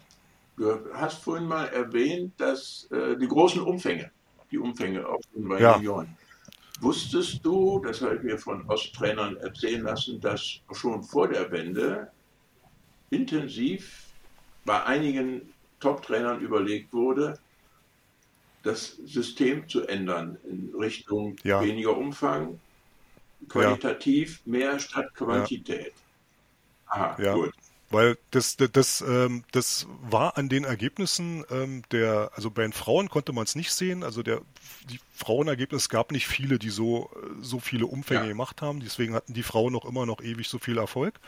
du 0.57 0.93
hast 0.93 1.23
vorhin 1.23 1.47
mal 1.47 1.67
erwähnt, 1.67 2.33
dass 2.37 2.87
äh, 2.91 3.15
die 3.17 3.27
großen 3.27 3.61
Umfänge, 3.61 4.11
die 4.51 4.57
Umfänge 4.57 5.07
auch 5.07 5.21
bei 5.35 5.59
ja. 5.59 5.77
Millionen. 5.77 6.17
Wusstest 6.79 7.43
du, 7.43 7.79
das 7.79 8.01
habe 8.01 8.17
ich 8.17 8.23
mir 8.23 8.37
von 8.37 8.67
Osttrainern 8.69 9.37
erzählen 9.37 9.81
lassen, 9.81 10.19
dass 10.19 10.59
schon 10.73 11.01
vor 11.03 11.27
der 11.27 11.51
Wende 11.51 12.11
intensiv 13.09 14.07
bei 14.63 14.83
einigen 14.83 15.53
Top-Trainern 15.79 16.39
überlegt 16.41 16.93
wurde, 16.93 17.39
das 18.63 18.97
System 19.05 19.67
zu 19.67 19.87
ändern 19.87 20.37
in 20.43 20.73
Richtung 20.77 21.35
ja. 21.43 21.61
weniger 21.63 21.97
Umfang, 21.97 22.59
qualitativ 23.47 24.41
ja. 24.45 24.51
mehr 24.51 24.79
statt 24.79 25.13
Quantität. 25.15 25.93
Ja. 25.95 26.93
Aha, 26.93 27.21
ja. 27.21 27.33
gut. 27.33 27.53
Weil 27.89 28.17
das, 28.31 28.57
das, 28.57 28.71
das, 28.71 29.01
ähm, 29.01 29.45
das 29.51 29.87
war 30.01 30.37
an 30.37 30.49
den 30.49 30.65
Ergebnissen 30.65 31.45
ähm, 31.49 31.83
der, 31.91 32.31
also 32.35 32.51
bei 32.51 32.63
den 32.63 32.73
Frauen 32.73 33.09
konnte 33.09 33.31
man 33.31 33.45
es 33.45 33.55
nicht 33.55 33.71
sehen. 33.71 34.03
Also 34.03 34.23
der 34.23 34.41
die 34.89 34.99
Frauenergebnis 35.13 35.89
gab 35.89 36.11
nicht 36.11 36.27
viele, 36.27 36.59
die 36.59 36.69
so, 36.69 37.09
so 37.41 37.59
viele 37.59 37.85
Umfänge 37.85 38.21
ja. 38.21 38.27
gemacht 38.27 38.61
haben. 38.61 38.79
Deswegen 38.79 39.13
hatten 39.13 39.33
die 39.33 39.43
Frauen 39.43 39.73
noch 39.73 39.85
immer 39.85 40.05
noch 40.05 40.21
ewig 40.21 40.49
so 40.49 40.59
viel 40.59 40.77
Erfolg. 40.77 41.19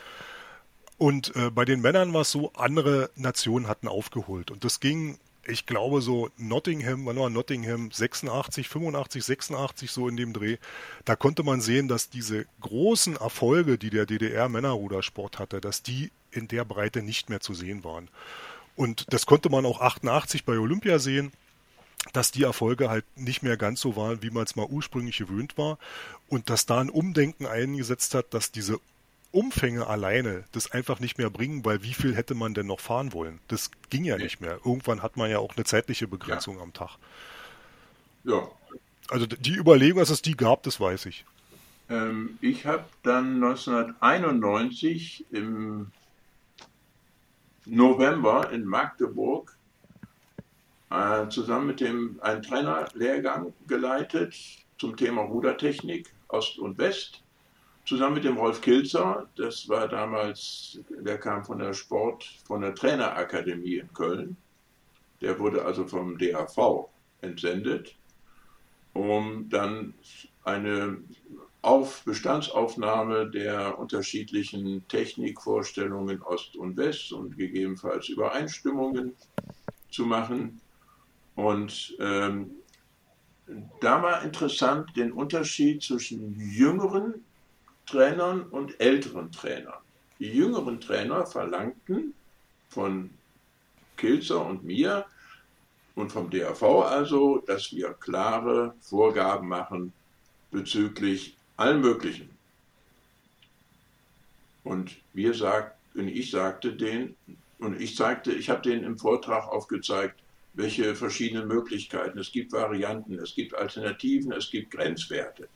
Und 0.98 1.34
äh, 1.34 1.50
bei 1.50 1.64
den 1.64 1.80
Männern 1.80 2.12
war 2.12 2.22
es 2.22 2.30
so, 2.30 2.52
andere 2.52 3.10
Nationen 3.16 3.68
hatten 3.68 3.88
aufgeholt. 3.88 4.50
Und 4.50 4.64
das 4.64 4.80
ging, 4.80 5.18
ich 5.46 5.66
glaube, 5.66 6.02
so 6.02 6.30
Nottingham, 6.36 7.06
wann 7.06 7.16
war 7.16 7.30
Nottingham? 7.30 7.90
86, 7.90 8.68
85, 8.68 9.24
86, 9.24 9.90
so 9.90 10.08
in 10.08 10.16
dem 10.16 10.32
Dreh. 10.32 10.58
Da 11.04 11.16
konnte 11.16 11.42
man 11.42 11.60
sehen, 11.60 11.88
dass 11.88 12.10
diese 12.10 12.46
großen 12.60 13.16
Erfolge, 13.16 13.78
die 13.78 13.90
der 13.90 14.06
DDR-Männerrudersport 14.06 15.38
hatte, 15.38 15.60
dass 15.60 15.82
die 15.82 16.10
in 16.30 16.48
der 16.48 16.64
Breite 16.64 17.02
nicht 17.02 17.30
mehr 17.30 17.40
zu 17.40 17.54
sehen 17.54 17.84
waren. 17.84 18.08
Und 18.76 19.12
das 19.12 19.26
konnte 19.26 19.50
man 19.50 19.66
auch 19.66 19.80
88 19.80 20.44
bei 20.44 20.58
Olympia 20.58 20.98
sehen, 20.98 21.32
dass 22.12 22.32
die 22.32 22.44
Erfolge 22.44 22.88
halt 22.88 23.04
nicht 23.16 23.42
mehr 23.42 23.56
ganz 23.56 23.80
so 23.80 23.96
waren, 23.96 24.22
wie 24.22 24.30
man 24.30 24.44
es 24.44 24.56
mal 24.56 24.66
ursprünglich 24.66 25.18
gewöhnt 25.18 25.58
war. 25.58 25.78
Und 26.28 26.48
dass 26.50 26.66
da 26.66 26.80
ein 26.80 26.90
Umdenken 26.90 27.46
eingesetzt 27.46 28.14
hat, 28.14 28.32
dass 28.32 28.52
diese 28.52 28.78
Umfänge 29.32 29.86
alleine 29.86 30.44
das 30.52 30.72
einfach 30.72 31.00
nicht 31.00 31.18
mehr 31.18 31.30
bringen, 31.30 31.64
weil 31.64 31.82
wie 31.82 31.94
viel 31.94 32.16
hätte 32.16 32.34
man 32.34 32.54
denn 32.54 32.66
noch 32.66 32.80
fahren 32.80 33.12
wollen? 33.12 33.40
Das 33.48 33.70
ging 33.88 34.04
ja 34.04 34.16
nicht 34.16 34.40
mehr. 34.40 34.58
Irgendwann 34.64 35.02
hat 35.02 35.16
man 35.16 35.30
ja 35.30 35.38
auch 35.38 35.56
eine 35.56 35.64
zeitliche 35.64 36.08
Begrenzung 36.08 36.56
ja. 36.56 36.62
am 36.62 36.72
Tag. 36.72 36.96
Ja. 38.24 38.48
Also 39.08 39.26
die 39.26 39.56
Überlegung, 39.56 40.00
dass 40.00 40.10
es 40.10 40.22
die 40.22 40.36
gab, 40.36 40.62
das 40.64 40.80
weiß 40.80 41.06
ich. 41.06 41.24
Ähm, 41.88 42.38
ich 42.40 42.66
habe 42.66 42.84
dann 43.02 43.42
1991 43.42 45.26
im 45.30 45.90
November 47.66 48.50
in 48.50 48.64
Magdeburg 48.64 49.56
äh, 50.90 51.28
zusammen 51.28 51.68
mit 51.68 51.80
dem 51.80 52.18
einen 52.22 52.42
Trainerlehrgang 52.42 53.52
geleitet 53.66 54.34
zum 54.78 54.96
Thema 54.96 55.22
Rudertechnik 55.22 56.12
Ost 56.28 56.58
und 56.58 56.78
West. 56.78 57.22
Zusammen 57.86 58.14
mit 58.14 58.24
dem 58.24 58.36
Rolf 58.36 58.60
Kilzer, 58.60 59.28
das 59.36 59.68
war 59.68 59.88
damals, 59.88 60.80
der 60.90 61.18
kam 61.18 61.44
von 61.44 61.58
der 61.58 61.74
Sport, 61.74 62.24
von 62.46 62.60
der 62.60 62.74
Trainerakademie 62.74 63.78
in 63.78 63.92
Köln. 63.92 64.36
Der 65.20 65.38
wurde 65.38 65.64
also 65.64 65.86
vom 65.86 66.16
DAV 66.16 66.88
entsendet, 67.20 67.96
um 68.92 69.48
dann 69.48 69.94
eine 70.44 70.98
auf 71.62 72.04
Bestandsaufnahme 72.04 73.28
der 73.28 73.78
unterschiedlichen 73.78 74.86
Technikvorstellungen 74.88 76.22
Ost 76.22 76.56
und 76.56 76.76
West 76.76 77.12
und 77.12 77.36
gegebenenfalls 77.36 78.08
Übereinstimmungen 78.08 79.14
zu 79.90 80.06
machen. 80.06 80.60
Und 81.34 81.96
ähm, 82.00 82.50
da 83.80 84.02
war 84.02 84.22
interessant 84.22 84.96
den 84.96 85.12
Unterschied 85.12 85.82
zwischen 85.82 86.34
jüngeren 86.38 87.24
Trainern 87.90 88.42
und 88.42 88.80
älteren 88.80 89.32
Trainern. 89.32 89.82
Die 90.20 90.30
jüngeren 90.32 90.80
Trainer 90.80 91.26
verlangten 91.26 92.14
von 92.68 93.10
Kilzer 93.96 94.46
und 94.46 94.62
mir 94.62 95.06
und 95.96 96.12
vom 96.12 96.30
DRV 96.30 96.62
also, 96.62 97.38
dass 97.38 97.72
wir 97.72 97.94
klare 97.94 98.74
Vorgaben 98.80 99.48
machen 99.48 99.92
bezüglich 100.52 101.36
allen 101.56 101.80
möglichen. 101.80 102.30
Und 104.62 104.96
wir 105.12 105.34
sagten, 105.34 106.06
ich 106.06 106.30
sagte 106.30 106.72
den, 106.72 107.16
und 107.58 107.80
ich 107.80 107.96
sagte, 107.96 108.32
ich 108.32 108.48
habe 108.50 108.62
denen 108.62 108.84
im 108.84 108.98
Vortrag 108.98 109.48
aufgezeigt, 109.48 110.20
welche 110.54 110.94
verschiedenen 110.94 111.48
Möglichkeiten. 111.48 112.18
Es 112.18 112.30
gibt 112.30 112.52
Varianten, 112.52 113.18
es 113.18 113.34
gibt 113.34 113.54
Alternativen, 113.54 114.32
es 114.32 114.48
gibt 114.48 114.70
Grenzwerte. 114.70 115.48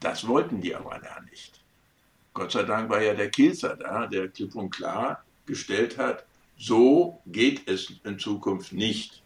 Das 0.00 0.26
wollten 0.26 0.60
die 0.60 0.74
aber 0.74 1.02
ja 1.02 1.20
nicht. 1.30 1.62
Gott 2.34 2.52
sei 2.52 2.64
Dank 2.64 2.90
war 2.90 3.00
ja 3.02 3.14
der 3.14 3.30
Kilzer 3.30 3.76
da, 3.76 4.06
der 4.06 4.28
klipp 4.28 4.54
und 4.54 4.70
klar 4.70 5.24
gestellt 5.46 5.96
hat, 5.96 6.26
so 6.58 7.20
geht 7.26 7.68
es 7.68 7.92
in 8.04 8.18
Zukunft 8.18 8.72
nicht. 8.72 9.22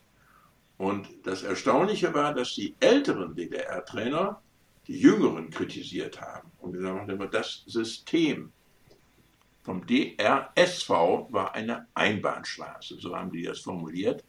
Und 0.78 1.08
das 1.24 1.42
Erstaunliche 1.42 2.14
war, 2.14 2.34
dass 2.34 2.54
die 2.54 2.74
älteren 2.80 3.34
DDR-Trainer 3.34 4.40
die 4.86 4.98
Jüngeren 4.98 5.50
kritisiert 5.50 6.20
haben 6.20 6.50
und 6.60 6.72
gesagt 6.72 7.10
haben, 7.10 7.30
das 7.30 7.62
System 7.66 8.52
vom 9.62 9.86
DRSV 9.86 10.88
war 10.88 11.54
eine 11.54 11.86
Einbahnstraße, 11.94 12.96
so 12.98 13.14
haben 13.14 13.30
die 13.30 13.42
das 13.42 13.60
formuliert. 13.60 14.24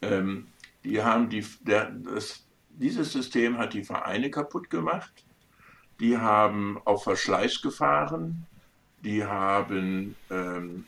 Ähm, 0.00 0.48
die 0.84 1.02
haben 1.02 1.28
die, 1.28 1.44
der, 1.60 1.90
das, 1.90 2.41
dieses 2.78 3.12
System 3.12 3.58
hat 3.58 3.74
die 3.74 3.84
Vereine 3.84 4.30
kaputt 4.30 4.70
gemacht. 4.70 5.12
Die 6.00 6.18
haben 6.18 6.80
auf 6.84 7.04
Verschleiß 7.04 7.62
gefahren. 7.62 8.46
Die 9.04 9.24
haben 9.24 10.16
ähm, 10.30 10.86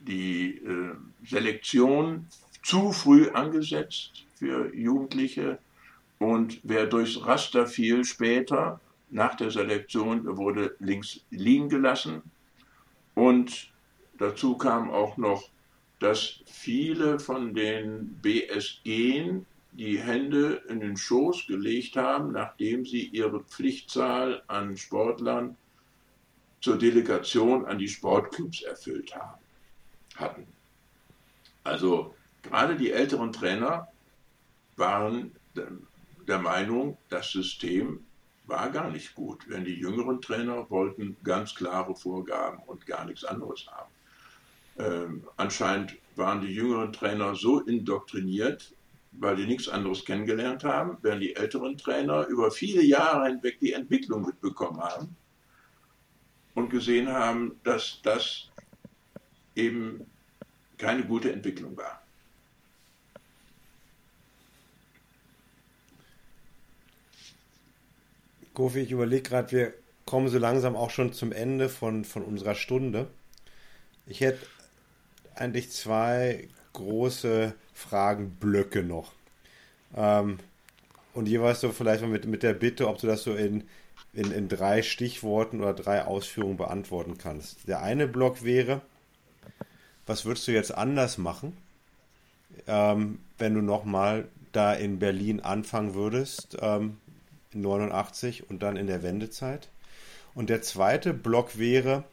die 0.00 0.58
äh, 0.58 0.94
Selektion 1.24 2.26
zu 2.62 2.92
früh 2.92 3.28
angesetzt 3.30 4.24
für 4.36 4.74
Jugendliche. 4.74 5.58
Und 6.18 6.60
wer 6.62 6.86
durchs 6.86 7.24
Raster 7.24 7.66
fiel 7.66 8.04
später, 8.04 8.80
nach 9.10 9.36
der 9.36 9.50
Selektion, 9.50 10.36
wurde 10.36 10.76
links 10.80 11.20
liegen 11.30 11.68
gelassen. 11.68 12.22
Und 13.14 13.72
dazu 14.18 14.56
kam 14.56 14.90
auch 14.90 15.16
noch, 15.16 15.48
dass 15.98 16.40
viele 16.46 17.18
von 17.18 17.54
den 17.54 18.18
BSG 18.22 19.40
die 19.78 20.00
Hände 20.00 20.60
in 20.68 20.80
den 20.80 20.96
Schoß 20.96 21.46
gelegt 21.46 21.96
haben, 21.96 22.32
nachdem 22.32 22.84
sie 22.84 23.06
ihre 23.06 23.44
Pflichtzahl 23.44 24.42
an 24.48 24.76
Sportlern 24.76 25.56
zur 26.60 26.78
Delegation 26.78 27.64
an 27.64 27.78
die 27.78 27.86
Sportclubs 27.86 28.62
erfüllt 28.62 29.14
haben, 29.14 29.38
hatten. 30.16 30.46
Also 31.62 32.12
gerade 32.42 32.76
die 32.76 32.90
älteren 32.90 33.32
Trainer 33.32 33.86
waren 34.76 35.36
der 36.26 36.38
Meinung, 36.40 36.98
das 37.08 37.30
System 37.30 38.04
war 38.46 38.70
gar 38.70 38.90
nicht 38.90 39.14
gut, 39.14 39.48
wenn 39.48 39.64
die 39.64 39.74
jüngeren 39.74 40.20
Trainer 40.20 40.68
wollten 40.70 41.16
ganz 41.22 41.54
klare 41.54 41.94
Vorgaben 41.94 42.58
und 42.66 42.84
gar 42.86 43.04
nichts 43.04 43.24
anderes 43.24 43.66
haben. 43.70 43.92
Ähm, 44.78 45.24
anscheinend 45.36 45.96
waren 46.16 46.40
die 46.40 46.52
jüngeren 46.52 46.92
Trainer 46.92 47.34
so 47.36 47.60
indoktriniert, 47.60 48.74
weil 49.12 49.36
die 49.36 49.46
nichts 49.46 49.68
anderes 49.68 50.04
kennengelernt 50.04 50.64
haben, 50.64 50.98
während 51.02 51.22
die 51.22 51.34
älteren 51.36 51.76
Trainer 51.76 52.26
über 52.26 52.50
viele 52.50 52.82
Jahre 52.82 53.28
hinweg 53.28 53.58
die 53.60 53.72
Entwicklung 53.72 54.26
mitbekommen 54.26 54.80
haben 54.80 55.16
und 56.54 56.70
gesehen 56.70 57.08
haben, 57.08 57.58
dass 57.64 58.00
das 58.02 58.50
eben 59.54 60.06
keine 60.76 61.04
gute 61.04 61.32
Entwicklung 61.32 61.76
war. 61.76 62.02
Kofi, 68.54 68.80
ich 68.80 68.90
überlege 68.90 69.22
gerade, 69.22 69.52
wir 69.52 69.74
kommen 70.04 70.28
so 70.28 70.38
langsam 70.38 70.74
auch 70.74 70.90
schon 70.90 71.12
zum 71.12 71.30
Ende 71.32 71.68
von, 71.68 72.04
von 72.04 72.24
unserer 72.24 72.56
Stunde. 72.56 73.08
Ich 74.06 74.20
hätte 74.20 74.44
eigentlich 75.36 75.70
zwei 75.70 76.48
große 76.72 77.54
Fragenblöcke 77.74 78.82
noch. 78.82 79.12
Ähm, 79.96 80.38
und 81.14 81.26
jeweils 81.26 81.60
so 81.60 81.72
vielleicht 81.72 82.02
mal 82.02 82.08
mit, 82.10 82.26
mit 82.26 82.42
der 82.42 82.54
Bitte, 82.54 82.88
ob 82.88 82.98
du 82.98 83.06
das 83.06 83.22
so 83.22 83.34
in, 83.34 83.64
in, 84.12 84.30
in 84.30 84.48
drei 84.48 84.82
Stichworten 84.82 85.60
oder 85.60 85.74
drei 85.74 86.04
Ausführungen 86.04 86.56
beantworten 86.56 87.18
kannst. 87.18 87.66
Der 87.68 87.82
eine 87.82 88.06
Block 88.06 88.44
wäre, 88.44 88.82
was 90.06 90.24
würdest 90.24 90.46
du 90.48 90.52
jetzt 90.52 90.74
anders 90.74 91.18
machen, 91.18 91.56
ähm, 92.66 93.18
wenn 93.38 93.54
du 93.54 93.62
nochmal 93.62 94.28
da 94.52 94.72
in 94.72 94.98
Berlin 94.98 95.40
anfangen 95.40 95.94
würdest? 95.94 96.56
Ähm, 96.60 96.98
89 97.52 98.48
und 98.50 98.62
dann 98.62 98.76
in 98.76 98.86
der 98.86 99.02
Wendezeit. 99.02 99.68
Und 100.34 100.50
der 100.50 100.62
zweite 100.62 101.14
Block 101.14 101.58
wäre, 101.58 102.04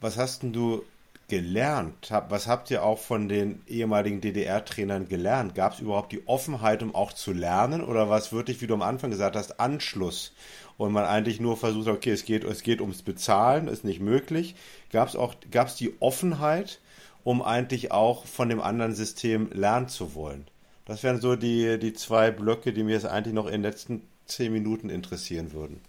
was 0.00 0.16
hast 0.16 0.42
denn 0.42 0.52
du 0.52 0.84
gelernt? 1.28 2.12
Was 2.28 2.46
habt 2.46 2.70
ihr 2.70 2.82
auch 2.82 2.98
von 2.98 3.28
den 3.28 3.62
ehemaligen 3.66 4.20
DDR-Trainern 4.20 5.08
gelernt? 5.08 5.54
Gab 5.54 5.74
es 5.74 5.80
überhaupt 5.80 6.12
die 6.12 6.26
Offenheit, 6.26 6.82
um 6.82 6.94
auch 6.94 7.12
zu 7.12 7.32
lernen? 7.32 7.82
Oder 7.82 8.10
was 8.10 8.32
wirklich, 8.32 8.60
wie 8.60 8.66
du 8.66 8.74
am 8.74 8.82
Anfang 8.82 9.10
gesagt 9.10 9.36
hast, 9.36 9.58
Anschluss? 9.58 10.34
Und 10.76 10.92
man 10.92 11.04
eigentlich 11.04 11.40
nur 11.40 11.56
versucht, 11.56 11.88
okay, 11.88 12.10
es 12.10 12.24
geht, 12.24 12.44
es 12.44 12.62
geht 12.62 12.80
ums 12.80 13.02
Bezahlen, 13.02 13.68
ist 13.68 13.84
nicht 13.84 14.00
möglich. 14.00 14.54
Gab 14.90 15.08
es 15.08 15.16
auch, 15.16 15.34
gab 15.50 15.68
es 15.68 15.76
die 15.76 15.94
Offenheit, 16.00 16.80
um 17.24 17.42
eigentlich 17.42 17.92
auch 17.92 18.26
von 18.26 18.48
dem 18.48 18.60
anderen 18.60 18.94
System 18.94 19.50
lernen 19.52 19.88
zu 19.88 20.14
wollen? 20.14 20.46
Das 20.84 21.02
wären 21.02 21.20
so 21.20 21.36
die, 21.36 21.78
die 21.78 21.92
zwei 21.92 22.30
Blöcke, 22.30 22.72
die 22.72 22.82
mir 22.82 22.92
jetzt 22.92 23.06
eigentlich 23.06 23.34
noch 23.34 23.46
in 23.46 23.52
den 23.52 23.62
letzten 23.62 24.02
zehn 24.26 24.52
Minuten 24.52 24.88
interessieren 24.88 25.52
würden. 25.52 25.80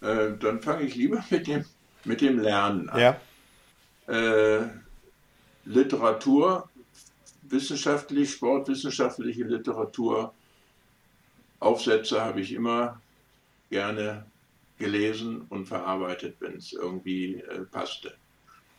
Äh, 0.00 0.36
dann 0.38 0.60
fange 0.60 0.82
ich 0.82 0.94
lieber 0.94 1.24
mit 1.30 1.46
dem, 1.46 1.64
mit 2.04 2.20
dem 2.20 2.38
Lernen 2.38 2.88
an. 2.90 3.00
Ja. 3.00 3.20
Äh, 4.06 4.60
Literatur, 5.64 6.68
wissenschaftlich, 7.42 8.32
sportwissenschaftliche 8.32 9.44
Literatur, 9.44 10.32
Aufsätze 11.58 12.22
habe 12.22 12.40
ich 12.40 12.52
immer 12.52 13.00
gerne 13.70 14.26
gelesen 14.78 15.42
und 15.48 15.66
verarbeitet, 15.66 16.36
wenn 16.40 16.56
es 16.56 16.72
irgendwie 16.72 17.36
äh, 17.36 17.64
passte. 17.64 18.14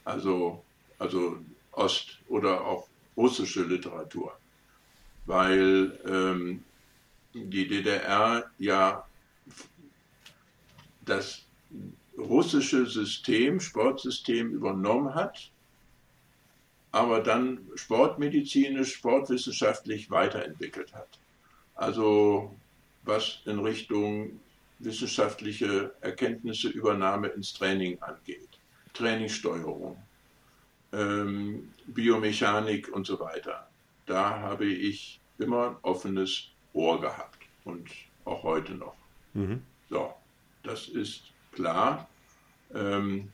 Also, 0.06 0.64
also 1.00 1.40
Ost- 1.72 2.20
oder 2.30 2.66
auch 2.66 2.88
russische 3.18 3.64
Literatur 3.64 4.38
weil 5.28 6.00
ähm, 6.06 6.64
die 7.34 7.68
DDR 7.68 8.50
ja 8.58 9.06
das 11.06 11.44
russische 12.18 12.86
System, 12.86 13.60
Sportsystem 13.60 14.52
übernommen 14.52 15.14
hat, 15.14 15.52
aber 16.92 17.22
dann 17.22 17.60
sportmedizinisch, 17.76 18.96
sportwissenschaftlich 18.96 20.10
weiterentwickelt 20.10 20.94
hat. 20.94 21.20
Also 21.76 22.56
was 23.04 23.40
in 23.46 23.60
Richtung 23.60 24.40
wissenschaftliche 24.80 25.94
Erkenntnisse, 26.02 26.70
Übernahme 26.70 27.28
ins 27.30 27.54
Training 27.54 28.02
angeht, 28.02 28.50
Trainingssteuerung, 28.94 29.98
ähm, 30.94 31.72
Biomechanik 31.88 32.90
und 32.90 33.06
so 33.06 33.20
weiter 33.20 33.68
da 34.08 34.40
habe 34.40 34.66
ich 34.66 35.20
immer 35.38 35.70
ein 35.70 35.76
offenes 35.84 36.48
Ohr 36.74 37.00
gehabt 37.00 37.38
und 37.66 37.88
auch 38.26 38.42
heute 38.42 38.74
noch. 38.74 38.96
Mhm. 39.34 39.62
So, 39.90 40.14
das 40.64 40.88
ist 40.88 41.32
klar. 41.58 42.08
Ähm, 42.74 43.30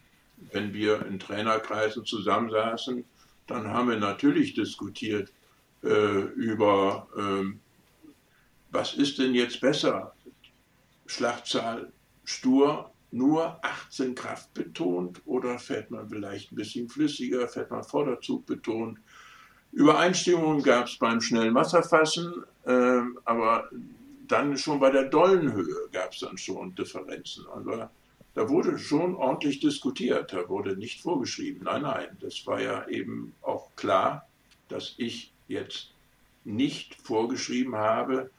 wenn 0.51 0.74
wir 0.74 1.05
in 1.05 1.19
Trainerkreisen 1.19 2.05
zusammensaßen, 2.05 3.03
dann 3.47 3.67
haben 3.67 3.89
wir 3.89 3.97
natürlich 3.97 4.53
diskutiert 4.53 5.32
äh, 5.84 6.21
über, 6.36 7.07
ähm, 7.17 7.59
was 8.71 8.93
ist 8.93 9.19
denn 9.19 9.36
jetzt 9.36 9.59
besser? 9.59 10.13
Schlachtzahl 11.05 11.91
stur, 12.24 12.91
nur 13.11 13.59
18 13.63 14.15
Kraft 14.15 14.53
betont 14.53 15.21
oder 15.26 15.59
fährt 15.59 15.91
man 15.91 16.09
vielleicht 16.09 16.51
ein 16.51 16.55
bisschen 16.55 16.89
flüssiger, 16.89 17.47
fährt 17.47 17.71
man 17.71 17.84
Vorderzug 17.84 18.45
betont? 18.45 18.99
Übereinstimmungen 19.74 20.63
gab 20.63 20.88
es 20.88 20.97
beim 20.97 21.19
schnellen 21.19 21.53
Wasserfassen, 21.55 22.43
äh, 22.65 23.01
aber 23.26 23.69
dann 24.28 24.57
schon 24.57 24.80
bei 24.80 24.91
der 24.91 25.05
Dollenhöhe 25.05 25.89
gab 25.91 26.13
es 26.13 26.19
dann 26.19 26.38
schon 26.38 26.74
Differenzen. 26.76 27.45
Aber 27.53 27.91
da 28.36 28.50
wurde 28.50 28.80
schon 28.80 29.16
ordentlich 29.16 29.60
diskutiert, 29.60 30.34
da 30.34 30.50
wurde 30.50 30.76
nicht 30.76 31.02
vorgeschrieben. 31.02 31.64
Nein, 31.66 31.84
nein, 31.84 32.18
das 32.20 32.46
war 32.48 32.62
ja 32.62 32.88
eben 32.88 33.34
auch 33.42 33.70
klar, 33.76 34.28
dass 34.70 34.96
ich 34.98 35.32
jetzt 35.48 35.92
nicht 36.44 36.96
vorgeschrieben 36.96 37.76
habe, 37.76 38.32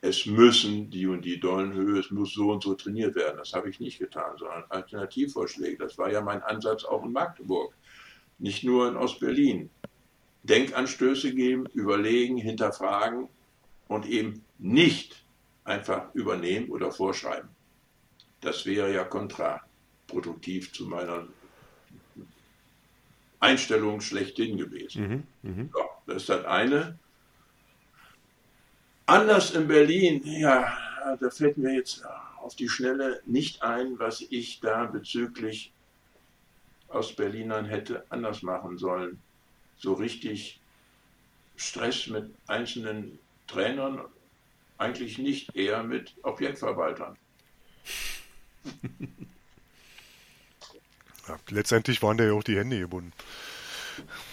es 0.00 0.26
müssen 0.26 0.90
die 0.90 1.06
und 1.06 1.24
die 1.24 1.38
Dollenhöhe, 1.38 2.00
es 2.00 2.10
muss 2.10 2.34
so 2.34 2.50
und 2.50 2.62
so 2.62 2.74
trainiert 2.74 3.14
werden. 3.14 3.36
Das 3.36 3.52
habe 3.52 3.70
ich 3.70 3.78
nicht 3.78 4.00
getan, 4.00 4.36
sondern 4.36 4.64
Alternativvorschläge. 4.68 5.78
Das 5.78 5.96
war 5.96 6.10
ja 6.10 6.20
mein 6.20 6.42
Ansatz 6.42 6.84
auch 6.84 7.04
in 7.04 7.12
Magdeburg, 7.12 7.72
nicht 8.38 8.64
nur 8.64 8.88
in 8.88 8.96
Ostberlin. 8.96 9.70
Denkanstöße 10.42 11.32
geben, 11.34 11.66
überlegen, 11.72 12.36
hinterfragen 12.36 13.28
und 13.86 14.06
eben 14.06 14.44
nicht 14.58 15.24
einfach 15.62 16.12
übernehmen 16.14 16.68
oder 16.70 16.90
vorschreiben. 16.90 17.48
Das 18.42 18.66
wäre 18.66 18.92
ja 18.92 19.04
kontraproduktiv 19.04 20.72
zu 20.72 20.86
meiner 20.86 21.26
Einstellung 23.40 24.00
schlechthin 24.00 24.58
gewesen. 24.58 25.26
Mhm, 25.42 25.50
mh. 25.50 25.68
so, 25.72 25.80
das 26.06 26.16
ist 26.16 26.28
das 26.28 26.44
eine. 26.44 26.98
Anders 29.06 29.52
in 29.52 29.66
Berlin, 29.66 30.22
ja, 30.24 30.76
da 31.18 31.30
fällt 31.30 31.56
mir 31.56 31.74
jetzt 31.74 32.04
auf 32.40 32.54
die 32.54 32.68
Schnelle 32.68 33.22
nicht 33.26 33.62
ein, 33.62 33.98
was 33.98 34.20
ich 34.20 34.60
da 34.60 34.84
bezüglich 34.84 35.72
aus 36.88 37.16
Berlinern 37.16 37.64
hätte 37.64 38.04
anders 38.10 38.42
machen 38.42 38.76
sollen 38.76 39.18
so 39.82 39.94
richtig 39.94 40.60
Stress 41.56 42.06
mit 42.06 42.30
einzelnen 42.46 43.18
Trainern, 43.46 44.00
eigentlich 44.78 45.18
nicht, 45.18 45.54
eher 45.54 45.82
mit 45.82 46.14
Objektverwaltern. 46.22 47.16
Ja, 51.28 51.38
letztendlich 51.50 52.02
waren 52.02 52.16
da 52.16 52.24
ja 52.24 52.32
auch 52.32 52.42
die 52.42 52.56
Hände 52.56 52.78
gebunden. 52.78 53.12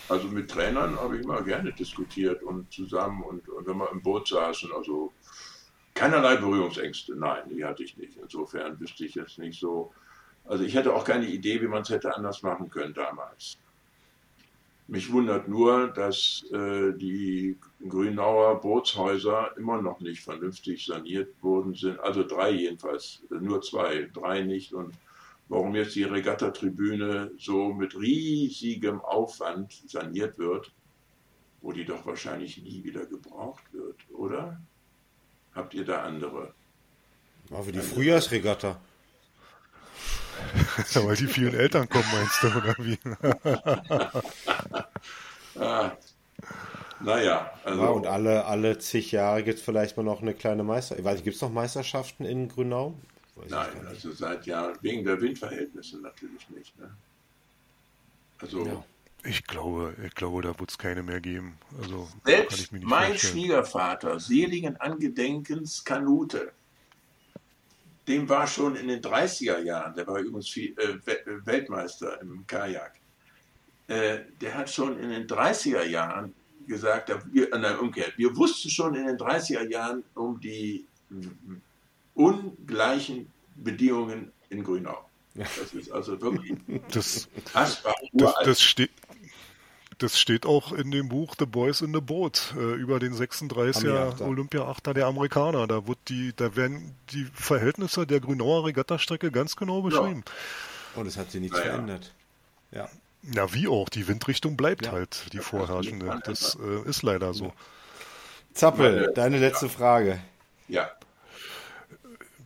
Also 0.07 0.27
mit 0.27 0.49
Trainern 0.49 0.99
habe 0.99 1.17
ich 1.17 1.23
immer 1.23 1.41
gerne 1.43 1.71
diskutiert 1.71 2.41
und 2.41 2.71
zusammen 2.73 3.21
und, 3.23 3.47
und 3.47 3.67
wenn 3.67 3.77
wir 3.77 3.91
im 3.91 4.01
Boot 4.01 4.27
saßen, 4.27 4.71
also 4.71 5.13
keinerlei 5.93 6.38
Berührungsängste, 6.38 7.15
nein, 7.15 7.43
die 7.49 7.63
hatte 7.63 7.84
ich 7.84 7.95
nicht. 7.97 8.17
Insofern 8.17 8.80
wüsste 8.80 9.05
ich 9.05 9.15
jetzt 9.15 9.38
nicht 9.38 9.59
so. 9.59 9.93
Also 10.45 10.63
ich 10.63 10.73
hätte 10.73 10.93
auch 10.93 11.03
keine 11.03 11.27
Idee, 11.27 11.61
wie 11.61 11.67
man 11.67 11.84
es 11.84 11.89
hätte 11.89 12.15
anders 12.15 12.41
machen 12.41 12.69
können 12.69 12.93
damals. 12.93 13.59
Mich 14.89 15.11
wundert 15.11 15.47
nur, 15.47 15.89
dass 15.89 16.43
äh, 16.51 16.93
die 16.97 17.55
Grünauer 17.87 18.59
Bootshäuser 18.59 19.55
immer 19.55 19.79
noch 19.79 19.99
nicht 19.99 20.23
vernünftig 20.23 20.83
saniert 20.83 21.29
worden 21.43 21.75
sind. 21.75 21.99
Also 21.99 22.23
drei 22.23 22.49
jedenfalls, 22.49 23.21
nur 23.29 23.61
zwei, 23.61 24.09
drei 24.11 24.41
nicht. 24.41 24.73
Und 24.73 24.95
warum 25.47 25.75
jetzt 25.75 25.93
die 25.93 26.05
Regattatribüne 26.05 27.29
so 27.37 27.71
mit 27.71 27.95
riesigem 27.99 28.99
Aufwand 29.01 29.79
saniert 29.85 30.39
wird, 30.39 30.71
wo 31.61 31.71
die 31.71 31.85
doch 31.85 32.03
wahrscheinlich 32.07 32.57
nie 32.57 32.83
wieder 32.83 33.05
gebraucht 33.05 33.63
wird, 33.71 33.97
oder? 34.09 34.59
Habt 35.53 35.75
ihr 35.75 35.85
da 35.85 36.01
andere? 36.01 36.51
Aber 37.51 37.63
für 37.63 37.71
die 37.71 37.79
Frühjahrsregatta. 37.79 38.81
Ja, 40.93 41.03
weil 41.05 41.15
die 41.15 41.27
vielen 41.27 41.53
Eltern 41.53 41.87
kommen, 41.89 42.05
meinst 42.11 42.41
du, 42.41 42.47
oder 42.47 42.75
wie? 42.79 42.97
ah. 45.60 45.97
Naja, 47.01 47.51
also. 47.64 47.82
Ja, 47.82 47.89
und 47.89 48.07
alle, 48.07 48.45
alle 48.45 48.78
zig 48.78 49.12
Jahre 49.12 49.43
gibt 49.43 49.60
es 49.60 49.64
vielleicht 49.64 49.95
mal 49.95 50.03
noch 50.03 50.22
eine 50.22 50.34
kleine 50.34 50.64
Meisterschaft. 50.64 50.99
Ich 50.99 51.05
weiß 51.05 51.16
nicht, 51.16 51.24
gibt 51.24 51.36
es 51.36 51.41
noch 51.41 51.51
Meisterschaften 51.51 52.26
in 52.26 52.49
Grünau? 52.49 52.95
Weiß 53.36 53.49
Nein, 53.49 53.88
also 53.88 54.12
seit 54.12 54.45
Jahren, 54.45 54.78
wegen 54.82 55.05
der 55.05 55.22
Windverhältnisse 55.22 56.01
natürlich 56.01 56.49
nicht. 56.49 56.78
Ne? 56.78 56.89
Also. 58.39 58.66
Ja. 58.66 58.84
Ich 59.26 59.45
glaube, 59.45 59.93
ich 60.05 60.16
glaube, 60.16 60.41
da 60.41 60.57
wird 60.57 60.70
es 60.70 60.78
keine 60.78 61.03
mehr 61.03 61.20
geben. 61.20 61.57
Also, 61.82 62.07
Selbst 62.26 62.72
mein 62.72 63.10
vorstellen. 63.10 63.18
Schwiegervater, 63.18 64.20
seligen 64.20 64.78
Angedenkens 64.78 65.84
Kanute, 65.84 66.53
dem 68.07 68.30
war 68.30 68.47
schon 68.47 68.78
in 68.78 68.88
den 68.88 69.01
30er 69.01 69.60
Jahren, 69.60 69.93
der 69.93 70.07
war 70.07 70.20
übrigens 70.20 70.49
viel, 70.49 70.74
äh, 70.80 71.45
Weltmeister 71.45 72.22
im 72.22 72.47
Kajak, 72.47 72.93
äh, 73.89 74.19
der 74.39 74.55
hat 74.55 74.69
schon 74.69 74.99
in 74.99 75.09
den 75.09 75.27
30er 75.27 75.83
Jahren 75.83 76.33
gesagt, 76.67 77.11
wir, 77.31 77.51
äh, 77.51 77.57
nein, 77.57 77.77
umgekehrt, 77.79 78.13
wir 78.17 78.35
wussten 78.37 78.69
schon 78.69 78.93
in 78.95 79.07
den 79.07 79.17
30er 79.17 79.67
Jahren 79.67 80.03
um 80.13 80.39
die 80.39 80.85
ungleichen 82.13 83.31
Bedingungen 83.55 84.31
in 84.49 84.63
Grünau. 84.63 85.09
Das 85.33 85.73
ist 85.73 85.91
also 85.91 86.21
wirklich 86.21 86.55
das, 86.91 87.27
das, 87.53 87.83
das, 88.13 88.33
das, 88.43 88.61
steht, 88.61 88.91
das 89.97 90.19
steht 90.19 90.45
auch 90.45 90.71
in 90.71 90.91
dem 90.91 91.09
Buch 91.09 91.33
The 91.39 91.47
Boys 91.47 91.81
in 91.81 91.91
the 91.91 92.01
Boat 92.01 92.53
äh, 92.57 92.75
über 92.75 92.99
den 92.99 93.13
36er 93.15 94.21
Olympia-Achter 94.21 94.93
der 94.93 95.07
Amerikaner. 95.07 95.65
Da, 95.65 95.87
wird 95.87 95.97
die, 96.09 96.33
da 96.35 96.55
werden 96.55 96.95
die 97.11 97.25
Verhältnisse 97.33 98.05
der 98.05 98.19
Grünauer 98.19 98.65
Regattastrecke 98.65 99.31
ganz 99.31 99.55
genau 99.55 99.81
beschrieben. 99.81 100.23
Ja. 100.27 101.01
Und 101.01 101.07
es 101.07 101.17
hat 101.17 101.31
sich 101.31 101.41
nichts 101.41 101.57
naja. 101.57 101.71
verändert. 101.71 102.13
Ja. 102.71 102.87
Ja, 103.24 103.53
wie 103.53 103.67
auch. 103.67 103.89
Die 103.89 104.07
Windrichtung 104.07 104.55
bleibt 104.55 104.88
ja. 104.88 104.91
halt 104.93 105.26
die 105.34 105.39
vorherrschende. 105.39 106.20
Das 106.24 106.57
äh, 106.61 106.89
ist 106.89 107.03
leider 107.03 107.34
so. 107.34 107.53
Zappel, 108.53 109.11
deine 109.13 109.38
letzte 109.38 109.70
Frage. 109.70 110.20
Ja. 110.67 110.91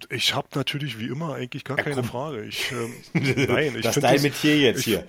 Ich 0.10 0.34
habe 0.34 0.48
natürlich 0.56 1.00
wie 1.00 1.08
immer 1.08 1.36
eigentlich 1.36 1.64
gar 1.64 1.78
ja, 1.78 1.84
keine 1.84 2.04
Frage. 2.04 2.44
Ich, 2.44 2.72
ähm, 2.72 2.94
nein, 3.14 3.76
ich 3.76 3.84
das 3.84 3.98
ist 3.98 4.04
dein 4.04 4.22
Metier 4.22 4.58
jetzt 4.58 4.80
ich, 4.80 4.86
hier. 4.86 5.08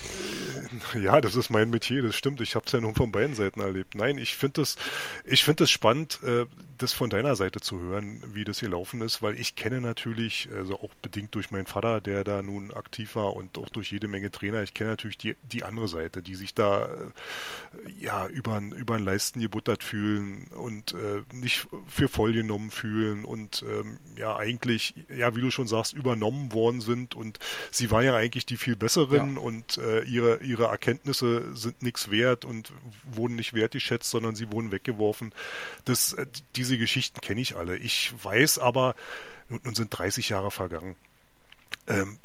Ja, 0.94 1.20
das 1.20 1.36
ist 1.36 1.50
mein 1.50 1.70
Metier, 1.70 2.02
das 2.02 2.16
stimmt. 2.16 2.40
Ich 2.40 2.54
habe 2.54 2.66
es 2.66 2.72
ja 2.72 2.80
nur 2.80 2.94
von 2.94 3.12
beiden 3.12 3.34
Seiten 3.34 3.60
erlebt. 3.60 3.94
Nein, 3.94 4.18
ich 4.18 4.36
finde 4.36 4.62
das, 4.62 4.76
ich 5.24 5.44
finde 5.44 5.64
es 5.64 5.70
spannend, 5.70 6.20
äh, 6.22 6.46
das 6.78 6.92
von 6.92 7.10
deiner 7.10 7.36
Seite 7.36 7.60
zu 7.60 7.80
hören, 7.80 8.22
wie 8.32 8.44
das 8.44 8.60
hier 8.60 8.68
laufen 8.68 9.00
ist, 9.02 9.22
weil 9.22 9.38
ich 9.38 9.54
kenne 9.54 9.80
natürlich, 9.80 10.48
also 10.54 10.74
auch 10.80 10.92
bedingt 11.00 11.34
durch 11.34 11.50
meinen 11.50 11.66
Vater, 11.66 12.00
der 12.00 12.24
da 12.24 12.42
nun 12.42 12.72
aktiv 12.72 13.14
war 13.14 13.34
und 13.36 13.56
auch 13.58 13.68
durch 13.68 13.92
jede 13.92 14.08
Menge 14.08 14.30
Trainer, 14.30 14.62
ich 14.62 14.74
kenne 14.74 14.90
natürlich 14.90 15.18
die, 15.18 15.36
die 15.42 15.62
andere 15.62 15.88
Seite, 15.88 16.22
die 16.22 16.34
sich 16.34 16.54
da 16.54 16.86
äh, 16.86 17.90
ja 18.00 18.26
über 18.26 18.60
über 18.76 18.96
den 18.96 19.04
Leisten 19.04 19.40
gebuttert 19.40 19.82
fühlen 19.82 20.48
und 20.54 20.94
äh, 20.94 21.22
nicht 21.32 21.66
für 21.86 22.08
voll 22.08 22.32
genommen 22.32 22.70
fühlen 22.70 23.24
und 23.24 23.64
ähm, 23.68 23.98
ja 24.16 24.36
eigentlich, 24.36 24.94
ja 25.14 25.34
wie 25.36 25.40
du 25.40 25.50
schon 25.50 25.68
sagst, 25.68 25.92
übernommen 25.92 26.52
worden 26.52 26.80
sind 26.80 27.14
und 27.14 27.38
sie 27.70 27.90
war 27.90 28.02
ja 28.02 28.14
eigentlich 28.16 28.46
die 28.46 28.56
viel 28.56 28.76
besseren 28.76 29.36
ja. 29.36 29.40
und 29.40 29.78
äh, 29.78 29.91
ihre 30.00 30.42
ihre 30.42 30.64
Erkenntnisse 30.64 31.54
sind 31.54 31.82
nichts 31.82 32.10
wert 32.10 32.44
und 32.44 32.72
wurden 33.04 33.36
nicht 33.36 33.54
wertgeschätzt, 33.54 34.10
sondern 34.10 34.34
sie 34.34 34.50
wurden 34.52 34.72
weggeworfen. 34.72 35.34
Das, 35.84 36.14
äh, 36.14 36.26
diese 36.56 36.78
Geschichten 36.78 37.20
kenne 37.20 37.40
ich 37.40 37.56
alle. 37.56 37.76
Ich 37.76 38.12
weiß 38.22 38.58
aber, 38.58 38.94
nun 39.48 39.74
sind 39.74 39.96
30 39.96 40.30
Jahre 40.30 40.50
vergangen, 40.50 40.96
ähm, 41.86 42.18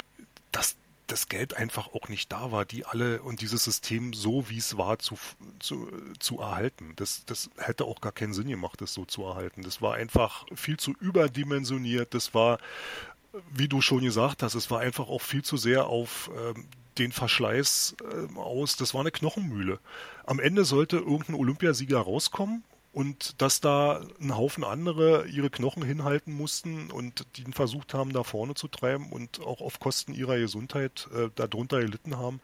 dass 0.52 0.76
das 1.08 1.28
Geld 1.28 1.54
einfach 1.54 1.88
auch 1.88 2.08
nicht 2.08 2.30
da 2.30 2.52
war, 2.52 2.64
die 2.64 2.84
alle 2.84 3.22
und 3.22 3.40
dieses 3.40 3.64
System 3.64 4.12
so 4.12 4.48
wie 4.50 4.58
es 4.58 4.76
war 4.76 4.98
zu, 4.98 5.18
zu, 5.58 5.90
zu 6.18 6.40
erhalten. 6.40 6.92
Das, 6.96 7.24
das 7.24 7.50
hätte 7.56 7.86
auch 7.86 8.00
gar 8.00 8.12
keinen 8.12 8.34
Sinn 8.34 8.48
gemacht, 8.48 8.80
das 8.80 8.94
so 8.94 9.04
zu 9.04 9.24
erhalten. 9.24 9.62
Das 9.62 9.80
war 9.80 9.94
einfach 9.94 10.46
viel 10.54 10.76
zu 10.76 10.92
überdimensioniert. 11.00 12.14
Das 12.14 12.34
war, 12.34 12.58
wie 13.52 13.68
du 13.68 13.80
schon 13.80 14.02
gesagt 14.02 14.42
hast, 14.42 14.54
es 14.54 14.70
war 14.70 14.80
einfach 14.80 15.08
auch 15.08 15.22
viel 15.22 15.42
zu 15.42 15.56
sehr 15.56 15.86
auf 15.86 16.30
ähm, 16.36 16.66
den 16.98 17.12
Verschleiß 17.12 17.96
äh, 18.02 18.38
aus. 18.38 18.76
Das 18.76 18.94
war 18.94 19.00
eine 19.00 19.10
Knochenmühle. 19.10 19.78
Am 20.24 20.40
Ende 20.40 20.64
sollte 20.64 20.96
irgendein 20.96 21.36
Olympiasieger 21.36 21.98
rauskommen 21.98 22.64
und 22.92 23.40
dass 23.40 23.60
da 23.60 24.00
ein 24.20 24.36
Haufen 24.36 24.64
andere 24.64 25.28
ihre 25.28 25.50
Knochen 25.50 25.84
hinhalten 25.84 26.32
mussten 26.32 26.90
und 26.90 27.26
die 27.36 27.44
versucht 27.52 27.94
haben, 27.94 28.12
da 28.12 28.24
vorne 28.24 28.54
zu 28.54 28.66
treiben 28.66 29.12
und 29.12 29.40
auch 29.40 29.60
auf 29.60 29.78
Kosten 29.78 30.14
ihrer 30.14 30.38
Gesundheit 30.38 31.08
äh, 31.14 31.28
darunter 31.34 31.80
gelitten 31.80 32.16
haben, 32.16 32.40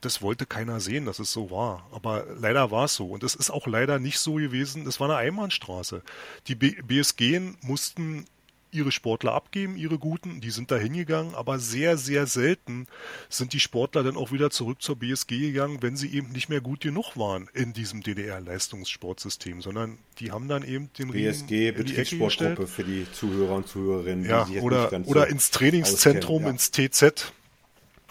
das 0.00 0.22
wollte 0.22 0.46
keiner 0.46 0.80
sehen, 0.80 1.06
dass 1.06 1.18
es 1.18 1.32
so 1.32 1.50
war. 1.50 1.88
Aber 1.90 2.26
leider 2.38 2.70
war 2.70 2.84
es 2.84 2.94
so. 2.94 3.08
Und 3.08 3.22
es 3.22 3.34
ist 3.34 3.50
auch 3.50 3.66
leider 3.66 3.98
nicht 3.98 4.18
so 4.18 4.34
gewesen. 4.34 4.86
Es 4.86 5.00
war 5.00 5.08
eine 5.08 5.18
Einbahnstraße. 5.18 6.02
Die 6.46 6.54
B 6.54 6.76
BSG 6.82 7.40
mussten 7.62 8.26
ihre 8.70 8.92
Sportler 8.92 9.32
abgeben, 9.32 9.76
ihre 9.76 9.98
Guten, 9.98 10.40
die 10.40 10.50
sind 10.50 10.70
da 10.70 10.76
hingegangen, 10.76 11.34
aber 11.34 11.58
sehr, 11.58 11.96
sehr 11.96 12.26
selten 12.26 12.86
sind 13.28 13.52
die 13.52 13.60
Sportler 13.60 14.02
dann 14.02 14.16
auch 14.16 14.32
wieder 14.32 14.50
zurück 14.50 14.82
zur 14.82 14.96
BSG 14.96 15.38
gegangen, 15.38 15.78
wenn 15.80 15.96
sie 15.96 16.12
eben 16.12 16.32
nicht 16.32 16.48
mehr 16.48 16.60
gut 16.60 16.80
genug 16.80 17.16
waren 17.16 17.48
in 17.54 17.72
diesem 17.72 18.02
DDR-Leistungssportsystem, 18.02 19.62
sondern 19.62 19.98
die 20.18 20.32
haben 20.32 20.48
dann 20.48 20.62
eben 20.62 20.90
den 20.98 21.12
BSG 21.12 21.72
Betriebssportgruppe 21.72 22.66
für 22.66 22.84
die 22.84 23.06
Zuhörer 23.12 23.56
und 23.56 23.68
Zuhörerinnen, 23.68 24.28
ja, 24.28 24.44
die 24.44 24.60
oder, 24.60 24.92
oder 25.06 25.22
so 25.22 25.28
ins 25.28 25.50
Trainingszentrum, 25.50 26.44
ja. 26.44 26.50
ins 26.50 26.70
TZ. 26.70 27.32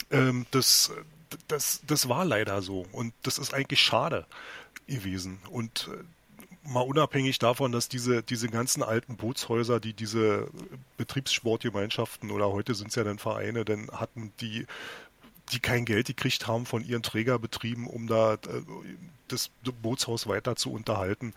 Ähm, 0.09 0.45
das, 0.51 0.91
das, 1.47 1.81
das 1.85 2.09
war 2.09 2.25
leider 2.25 2.61
so 2.61 2.85
und 2.91 3.13
das 3.23 3.37
ist 3.37 3.53
eigentlich 3.53 3.81
schade 3.81 4.25
gewesen 4.87 5.39
und 5.51 5.89
äh, 5.91 6.03
mal 6.68 6.82
unabhängig 6.82 7.39
davon, 7.39 7.72
dass 7.72 7.88
diese, 7.88 8.22
diese 8.22 8.49
ganzen 8.49 8.84
alten 8.84 9.15
Bootshäuser, 9.15 9.80
die 9.80 9.93
diese 9.93 10.49
Betriebssportgemeinschaften 10.97 12.30
oder 12.30 12.51
heute 12.51 12.76
sind 12.76 12.89
es 12.89 12.95
ja 12.95 13.03
dann 13.03 13.20
Vereine, 13.20 13.65
dann 13.65 13.88
hatten, 13.91 14.34
die, 14.41 14.65
die 15.51 15.59
kein 15.59 15.86
Geld 15.86 16.07
gekriegt 16.07 16.47
haben 16.47 16.65
von 16.65 16.84
ihren 16.84 17.03
Trägerbetrieben, 17.03 17.88
um 17.88 18.07
da 18.07 18.34
äh, 18.34 18.38
das 19.30 19.49
Bootshaus 19.82 20.28
weiter 20.28 20.55
zu 20.55 20.72
unterhalten, 20.72 21.34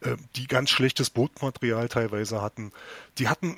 äh, 0.00 0.16
die 0.36 0.46
ganz 0.46 0.70
schlechtes 0.70 1.10
Bootmaterial 1.10 1.88
teilweise 1.88 2.40
hatten, 2.40 2.72
die 3.18 3.28
hatten 3.28 3.56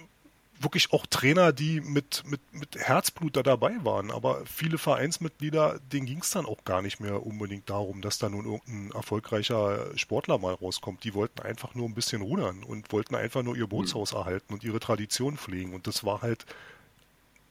wirklich 0.61 0.93
auch 0.93 1.07
Trainer, 1.07 1.53
die 1.53 1.81
mit, 1.81 2.25
mit, 2.27 2.41
mit 2.53 2.77
Herzblut 2.77 3.37
da 3.37 3.43
dabei 3.43 3.73
waren. 3.85 4.11
Aber 4.11 4.45
viele 4.47 4.79
Vereinsmitglieder, 4.79 5.81
denen 5.93 6.07
ging 6.07 6.21
es 6.21 6.31
dann 6.31 6.47
auch 6.47 6.65
gar 6.65 6.83
nicht 6.83 7.01
mehr 7.01 7.25
unbedingt 7.25 7.69
darum, 7.69 8.03
dass 8.03 8.19
da 8.19 8.29
nun 8.29 8.45
irgendein 8.45 8.91
erfolgreicher 8.93 9.97
Sportler 9.97 10.39
mal 10.39 10.55
rauskommt. 10.55 11.05
Die 11.05 11.15
wollten 11.15 11.43
einfach 11.43 11.75
nur 11.75 11.89
ein 11.89 11.95
bisschen 11.95 12.23
rudern 12.23 12.63
und 12.65 12.93
wollten 12.93 13.15
einfach 13.15 13.43
nur 13.43 13.57
ihr 13.57 13.67
Bootshaus 13.67 14.13
mhm. 14.13 14.19
erhalten 14.19 14.55
und 14.55 14.65
ihre 14.65 14.81
Tradition 14.81 15.37
pflegen. 15.37 15.75
Und 15.75 15.87
das 15.87 16.05
war 16.05 16.23
halt 16.23 16.47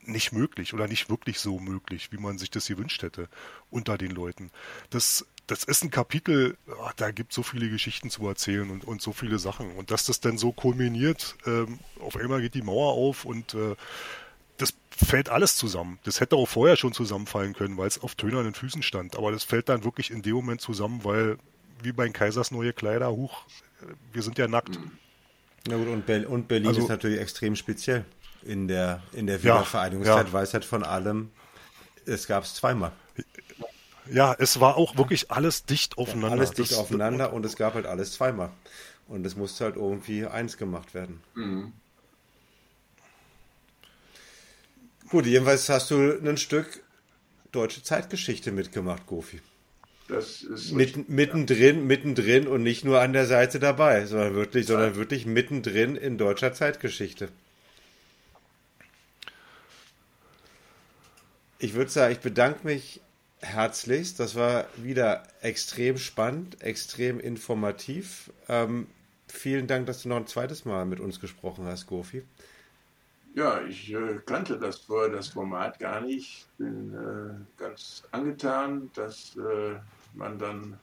nicht 0.08 0.32
möglich 0.32 0.74
oder 0.74 0.88
nicht 0.88 1.10
wirklich 1.10 1.40
so 1.40 1.60
möglich, 1.60 2.12
wie 2.12 2.18
man 2.18 2.38
sich 2.38 2.52
das 2.52 2.68
gewünscht 2.68 3.02
hätte 3.04 3.28
unter 3.70 3.98
den 3.98 4.12
Leuten. 4.12 4.52
Das 4.90 5.26
das 5.48 5.64
ist 5.64 5.84
ein 5.84 5.92
Kapitel, 5.92 6.58
ach, 6.84 6.94
da 6.94 7.12
gibt 7.12 7.34
so 7.34 7.44
viele 7.44 7.70
Geschichten 7.70 8.10
zu 8.10 8.28
erzählen 8.28 8.70
und, 8.70 8.84
und 8.84 9.02
so 9.02 9.14
viele 9.14 9.38
Sachen. 9.38 9.72
Und 9.76 9.92
dass 9.92 10.06
das 10.06 10.20
dann 10.20 10.38
so 10.38 10.52
kulminiert, 10.52 11.36
ähm, 11.46 11.80
auf 12.00 12.18
einmal 12.18 12.42
geht 12.42 12.56
die 12.56 12.62
Mauer 12.62 12.94
auf 12.94 13.26
und 13.26 13.54
äh, 13.54 13.76
das 14.58 14.74
fällt 14.90 15.30
alles 15.30 15.56
zusammen. 15.56 16.00
Das 16.04 16.20
hätte 16.20 16.36
auch 16.36 16.48
vorher 16.48 16.78
schon 16.78 16.94
zusammenfallen 16.94 17.54
können, 17.54 17.78
weil 17.78 17.88
es 17.88 18.02
auf 18.02 18.16
tönernen 18.16 18.54
Füßen 18.54 18.82
stand. 18.82 19.18
Aber 19.18 19.32
das 19.32 19.44
fällt 19.44 19.70
dann 19.70 19.84
wirklich 19.84 20.12
in 20.12 20.22
dem 20.22 20.36
Moment 20.36 20.62
zusammen, 20.62 21.04
weil 21.04 21.38
wie 21.84 21.92
bei 21.92 22.08
Kaisers 22.10 22.52
neue 22.52 22.74
Kleider, 22.74 23.12
huch, 23.12 23.44
wir 24.14 24.22
sind 24.24 24.38
ja 24.38 24.48
nackt. 24.48 24.80
Ja 25.68 25.78
gut, 25.78 25.88
und, 25.88 26.06
Be 26.06 26.28
und 26.28 26.48
Berlin 26.48 26.70
also, 26.70 26.82
ist 26.82 26.90
natürlich 26.90 27.20
extrem 27.20 27.56
speziell 27.56 28.06
in 28.44 28.68
der, 28.68 29.04
in 29.14 29.28
der 29.28 29.44
Wiedervereinigungszeit, 29.44 30.28
ja, 30.28 30.34
weil 30.34 30.44
es 30.44 30.54
halt 30.54 30.66
von 30.66 30.84
allem, 30.84 31.32
es 32.06 32.28
gab 32.28 32.44
es 32.44 32.54
zweimal. 32.54 32.92
Ja, 34.12 34.36
es 34.38 34.60
war 34.60 34.78
auch 34.78 34.98
wirklich 34.98 35.32
alles 35.32 35.66
dicht 35.66 35.98
aufeinander. 35.98 36.38
alles 36.38 36.52
dicht 36.52 36.72
das, 36.72 36.78
aufeinander 36.78 37.34
und 37.34 37.46
es 37.46 37.56
gab 37.56 37.74
halt 37.74 37.86
alles 37.86 38.14
zweimal. 38.14 38.52
Und 39.08 39.26
es 39.26 39.36
musste 39.36 39.66
halt 39.66 39.76
irgendwie 39.76 40.26
eins 40.26 40.58
gemacht 40.58 40.94
werden. 40.94 41.22
Mhm. 41.36 41.74
Gut, 45.10 45.26
jedenfalls 45.26 45.70
hast 45.70 45.92
du 45.92 46.20
ein 46.20 46.38
Stück 46.38 46.84
deutsche 47.52 47.84
Zeitgeschichte 47.84 48.52
mitgemacht, 48.52 49.06
Gofi. 49.06 49.42
Das 50.08 50.44
ist 50.44 50.72
Mitten, 50.72 51.06
mittendrin, 51.08 51.78
ja. 51.78 51.84
mittendrin 51.84 52.48
und 52.48 52.62
nicht 52.62 52.86
nur 52.86 53.02
an 53.02 53.14
der 53.14 53.26
Seite 53.26 53.60
dabei, 53.60 54.06
sondern 54.06 54.36
wirklich, 54.36 54.68
sondern 54.68 54.96
wirklich 54.96 55.26
mittendrin 55.26 55.96
in 55.96 56.18
deutscher 56.18 56.54
Zeitgeschichte. 56.54 57.30
Ich 61.58 61.74
würde 61.74 61.90
sagen, 61.90 62.14
ich 62.14 62.20
bedanke 62.20 62.68
mich 62.68 63.02
herzlichst. 63.46 64.20
Das 64.20 64.36
war 64.36 64.66
wieder 64.78 65.24
extrem 65.42 65.98
spannend, 65.98 66.62
extrem 66.62 67.20
informativ. 67.20 68.32
Ähm, 68.50 68.88
vielen 69.28 69.68
Dank, 69.68 69.86
dass 69.88 70.04
du 70.04 70.10
noch 70.10 70.18
ein 70.18 70.28
zweites 70.28 70.66
Mal 70.66 70.86
mit 70.86 71.00
uns 71.00 71.20
gesprochen 71.20 71.66
hast, 71.66 71.88
Gofi. 71.88 72.24
Ja, 73.36 73.62
ich 73.64 73.94
äh, 73.94 74.20
kannte 74.26 74.58
das 74.58 74.78
vorher, 74.78 75.10
das 75.10 75.28
Format 75.28 75.78
gar 75.80 76.02
nicht. 76.02 76.48
Bin 76.58 76.94
äh, 76.94 77.60
ganz 77.62 78.04
angetan, 78.12 78.90
dass 78.94 79.36
äh, 79.36 79.76
man 80.14 80.40
dann 80.40 80.80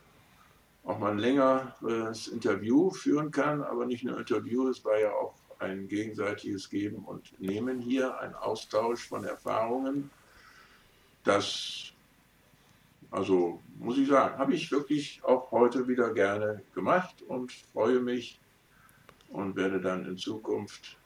auch 0.85 0.99
mal 0.99 1.13
ein 1.13 1.19
längeres 1.19 2.29
Interview 2.29 2.91
führen 2.91 3.31
kann, 3.31 3.63
aber 3.63 3.87
nicht 3.87 4.05
nur 4.05 4.19
Interview, 4.19 4.69
es 4.69 4.85
war 4.85 4.99
ja 4.99 5.13
auch 5.13 5.35
ein 5.61 5.89
gegenseitiges 5.89 6.69
Geben 6.69 7.05
und 7.05 7.41
Nehmen 7.41 7.81
hier, 7.81 8.19
ein 8.19 8.35
Austausch 8.35 9.09
von 9.09 9.25
Erfahrungen. 9.25 10.11
Das, 11.25 11.92
also 13.13 13.61
muss 13.79 13.99
ich 13.99 14.09
sagen, 14.09 14.39
habe 14.39 14.55
ich 14.55 14.73
wirklich 14.73 15.23
auch 15.23 15.51
heute 15.53 15.87
wieder 15.87 16.13
gerne 16.15 16.63
gemacht 16.75 17.23
und 17.29 17.53
freue 17.53 18.01
mich 18.01 18.41
und 19.29 19.55
werde 19.55 19.81
dann 19.81 20.07
in 20.07 20.17
Zukunft, 20.17 20.97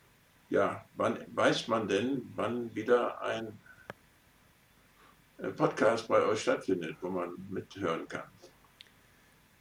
ja, 0.49 0.85
wann 0.95 1.19
weiß 1.35 1.67
man 1.67 1.89
denn, 1.89 2.23
wann 2.37 2.73
wieder 2.75 3.21
ein 3.23 3.59
äh, 5.39 5.49
Podcast 5.49 6.07
bei 6.07 6.23
euch 6.23 6.43
stattfindet, 6.43 6.97
wo 7.01 7.09
man 7.09 7.35
mithören 7.51 8.07
kann? 8.07 8.25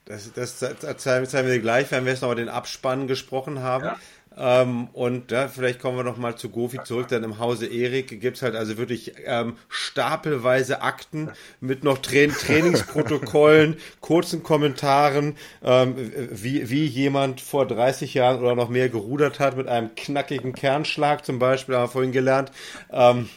Das, 0.05 0.31
das, 0.33 0.59
das 0.59 0.97
zeigen 0.97 1.47
wir 1.47 1.59
gleich, 1.59 1.89
wenn 1.89 2.05
wir 2.05 2.11
jetzt 2.11 2.21
noch 2.21 2.29
über 2.29 2.35
den 2.35 2.49
Abspann 2.49 3.07
gesprochen 3.07 3.59
haben. 3.59 3.85
Ja. 3.85 3.99
Ähm, 4.37 4.89
und 4.93 5.31
ja, 5.31 5.47
vielleicht 5.47 5.79
kommen 5.79 5.97
wir 5.97 6.03
noch 6.03 6.17
mal 6.17 6.35
zu 6.35 6.49
Gofi 6.49 6.83
zurück. 6.83 7.07
Denn 7.07 7.23
im 7.23 7.39
Hause 7.39 7.67
Erik 7.67 8.19
gibt 8.19 8.37
es 8.37 8.43
halt 8.43 8.55
also 8.55 8.77
wirklich 8.77 9.13
ähm, 9.25 9.57
stapelweise 9.69 10.81
Akten 10.81 11.31
mit 11.59 11.83
noch 11.83 11.97
Tra 11.99 12.27
Trainingsprotokollen, 12.27 13.77
kurzen 14.01 14.43
Kommentaren, 14.43 15.35
ähm, 15.63 15.95
wie, 16.31 16.69
wie 16.69 16.85
jemand 16.85 17.41
vor 17.41 17.65
30 17.65 18.13
Jahren 18.13 18.39
oder 18.39 18.55
noch 18.55 18.69
mehr 18.69 18.89
gerudert 18.89 19.39
hat 19.39 19.57
mit 19.57 19.67
einem 19.67 19.95
knackigen 19.95 20.53
Kernschlag 20.53 21.25
zum 21.25 21.39
Beispiel, 21.39 21.75
haben 21.75 21.83
wir 21.83 21.89
vorhin 21.89 22.11
gelernt. 22.11 22.51
Ähm, 22.91 23.29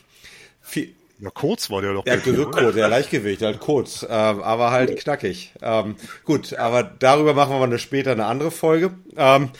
viel, 0.61 0.95
ja, 1.21 1.31
kurz 1.31 1.71
war 1.71 1.83
der 1.83 1.95
doch. 1.95 2.05
Der 2.05 2.19
kurz, 2.19 2.75
der 2.75 2.89
Leichtgewicht, 2.89 3.43
halt 3.43 3.59
kurz, 3.59 4.05
ähm, 4.09 4.41
aber 4.43 4.71
halt 4.71 4.97
knackig. 4.99 5.53
Ähm, 5.61 5.97
gut, 6.25 6.55
aber 6.55 6.83
darüber 6.83 7.35
machen 7.35 7.59
wir 7.59 7.67
mal 7.67 7.79
später 7.79 8.13
eine 8.13 8.27
andere 8.27 8.51
Folge. 8.51 8.93
Ähm, 9.17 9.51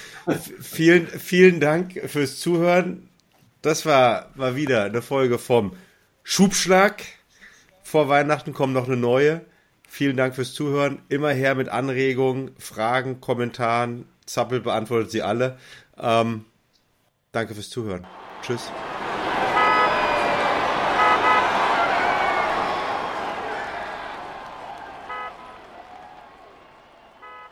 vielen, 0.61 1.07
vielen 1.09 1.59
Dank 1.61 2.01
fürs 2.07 2.39
Zuhören. 2.39 3.09
Das 3.63 3.87
war 3.87 4.31
mal 4.37 4.55
wieder 4.55 4.85
eine 4.85 5.03
Folge 5.03 5.39
vom 5.39 5.73
Schubschlag. 6.23 7.03
Vor 7.83 8.09
Weihnachten 8.09 8.53
kommt 8.53 8.75
noch 8.75 8.87
eine 8.87 8.97
neue. 8.97 9.41
Vielen 9.89 10.17
Dank 10.17 10.37
fürs 10.37 10.53
Zuhören. 10.53 11.01
Immer 11.09 11.31
her 11.31 11.55
mit 11.55 11.69
Anregungen, 11.71 12.53
Fragen, 12.59 13.21
Kommentaren. 13.21 14.07
Zappel 14.27 14.61
beantwortet 14.61 15.11
sie 15.11 15.23
alle. 15.23 15.59
Ähm, 15.99 16.45
danke 17.33 17.55
fürs 17.55 17.71
Zuhören. 17.71 18.07
Tschüss. 18.43 18.71